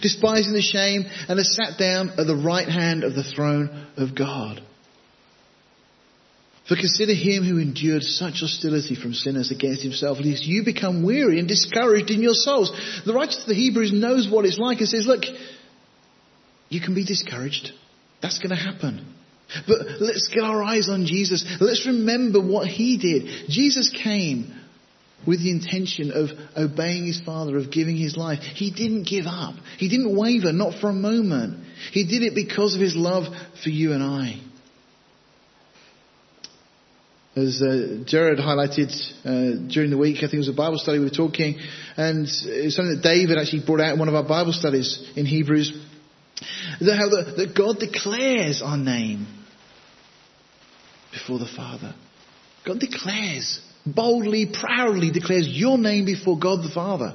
Despising 0.01 0.55
the 0.55 0.63
shame 0.63 1.05
and 1.29 1.39
has 1.39 1.55
sat 1.55 1.79
down 1.79 2.11
at 2.19 2.27
the 2.27 2.37
right 2.37 2.69
hand 2.69 3.05
of 3.05 3.15
the 3.15 3.25
throne 3.25 3.87
of 3.97 4.15
God. 4.15 4.63
For 6.67 6.77
consider 6.77 7.13
him 7.13 7.45
who 7.45 7.59
endured 7.59 8.03
such 8.03 8.41
hostility 8.41 8.95
from 8.95 9.13
sinners 9.13 9.51
against 9.51 9.83
himself, 9.83 10.17
lest 10.19 10.47
you 10.47 10.65
become 10.65 11.05
weary 11.05 11.39
and 11.39 11.47
discouraged 11.47 12.11
in 12.11 12.23
your 12.23 12.33
souls. 12.33 12.73
The 13.05 13.13
writer 13.13 13.33
to 13.33 13.47
the 13.47 13.55
Hebrews 13.55 13.93
knows 13.93 14.27
what 14.31 14.47
it's 14.47 14.59
like 14.59 14.79
and 14.79 14.89
says, 14.89 15.07
look, 15.07 15.25
you 16.75 16.81
can 16.81 16.95
be 16.95 17.05
discouraged. 17.05 17.71
That's 18.21 18.39
going 18.39 18.51
to 18.51 18.57
happen. 18.57 19.15
But 19.69 20.01
let's 20.01 20.29
get 20.29 20.43
our 20.43 20.63
eyes 20.63 20.89
on 20.89 21.07
Jesus. 21.07 21.45
Let's 21.61 21.87
remember 21.87 22.41
what 22.41 22.67
he 22.67 22.99
did. 22.99 23.49
Jesus 23.49 23.95
came 24.03 24.61
with 25.27 25.41
the 25.41 25.51
intention 25.51 26.11
of 26.11 26.31
obeying 26.57 27.07
his 27.07 27.21
Father, 27.25 27.57
of 27.57 27.71
giving 27.71 27.97
his 27.97 28.17
life. 28.17 28.41
He 28.41 28.71
didn't 28.71 29.05
give 29.05 29.27
up. 29.27 29.55
He 29.79 29.89
didn't 29.89 30.17
waver, 30.17 30.53
not 30.53 30.81
for 30.81 30.91
a 30.91 30.95
moment. 30.95 31.65
He 31.93 32.05
did 32.07 32.23
it 32.23 32.35
because 32.35 32.75
of 32.75 32.81
his 32.81 32.97
love 32.97 33.25
for 33.63 33.71
you 33.71 33.93
and 33.93 34.03
I. 34.03 34.41
As 37.37 37.61
uh, 37.61 38.05
Jared 38.07 38.39
highlighted 38.39 38.93
uh, 39.25 39.69
during 39.69 39.91
the 39.91 39.99
week, 39.99 40.19
I 40.19 40.21
think 40.23 40.35
it 40.35 40.39
was 40.39 40.49
a 40.49 40.53
Bible 40.53 40.79
study 40.79 40.99
we 40.99 41.07
were 41.07 41.11
talking, 41.11 41.59
and 41.97 42.29
something 42.29 42.95
that 42.95 43.01
David 43.03 43.39
actually 43.39 43.67
brought 43.67 43.81
out 43.81 43.95
in 43.95 43.99
one 43.99 44.09
of 44.09 44.15
our 44.15 44.23
Bible 44.23 44.53
studies 44.53 45.11
in 45.17 45.27
Hebrews, 45.27 45.84
how 46.81 47.09
the, 47.09 47.35
that 47.37 47.55
God 47.57 47.79
declares 47.79 48.63
our 48.63 48.77
name 48.77 49.27
before 51.13 51.39
the 51.39 51.49
Father. 51.57 51.95
God 52.67 52.81
declares, 52.81 53.61
boldly, 53.87 54.47
proudly 54.53 55.11
declares 55.11 55.47
your 55.49 55.79
name 55.79 56.05
before 56.05 56.39
God 56.39 56.65
the 56.65 56.73
Father. 56.75 57.15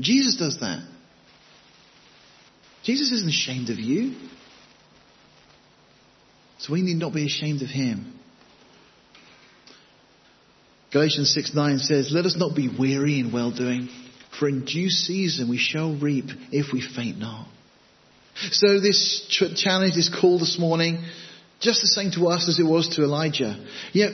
Jesus 0.00 0.36
does 0.36 0.58
that. 0.60 0.86
Jesus 2.84 3.12
isn't 3.12 3.28
ashamed 3.28 3.70
of 3.70 3.78
you. 3.78 4.14
So 6.58 6.72
we 6.72 6.82
need 6.82 6.96
not 6.96 7.12
be 7.12 7.26
ashamed 7.26 7.62
of 7.62 7.68
him. 7.68 8.18
Galatians 10.92 11.34
6 11.34 11.54
9 11.54 11.78
says, 11.78 12.10
Let 12.12 12.24
us 12.24 12.36
not 12.36 12.56
be 12.56 12.68
weary 12.68 13.20
in 13.20 13.32
well 13.32 13.50
doing, 13.50 13.88
for 14.38 14.48
in 14.48 14.64
due 14.64 14.88
season 14.88 15.48
we 15.48 15.58
shall 15.58 15.94
reap 15.96 16.26
if 16.50 16.72
we 16.72 16.80
faint 16.80 17.18
not. 17.18 17.48
So 18.50 18.80
this 18.80 19.26
challenge, 19.56 19.94
this 19.94 20.08
call 20.08 20.38
this 20.38 20.58
morning, 20.58 21.04
just 21.60 21.80
the 21.80 21.88
same 21.88 22.10
to 22.12 22.28
us 22.28 22.48
as 22.48 22.58
it 22.58 22.64
was 22.64 22.88
to 22.96 23.02
Elijah. 23.02 23.64
Yet, 23.92 24.12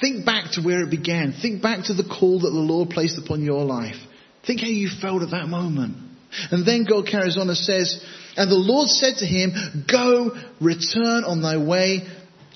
think 0.00 0.26
back 0.26 0.52
to 0.52 0.62
where 0.62 0.82
it 0.82 0.90
began. 0.90 1.32
Think 1.40 1.62
back 1.62 1.86
to 1.86 1.94
the 1.94 2.04
call 2.04 2.40
that 2.40 2.50
the 2.50 2.58
Lord 2.58 2.90
placed 2.90 3.18
upon 3.18 3.42
your 3.42 3.64
life. 3.64 3.96
Think 4.46 4.60
how 4.60 4.66
you 4.66 4.90
felt 5.00 5.22
at 5.22 5.30
that 5.30 5.48
moment. 5.48 5.96
And 6.50 6.66
then 6.66 6.84
God 6.84 7.06
carries 7.06 7.38
on 7.38 7.48
and 7.48 7.56
says, 7.56 8.04
And 8.36 8.50
the 8.50 8.56
Lord 8.56 8.88
said 8.88 9.16
to 9.18 9.26
him, 9.26 9.84
Go, 9.90 10.32
return 10.60 11.24
on 11.24 11.40
thy 11.40 11.56
way 11.56 12.06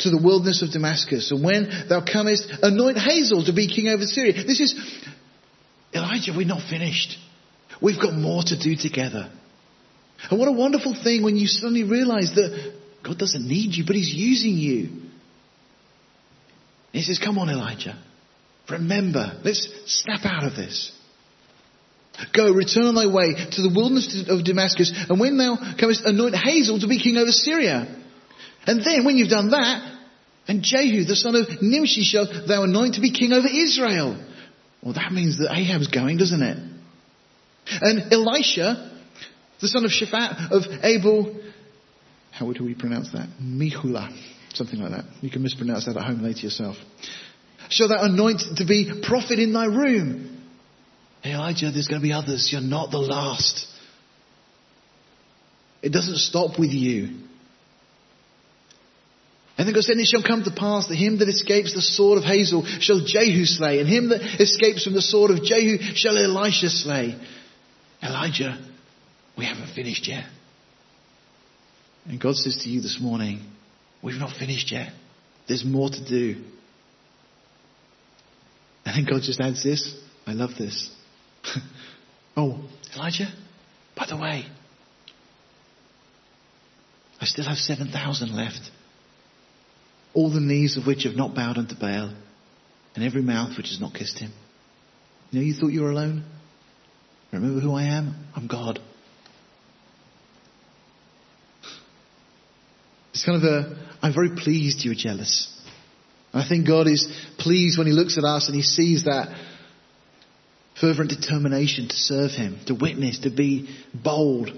to 0.01 0.11
the 0.11 0.21
wilderness 0.23 0.63
of 0.63 0.71
Damascus. 0.71 1.31
And 1.31 1.43
when 1.43 1.71
thou 1.89 2.05
comest, 2.05 2.53
anoint 2.63 2.99
Hazael 2.99 3.45
to 3.45 3.53
be 3.53 3.69
king 3.69 3.89
over 3.89 4.05
Syria. 4.05 4.33
This 4.33 4.61
is, 4.61 4.75
Elijah, 5.95 6.33
we're 6.37 6.47
not 6.47 6.69
finished. 6.69 7.17
We've 7.81 8.01
got 8.01 8.15
more 8.15 8.43
to 8.43 8.59
do 8.59 8.77
together. 8.77 9.31
And 10.31 10.39
what 10.39 10.49
a 10.49 10.53
wonderful 10.53 10.97
thing 11.03 11.23
when 11.23 11.37
you 11.37 11.47
suddenly 11.47 11.85
realize 11.85 12.33
that 12.35 12.75
God 13.05 13.19
doesn't 13.19 13.47
need 13.47 13.75
you, 13.75 13.85
but 13.87 13.97
He's 13.97 14.13
using 14.13 14.57
you. 14.57 14.89
he 16.93 17.03
says, 17.03 17.21
Come 17.23 17.39
on, 17.39 17.49
Elijah. 17.49 17.99
Remember, 18.69 19.41
let's 19.45 19.69
snap 19.87 20.21
out 20.25 20.45
of 20.45 20.55
this. 20.55 20.93
Go, 22.35 22.53
return 22.53 22.87
on 22.87 22.95
thy 22.97 23.07
way 23.07 23.33
to 23.33 23.63
the 23.63 23.73
wilderness 23.75 24.25
of 24.29 24.45
Damascus, 24.45 24.93
and 25.09 25.21
when 25.21 25.39
thou 25.39 25.57
comest, 25.79 26.03
anoint 26.05 26.35
Hazael 26.35 26.81
to 26.81 26.89
be 26.89 27.01
king 27.01 27.17
over 27.17 27.31
Syria. 27.31 27.87
And 28.67 28.85
then, 28.85 29.05
when 29.05 29.17
you've 29.17 29.31
done 29.31 29.51
that, 29.51 29.99
and 30.49 30.63
Jehu, 30.63 31.05
the 31.05 31.15
son 31.15 31.37
of 31.37 31.63
Nimshi, 31.63 32.03
shall 32.03 32.27
thou 32.47 32.65
anoint 32.65 32.95
to 32.95 33.01
be 33.01 33.13
king 33.13 33.33
over 33.33 33.47
Israel. 33.47 34.19
Well, 34.83 34.95
that 34.95 35.13
means 35.13 35.39
that 35.39 35.53
Ahab's 35.53 35.89
going, 35.89 36.17
doesn't 36.17 36.43
it? 36.43 36.59
And 37.83 38.13
Elisha, 38.13 38.88
the 39.61 39.69
son 39.69 39.85
of 39.85 39.91
Shaphat 39.91 40.53
of 40.53 40.85
Abel, 40.85 41.41
how 42.31 42.47
would 42.47 42.61
we 42.61 42.75
pronounce 42.75 43.11
that? 43.13 43.29
Mihula, 43.43 44.17
something 44.55 44.79
like 44.79 44.93
that. 44.93 45.05
You 45.21 45.31
can 45.31 45.43
mispronounce 45.43 45.87
that 45.87 45.97
at 45.97 46.03
home 46.05 46.23
later 46.23 46.41
yourself. 46.41 46.77
Shall 47.71 47.89
thou 47.89 48.05
anoint 48.05 48.43
to 48.57 48.65
be 48.65 49.03
prophet 49.07 49.39
in 49.39 49.53
thy 49.53 49.67
room? 49.67 50.47
Hey 51.23 51.33
Elijah, 51.33 51.71
there's 51.71 51.89
going 51.89 52.01
to 52.01 52.07
be 52.07 52.13
others. 52.13 52.49
You're 52.53 52.61
not 52.61 52.91
the 52.91 52.99
last. 52.99 53.67
It 55.83 55.93
doesn't 55.93 56.19
stop 56.19 56.59
with 56.59 56.71
you. 56.71 57.17
And 59.57 59.67
then 59.67 59.75
God 59.75 59.83
said, 59.83 59.95
And 59.95 60.03
it 60.03 60.07
shall 60.07 60.23
come 60.23 60.45
to 60.45 60.53
pass 60.53 60.87
that 60.87 60.95
him 60.95 61.19
that 61.19 61.29
escapes 61.29 61.75
the 61.75 61.83
sword 61.83 62.19
of 62.19 62.25
Hazael 62.25 62.65
shall 62.65 63.01
Jehu 63.05 63.45
slay, 63.45 63.81
and 63.81 63.89
him 63.89 64.11
that 64.11 64.41
escapes 64.41 64.85
from 64.85 64.95
the 64.95 65.03
sword 65.03 65.33
of 65.33 65.43
Jehu 65.43 65.79
shall 65.95 66.17
Elisha 66.17 66.71
slay. 66.71 67.19
Elijah, 68.01 68.57
we 69.39 69.45
haven't 69.45 69.73
finished 69.75 70.09
yet. 70.09 70.25
And 72.07 72.21
God 72.21 72.35
says 72.35 72.57
to 72.65 72.69
you 72.69 72.81
this 72.81 72.99
morning, 73.01 73.41
We've 74.03 74.19
not 74.19 74.37
finished 74.37 74.73
yet. 74.73 74.93
There's 75.47 75.65
more 75.65 75.89
to 75.89 76.05
do. 76.05 76.43
And 78.85 78.97
then 78.97 79.05
God 79.05 79.23
just 79.23 79.41
adds 79.41 79.63
this. 79.63 79.95
I 80.27 80.33
love 80.33 80.51
this. 80.59 80.91
oh, 82.37 82.61
Elijah, 82.95 83.29
by 83.97 84.07
the 84.09 84.17
way, 84.17 84.45
I 87.21 87.25
still 87.25 87.45
have 87.45 87.57
7,000 87.57 88.35
left. 88.35 88.71
All 90.15 90.33
the 90.33 90.41
knees 90.41 90.77
of 90.77 90.87
which 90.87 91.05
have 91.05 91.17
not 91.17 91.35
bowed 91.35 91.59
unto 91.59 91.75
Baal, 91.75 92.15
and 92.95 93.05
every 93.05 93.23
mouth 93.23 93.57
which 93.57 93.69
has 93.69 93.81
not 93.81 93.95
kissed 93.95 94.19
him. 94.19 94.33
You 95.31 95.41
know, 95.41 95.45
you 95.45 95.55
thought 95.55 95.69
you 95.69 95.83
were 95.83 95.91
alone? 95.91 96.25
Remember 97.33 97.61
who 97.61 97.75
I 97.75 97.85
am? 97.85 98.15
I'm 98.35 98.47
God. 98.47 98.81
It's 103.19 103.25
kind 103.25 103.43
of 103.43 103.51
a, 103.51 103.77
I'm 104.01 104.15
very 104.15 104.31
pleased 104.37 104.85
you're 104.85 104.95
jealous. 104.95 105.53
And 106.33 106.41
I 106.41 106.49
think 106.49 106.69
God 106.69 106.87
is 106.87 107.09
pleased 107.37 107.77
when 107.77 107.89
He 107.89 107.93
looks 107.93 108.17
at 108.17 108.23
us 108.23 108.47
and 108.47 108.55
He 108.55 108.63
sees 108.63 109.07
that 109.07 109.37
fervent 110.81 111.11
determination 111.11 111.89
to 111.89 111.97
serve 111.97 112.31
Him, 112.31 112.61
to 112.67 112.77
witness, 112.77 113.19
to 113.21 113.31
be 113.31 113.77
bold, 113.93 114.53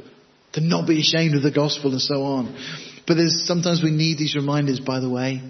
to 0.53 0.61
not 0.61 0.87
be 0.87 1.01
ashamed 1.01 1.37
of 1.37 1.43
the 1.43 1.51
gospel 1.51 1.93
and 1.93 2.03
so 2.03 2.23
on. 2.23 2.55
But 3.07 3.15
there's, 3.15 3.47
sometimes 3.47 3.83
we 3.83 3.93
need 3.93 4.19
these 4.19 4.37
reminders, 4.37 4.79
by 4.79 5.01
the 5.01 5.09
way, 5.09 5.41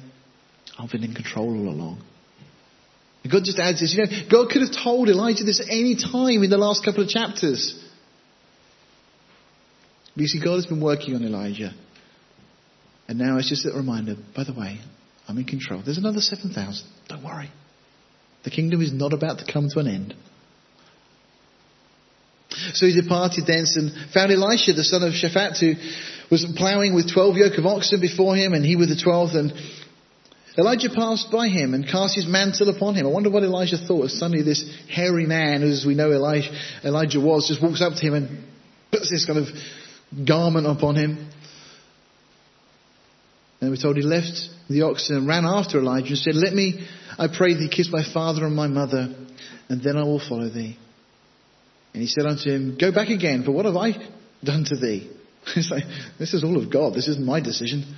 I've 0.79 0.93
been 0.93 1.03
in 1.03 1.13
control 1.13 1.49
all 1.49 1.69
along. 1.69 2.03
God 3.29 3.43
just 3.43 3.59
adds 3.59 3.81
this, 3.81 3.93
you 3.93 4.05
know, 4.05 4.11
God 4.31 4.51
could 4.51 4.63
have 4.63 4.85
told 4.85 5.09
Elijah 5.09 5.43
this 5.43 5.61
any 5.69 5.97
time 5.97 6.45
in 6.45 6.49
the 6.49 6.59
last 6.59 6.85
couple 6.85 7.03
of 7.03 7.09
chapters. 7.09 7.75
But 10.15 10.23
you 10.23 10.29
see, 10.29 10.41
God 10.41 10.55
has 10.55 10.67
been 10.67 10.81
working 10.81 11.17
on 11.17 11.25
Elijah. 11.25 11.75
And 13.11 13.19
now 13.19 13.39
it's 13.39 13.49
just 13.49 13.67
a 13.67 13.73
reminder, 13.73 14.15
by 14.37 14.45
the 14.45 14.53
way, 14.53 14.79
I'm 15.27 15.37
in 15.37 15.45
control. 15.45 15.83
There's 15.85 15.99
another 15.99 16.21
7,000. 16.21 16.87
Don't 17.09 17.25
worry. 17.25 17.51
The 18.45 18.51
kingdom 18.51 18.81
is 18.81 18.93
not 18.93 19.13
about 19.13 19.41
to 19.41 19.53
come 19.53 19.69
to 19.69 19.81
an 19.81 19.89
end. 19.89 20.15
So 22.75 22.87
he 22.87 22.95
departed 22.95 23.49
thence 23.49 23.75
and 23.75 23.91
found 24.15 24.31
Elisha, 24.31 24.75
the 24.75 24.85
son 24.85 25.03
of 25.03 25.13
Shaphat, 25.13 25.59
who 25.59 25.75
was 26.31 26.47
ploughing 26.57 26.95
with 26.95 27.13
twelve 27.13 27.37
yoke 27.37 27.59
of 27.59 27.67
oxen 27.67 28.01
before 28.01 28.37
him, 28.37 28.53
and 28.53 28.65
he 28.65 28.77
with 28.77 28.91
the 28.91 29.03
twelfth. 29.03 29.35
And 29.35 29.53
Elijah 30.57 30.91
passed 30.95 31.33
by 31.33 31.49
him 31.49 31.75
and 31.75 31.89
cast 31.89 32.15
his 32.15 32.29
mantle 32.29 32.69
upon 32.69 32.95
him. 32.95 33.07
I 33.07 33.11
wonder 33.11 33.31
what 33.31 33.43
Elijah 33.43 33.77
thought 33.77 34.11
suddenly 34.11 34.45
this 34.45 34.65
hairy 34.89 35.27
man, 35.27 35.65
as 35.65 35.85
we 35.85 35.97
know 35.97 36.13
Elijah, 36.13 36.51
Elijah 36.85 37.19
was, 37.19 37.49
just 37.49 37.61
walks 37.61 37.83
up 37.83 37.95
to 37.95 38.07
him 38.07 38.15
and 38.15 38.45
puts 38.93 39.11
this 39.11 39.27
kind 39.27 39.41
of 39.41 39.49
garment 40.25 40.69
upon 40.69 40.95
him. 40.95 41.29
And 43.61 43.71
we're 43.71 43.77
told 43.77 43.97
he 43.97 44.03
left 44.03 44.49
the 44.69 44.83
oxen 44.83 45.17
and 45.17 45.29
ran 45.29 45.45
after 45.45 45.79
Elijah 45.79 46.09
and 46.09 46.19
said, 46.19 46.35
Let 46.35 46.55
me 46.55 46.87
I 47.21 47.29
pray 47.29 47.53
thee, 47.53 47.69
kiss 47.71 47.91
my 47.91 48.03
father 48.03 48.47
and 48.47 48.57
my 48.57 48.67
mother, 48.67 49.15
and 49.69 49.83
then 49.83 49.99
I 49.99 50.05
will 50.05 50.21
follow 50.21 50.49
thee. 50.49 50.79
And 51.93 52.03
he 52.03 52.07
said 52.07 52.25
unto 52.25 52.51
him, 52.51 52.79
Go 52.81 52.93
back 52.93 53.11
again, 53.11 53.45
for 53.45 53.53
what 53.53 53.67
have 53.67 53.77
I 53.77 53.93
done 54.43 54.65
to 54.65 54.77
thee? 54.77 55.11
It's 55.57 55.71
like, 55.71 55.85
this 56.19 56.33
is 56.33 56.45
all 56.45 56.57
of 56.63 56.73
God. 56.73 56.95
This 56.95 57.09
isn't 57.09 57.25
my 57.25 57.41
decision. 57.41 57.97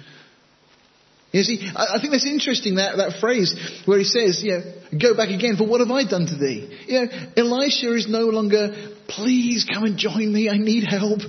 You 1.32 1.42
see, 1.42 1.70
I, 1.74 1.98
think 2.00 2.12
that's 2.12 2.26
interesting, 2.26 2.76
that, 2.76 2.96
that 2.96 3.20
phrase 3.20 3.54
where 3.84 3.98
he 3.98 4.04
says, 4.04 4.42
you 4.42 4.52
know, 4.52 4.98
go 5.00 5.16
back 5.16 5.30
again, 5.30 5.56
for 5.56 5.66
what 5.66 5.80
have 5.80 5.90
I 5.90 6.04
done 6.04 6.26
to 6.26 6.36
thee? 6.36 6.84
You 6.86 7.00
know, 7.00 7.08
Elisha 7.36 7.94
is 7.94 8.06
no 8.08 8.26
longer, 8.26 8.92
please 9.08 9.64
come 9.72 9.84
and 9.84 9.96
join 9.96 10.32
me, 10.32 10.50
I 10.50 10.58
need 10.58 10.84
help. 10.84 11.20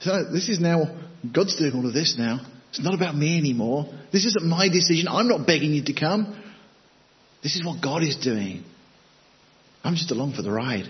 So 0.00 0.30
this 0.32 0.48
is 0.48 0.60
now, 0.60 0.96
God's 1.32 1.56
doing 1.56 1.72
all 1.74 1.86
of 1.86 1.94
this 1.94 2.16
now. 2.18 2.40
It's 2.70 2.82
not 2.82 2.94
about 2.94 3.16
me 3.16 3.38
anymore. 3.38 3.86
This 4.12 4.24
isn't 4.26 4.44
my 4.44 4.68
decision. 4.68 5.08
I'm 5.08 5.28
not 5.28 5.46
begging 5.46 5.72
you 5.72 5.84
to 5.84 5.92
come. 5.92 6.42
This 7.42 7.56
is 7.56 7.64
what 7.64 7.82
God 7.82 8.02
is 8.02 8.16
doing. 8.16 8.64
I'm 9.82 9.94
just 9.94 10.10
along 10.10 10.34
for 10.34 10.42
the 10.42 10.50
ride. 10.50 10.86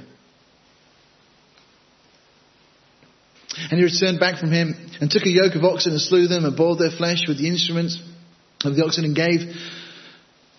And 3.70 3.78
he 3.78 3.84
returned 3.84 4.20
back 4.20 4.38
from 4.38 4.52
him 4.52 4.74
and 5.00 5.11
took 5.11 5.24
a 5.24 5.30
yoke 5.30 5.54
of 5.54 5.64
oxen 5.64 5.92
and 5.92 6.00
slew 6.00 6.28
them 6.28 6.44
and 6.44 6.56
boiled 6.56 6.78
their 6.78 6.90
flesh 6.90 7.26
with 7.26 7.38
the 7.38 7.48
instruments 7.48 8.00
of 8.62 8.76
the 8.76 8.84
oxen 8.84 9.04
and 9.04 9.16
gave 9.16 9.40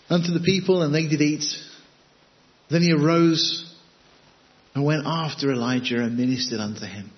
unto 0.09 0.31
the 0.31 0.41
people 0.43 0.81
and 0.81 0.93
they 0.93 1.07
did 1.07 1.21
eat. 1.21 1.45
Then 2.69 2.81
he 2.81 2.91
arose 2.91 3.73
and 4.75 4.85
went 4.85 5.03
after 5.05 5.51
Elijah 5.51 6.01
and 6.01 6.17
ministered 6.17 6.59
unto 6.59 6.85
him. 6.85 7.11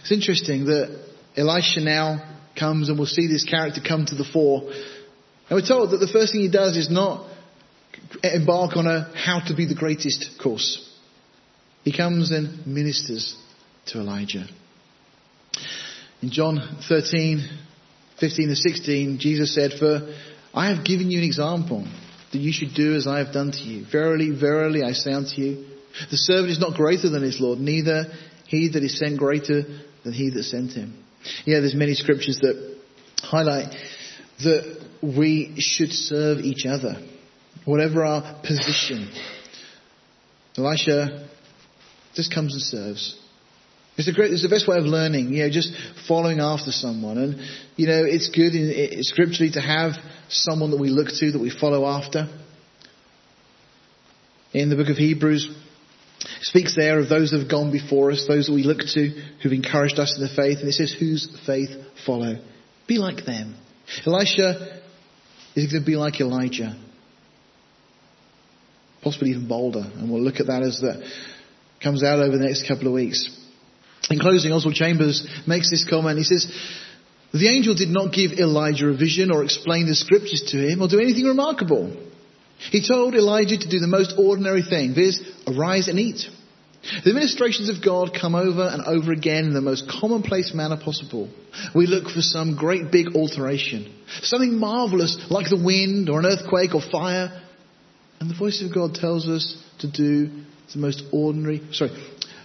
It's 0.00 0.12
interesting 0.12 0.66
that 0.66 1.04
Elisha 1.36 1.80
now 1.80 2.36
comes 2.58 2.88
and 2.88 2.98
we'll 2.98 3.06
see 3.06 3.26
this 3.26 3.44
character 3.44 3.80
come 3.86 4.06
to 4.06 4.14
the 4.14 4.24
fore. 4.24 4.62
And 4.68 5.50
we're 5.50 5.66
told 5.66 5.92
that 5.92 5.98
the 5.98 6.08
first 6.12 6.32
thing 6.32 6.42
he 6.42 6.50
does 6.50 6.76
is 6.76 6.90
not 6.90 7.28
embark 8.22 8.76
on 8.76 8.86
a 8.86 9.12
how 9.14 9.40
to 9.46 9.54
be 9.54 9.66
the 9.66 9.74
greatest 9.74 10.38
course. 10.42 10.84
He 11.84 11.96
comes 11.96 12.30
and 12.30 12.66
ministers 12.66 13.36
to 13.86 13.98
Elijah. 13.98 14.46
In 16.20 16.30
John 16.30 16.78
13, 16.88 17.48
15 18.18 18.48
and 18.48 18.58
16, 18.58 19.18
Jesus 19.20 19.54
said, 19.54 19.72
For 19.78 20.12
I 20.52 20.74
have 20.74 20.84
given 20.84 21.10
you 21.10 21.18
an 21.18 21.24
example 21.24 21.86
that 22.32 22.38
you 22.38 22.52
should 22.52 22.74
do 22.74 22.94
as 22.94 23.06
I 23.06 23.18
have 23.18 23.32
done 23.32 23.52
to 23.52 23.58
you. 23.58 23.86
Verily, 23.90 24.30
verily, 24.30 24.82
I 24.82 24.92
say 24.92 25.12
unto 25.12 25.40
you, 25.40 25.66
the 26.10 26.16
servant 26.16 26.50
is 26.50 26.58
not 26.58 26.76
greater 26.76 27.08
than 27.08 27.22
his 27.22 27.40
Lord, 27.40 27.58
neither 27.58 28.06
he 28.48 28.70
that 28.72 28.82
is 28.82 28.98
sent 28.98 29.18
greater 29.18 29.62
than 30.04 30.12
he 30.12 30.30
that 30.30 30.42
sent 30.42 30.72
him. 30.72 31.04
Yeah, 31.44 31.60
there's 31.60 31.74
many 31.74 31.94
scriptures 31.94 32.38
that 32.40 32.78
highlight 33.18 33.74
that 34.42 34.84
we 35.02 35.54
should 35.58 35.92
serve 35.92 36.38
each 36.38 36.66
other, 36.66 36.96
whatever 37.64 38.04
our 38.04 38.40
position. 38.42 39.10
Elisha 40.56 41.28
just 42.14 42.34
comes 42.34 42.54
and 42.54 42.62
serves. 42.62 43.20
It's 43.96 44.06
the 44.06 44.14
great, 44.14 44.32
it's 44.32 44.42
the 44.42 44.48
best 44.48 44.68
way 44.68 44.76
of 44.76 44.84
learning, 44.84 45.32
you 45.32 45.42
know, 45.42 45.50
just 45.50 45.72
following 46.06 46.40
after 46.40 46.70
someone. 46.70 47.18
And, 47.18 47.40
you 47.76 47.86
know, 47.88 48.04
it's 48.04 48.30
good 48.30 48.54
in, 48.54 49.02
scripturally 49.02 49.52
to 49.52 49.60
have 49.60 49.92
someone 50.28 50.70
that 50.70 50.80
we 50.80 50.88
look 50.88 51.08
to, 51.18 51.32
that 51.32 51.40
we 51.40 51.50
follow 51.50 51.84
after. 51.84 52.28
In 54.52 54.70
the 54.70 54.76
book 54.76 54.88
of 54.88 54.96
Hebrews, 54.96 55.54
speaks 56.42 56.74
there 56.76 56.98
of 56.98 57.08
those 57.08 57.30
that 57.30 57.38
have 57.38 57.50
gone 57.50 57.72
before 57.72 58.10
us, 58.10 58.26
those 58.26 58.46
that 58.46 58.52
we 58.52 58.62
look 58.62 58.80
to, 58.80 59.08
who've 59.42 59.52
encouraged 59.52 59.98
us 59.98 60.16
in 60.16 60.22
the 60.22 60.34
faith. 60.34 60.58
And 60.58 60.68
it 60.68 60.72
says, 60.72 60.94
whose 60.98 61.28
faith 61.46 61.70
follow. 62.04 62.36
Be 62.86 62.98
like 62.98 63.24
them. 63.24 63.56
Elisha 64.06 64.80
is 65.54 65.72
going 65.72 65.82
to 65.82 65.86
be 65.86 65.96
like 65.96 66.20
Elijah. 66.20 66.76
Possibly 69.02 69.30
even 69.30 69.48
bolder. 69.48 69.84
And 69.94 70.10
we'll 70.10 70.22
look 70.22 70.40
at 70.40 70.46
that 70.46 70.62
as 70.62 70.80
that 70.80 71.08
comes 71.82 72.02
out 72.02 72.18
over 72.18 72.36
the 72.36 72.44
next 72.44 72.66
couple 72.66 72.88
of 72.88 72.92
weeks. 72.92 73.28
In 74.10 74.18
closing, 74.18 74.52
Oswald 74.52 74.74
Chambers 74.74 75.28
makes 75.46 75.70
this 75.70 75.86
comment. 75.88 76.18
He 76.18 76.24
says, 76.24 76.50
the 77.32 77.48
angel 77.48 77.74
did 77.74 77.90
not 77.90 78.12
give 78.12 78.32
Elijah 78.32 78.88
a 78.88 78.96
vision 78.96 79.30
or 79.30 79.44
explain 79.44 79.86
the 79.86 79.94
scriptures 79.94 80.42
to 80.48 80.56
him 80.56 80.80
or 80.80 80.88
do 80.88 80.98
anything 80.98 81.24
remarkable. 81.24 82.07
He 82.70 82.86
told 82.86 83.14
Elijah 83.14 83.56
to 83.56 83.68
do 83.68 83.78
the 83.78 83.86
most 83.86 84.14
ordinary 84.18 84.62
thing, 84.62 84.94
viz., 84.94 85.20
arise 85.46 85.88
and 85.88 85.98
eat. 85.98 86.28
The 87.04 87.12
ministrations 87.12 87.68
of 87.68 87.84
God 87.84 88.16
come 88.18 88.34
over 88.34 88.62
and 88.62 88.82
over 88.84 89.12
again 89.12 89.44
in 89.44 89.54
the 89.54 89.60
most 89.60 89.88
commonplace 89.88 90.54
manner 90.54 90.76
possible. 90.76 91.28
We 91.74 91.86
look 91.86 92.08
for 92.08 92.20
some 92.20 92.56
great 92.56 92.90
big 92.90 93.16
alteration, 93.16 93.92
something 94.22 94.58
marvelous 94.58 95.30
like 95.30 95.48
the 95.50 95.62
wind 95.62 96.08
or 96.08 96.20
an 96.20 96.26
earthquake 96.26 96.74
or 96.74 96.80
fire. 96.80 97.42
And 98.20 98.30
the 98.30 98.34
voice 98.34 98.62
of 98.62 98.74
God 98.74 98.94
tells 98.94 99.28
us 99.28 99.56
to 99.80 99.90
do 99.90 100.30
the 100.72 100.78
most 100.78 101.02
ordinary, 101.12 101.62
sorry, 101.72 101.90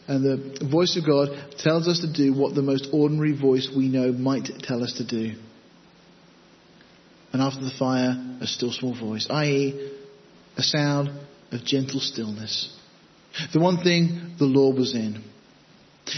and 0.07 0.23
the 0.23 0.67
voice 0.67 0.97
of 0.97 1.05
God 1.05 1.29
tells 1.57 1.87
us 1.87 1.99
to 1.99 2.11
do 2.11 2.33
what 2.33 2.55
the 2.55 2.61
most 2.61 2.89
ordinary 2.91 3.37
voice 3.37 3.69
we 3.75 3.87
know 3.87 4.11
might 4.11 4.49
tell 4.61 4.83
us 4.83 4.93
to 4.97 5.05
do. 5.05 5.35
And 7.31 7.41
after 7.41 7.61
the 7.61 7.71
fire, 7.79 8.37
a 8.41 8.47
still 8.47 8.71
small 8.71 8.93
voice, 8.93 9.27
i.e., 9.29 9.91
a 10.57 10.63
sound 10.63 11.09
of 11.51 11.63
gentle 11.63 11.99
stillness. 11.99 12.75
The 13.53 13.59
one 13.59 13.83
thing 13.83 14.35
the 14.37 14.45
law 14.45 14.71
was 14.71 14.93
in. 14.93 15.23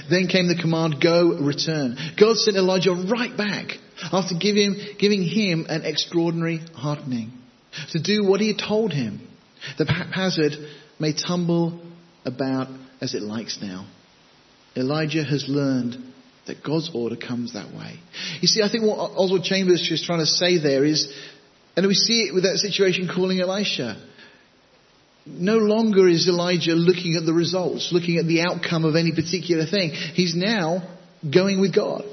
Then 0.09 0.27
came 0.27 0.47
the 0.47 0.59
command, 0.59 0.95
go, 1.01 1.37
return. 1.39 1.97
God 2.19 2.37
sent 2.37 2.57
Elijah 2.57 2.91
right 2.91 3.35
back 3.37 3.77
after 4.11 4.35
giving, 4.35 4.75
giving 4.99 5.23
him 5.23 5.67
an 5.69 5.83
extraordinary 5.83 6.57
heartening 6.75 7.31
to 7.91 8.01
do 8.01 8.25
what 8.25 8.41
he 8.41 8.47
had 8.47 8.59
told 8.59 8.91
him. 8.91 9.27
The 9.77 9.85
haphazard 9.85 10.53
may 10.99 11.13
tumble 11.13 11.81
about 12.25 12.67
as 13.01 13.13
it 13.13 13.21
likes 13.21 13.59
now. 13.61 13.87
Elijah 14.75 15.23
has 15.23 15.45
learned 15.47 16.13
that 16.47 16.63
God's 16.63 16.91
order 16.93 17.15
comes 17.15 17.53
that 17.53 17.73
way. 17.73 17.99
You 18.41 18.47
see, 18.47 18.61
I 18.61 18.69
think 18.69 18.83
what 18.83 18.97
Oswald 18.97 19.43
Chambers 19.43 19.89
is 19.89 20.03
trying 20.03 20.19
to 20.19 20.25
say 20.25 20.57
there 20.57 20.83
is, 20.83 21.11
and 21.75 21.87
we 21.87 21.93
see 21.93 22.23
it 22.23 22.33
with 22.33 22.43
that 22.43 22.57
situation 22.57 23.09
calling 23.13 23.39
Elisha. 23.39 23.97
No 25.25 25.57
longer 25.57 26.07
is 26.07 26.27
Elijah 26.27 26.73
looking 26.73 27.15
at 27.15 27.25
the 27.25 27.33
results, 27.33 27.91
looking 27.91 28.17
at 28.17 28.25
the 28.25 28.41
outcome 28.41 28.85
of 28.85 28.95
any 28.95 29.11
particular 29.11 29.65
thing. 29.65 29.91
He's 29.91 30.35
now 30.35 30.97
going 31.33 31.59
with 31.59 31.73
God. 31.73 32.03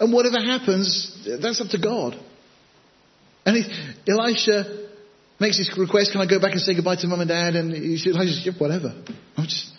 And 0.00 0.12
whatever 0.12 0.40
happens, 0.40 1.28
that's 1.40 1.60
up 1.60 1.68
to 1.68 1.78
God. 1.78 2.18
And 3.46 3.64
Elisha 4.08 4.88
makes 5.38 5.58
his 5.58 5.76
request, 5.78 6.12
can 6.12 6.20
I 6.20 6.26
go 6.26 6.40
back 6.40 6.52
and 6.52 6.60
say 6.60 6.74
goodbye 6.74 6.96
to 6.96 7.06
mum 7.06 7.20
and 7.20 7.28
dad? 7.28 7.54
And 7.54 7.72
Elijah 7.74 8.32
says, 8.32 8.42
yeah, 8.44 8.52
whatever. 8.58 8.92
I'm 9.36 9.44
just, 9.44 9.70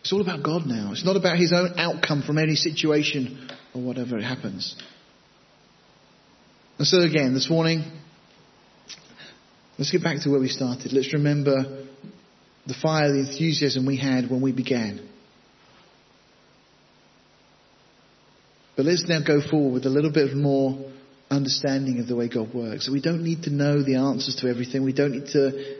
it's 0.00 0.12
all 0.12 0.22
about 0.22 0.42
God 0.42 0.66
now. 0.66 0.92
It's 0.92 1.04
not 1.04 1.16
about 1.16 1.38
his 1.38 1.52
own 1.52 1.74
outcome 1.78 2.22
from 2.22 2.38
any 2.38 2.54
situation 2.54 3.50
or 3.74 3.82
whatever 3.82 4.20
happens. 4.20 4.76
And 6.78 6.86
so 6.86 7.00
again, 7.00 7.34
this 7.34 7.50
morning, 7.50 7.84
Let's 9.78 9.90
get 9.90 10.02
back 10.02 10.20
to 10.22 10.30
where 10.30 10.40
we 10.40 10.48
started. 10.48 10.92
Let's 10.92 11.12
remember 11.12 11.86
the 12.66 12.74
fire, 12.80 13.12
the 13.12 13.20
enthusiasm 13.20 13.86
we 13.86 13.96
had 13.96 14.30
when 14.30 14.40
we 14.40 14.52
began. 14.52 15.08
But 18.76 18.86
let's 18.86 19.04
now 19.08 19.20
go 19.24 19.40
forward 19.40 19.74
with 19.74 19.86
a 19.86 19.90
little 19.90 20.12
bit 20.12 20.34
more 20.34 20.90
understanding 21.30 22.00
of 22.00 22.06
the 22.06 22.16
way 22.16 22.28
God 22.28 22.54
works. 22.54 22.88
we 22.88 23.00
don't 23.00 23.22
need 23.22 23.44
to 23.44 23.50
know 23.50 23.82
the 23.82 23.96
answers 23.96 24.36
to 24.36 24.48
everything. 24.48 24.84
We 24.84 24.92
don't 24.92 25.12
need 25.12 25.28
to 25.32 25.76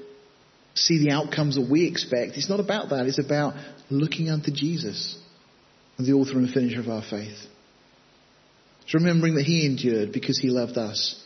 see 0.75 1.05
the 1.05 1.13
outcomes 1.13 1.55
that 1.57 1.69
we 1.71 1.87
expect. 1.87 2.37
It's 2.37 2.49
not 2.49 2.61
about 2.61 2.91
that. 2.91 3.07
It's 3.07 3.19
about 3.19 3.55
looking 3.91 4.31
unto 4.31 4.51
Jesus, 4.53 5.19
the 5.99 6.13
author 6.13 6.39
and 6.39 6.51
finisher 6.51 6.81
of 6.81 6.89
our 6.89 7.03
faith. 7.03 7.39
It's 8.83 8.95
remembering 8.95 9.37
that 9.37 9.45
He 9.45 9.67
endured 9.67 10.13
because 10.13 10.39
He 10.39 10.49
loved 10.49 10.77
us. 10.77 11.21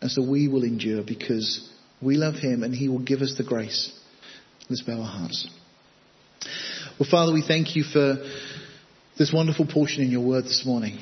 And 0.00 0.10
so 0.10 0.22
we 0.22 0.48
will 0.48 0.62
endure 0.62 1.02
because 1.02 1.68
we 2.00 2.16
love 2.16 2.34
him 2.34 2.62
and 2.62 2.74
he 2.74 2.88
will 2.88 3.00
give 3.00 3.20
us 3.20 3.34
the 3.36 3.44
grace. 3.44 3.92
Let's 4.68 4.82
bow 4.82 5.00
our 5.00 5.06
hearts. 5.06 5.48
Well, 6.98 7.08
Father, 7.10 7.32
we 7.32 7.42
thank 7.46 7.76
you 7.76 7.84
for 7.84 8.16
this 9.18 9.32
wonderful 9.32 9.66
portion 9.66 10.02
in 10.02 10.10
your 10.10 10.24
word 10.24 10.44
this 10.44 10.64
morning. 10.64 10.98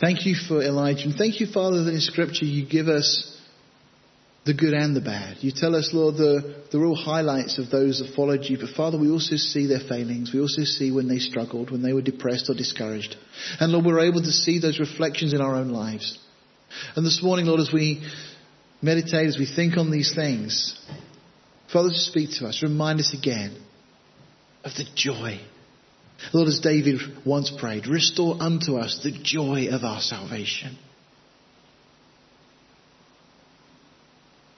Thank 0.00 0.26
you 0.26 0.34
for 0.34 0.62
Elijah. 0.62 1.04
And 1.04 1.14
thank 1.14 1.40
you, 1.40 1.46
Father, 1.46 1.84
that 1.84 1.92
in 1.92 2.00
Scripture 2.00 2.44
you 2.44 2.66
give 2.68 2.86
us 2.86 3.34
the 4.44 4.54
good 4.54 4.72
and 4.72 4.96
the 4.96 5.00
bad. 5.00 5.38
You 5.40 5.52
tell 5.54 5.74
us, 5.74 5.90
Lord, 5.92 6.16
the, 6.16 6.62
the 6.72 6.78
real 6.78 6.94
highlights 6.94 7.58
of 7.58 7.70
those 7.70 7.98
that 7.98 8.14
followed 8.14 8.44
you. 8.44 8.58
But 8.58 8.70
Father, 8.70 8.98
we 8.98 9.10
also 9.10 9.36
see 9.36 9.66
their 9.66 9.80
failings. 9.86 10.32
We 10.32 10.40
also 10.40 10.62
see 10.62 10.90
when 10.90 11.08
they 11.08 11.18
struggled, 11.18 11.70
when 11.70 11.82
they 11.82 11.92
were 11.92 12.00
depressed 12.00 12.48
or 12.48 12.54
discouraged. 12.54 13.16
And 13.60 13.72
Lord, 13.72 13.84
we're 13.84 14.08
able 14.08 14.22
to 14.22 14.32
see 14.32 14.58
those 14.58 14.78
reflections 14.78 15.34
in 15.34 15.40
our 15.40 15.54
own 15.54 15.68
lives. 15.68 16.18
And 16.96 17.04
this 17.04 17.22
morning, 17.22 17.46
Lord, 17.46 17.60
as 17.60 17.72
we 17.72 18.02
meditate, 18.82 19.26
as 19.26 19.38
we 19.38 19.46
think 19.46 19.76
on 19.76 19.90
these 19.90 20.14
things, 20.14 20.78
Father, 21.72 21.90
just 21.90 22.06
speak 22.06 22.30
to 22.38 22.46
us. 22.46 22.62
Remind 22.62 23.00
us 23.00 23.12
again 23.12 23.56
of 24.64 24.72
the 24.76 24.84
joy. 24.94 25.40
Lord, 26.32 26.48
as 26.48 26.60
David 26.60 27.00
once 27.24 27.50
prayed, 27.50 27.86
restore 27.86 28.36
unto 28.40 28.76
us 28.76 29.00
the 29.02 29.12
joy 29.12 29.68
of 29.70 29.84
our 29.84 30.00
salvation. 30.00 30.76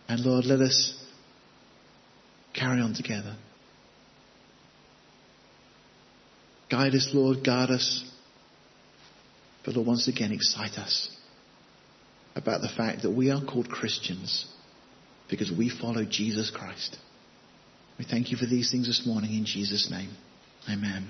And 0.09 0.21
Lord, 0.21 0.45
let 0.47 0.61
us 0.61 0.99
carry 2.55 2.81
on 2.81 2.95
together. 2.95 3.37
Guide 6.71 6.95
us, 6.95 7.11
Lord, 7.13 7.45
guard 7.45 7.71
us. 7.71 8.05
But 9.65 9.75
Lord, 9.75 9.87
once 9.87 10.09
again, 10.09 10.33
excite 10.33 10.79
us 10.79 11.15
about 12.35 12.61
the 12.61 12.69
fact 12.69 13.03
that 13.03 13.11
we 13.11 13.31
are 13.31 13.43
called 13.45 13.69
Christians 13.69 14.47
because 15.29 15.53
we 15.57 15.71
follow 15.71 16.05
Jesus 16.05 16.51
Christ. 16.51 16.97
We 17.99 18.05
thank 18.05 18.31
you 18.31 18.37
for 18.37 18.47
these 18.47 18.71
things 18.71 18.87
this 18.87 19.07
morning 19.07 19.35
in 19.35 19.45
Jesus' 19.45 19.91
name. 19.91 20.11
Amen. 20.69 21.09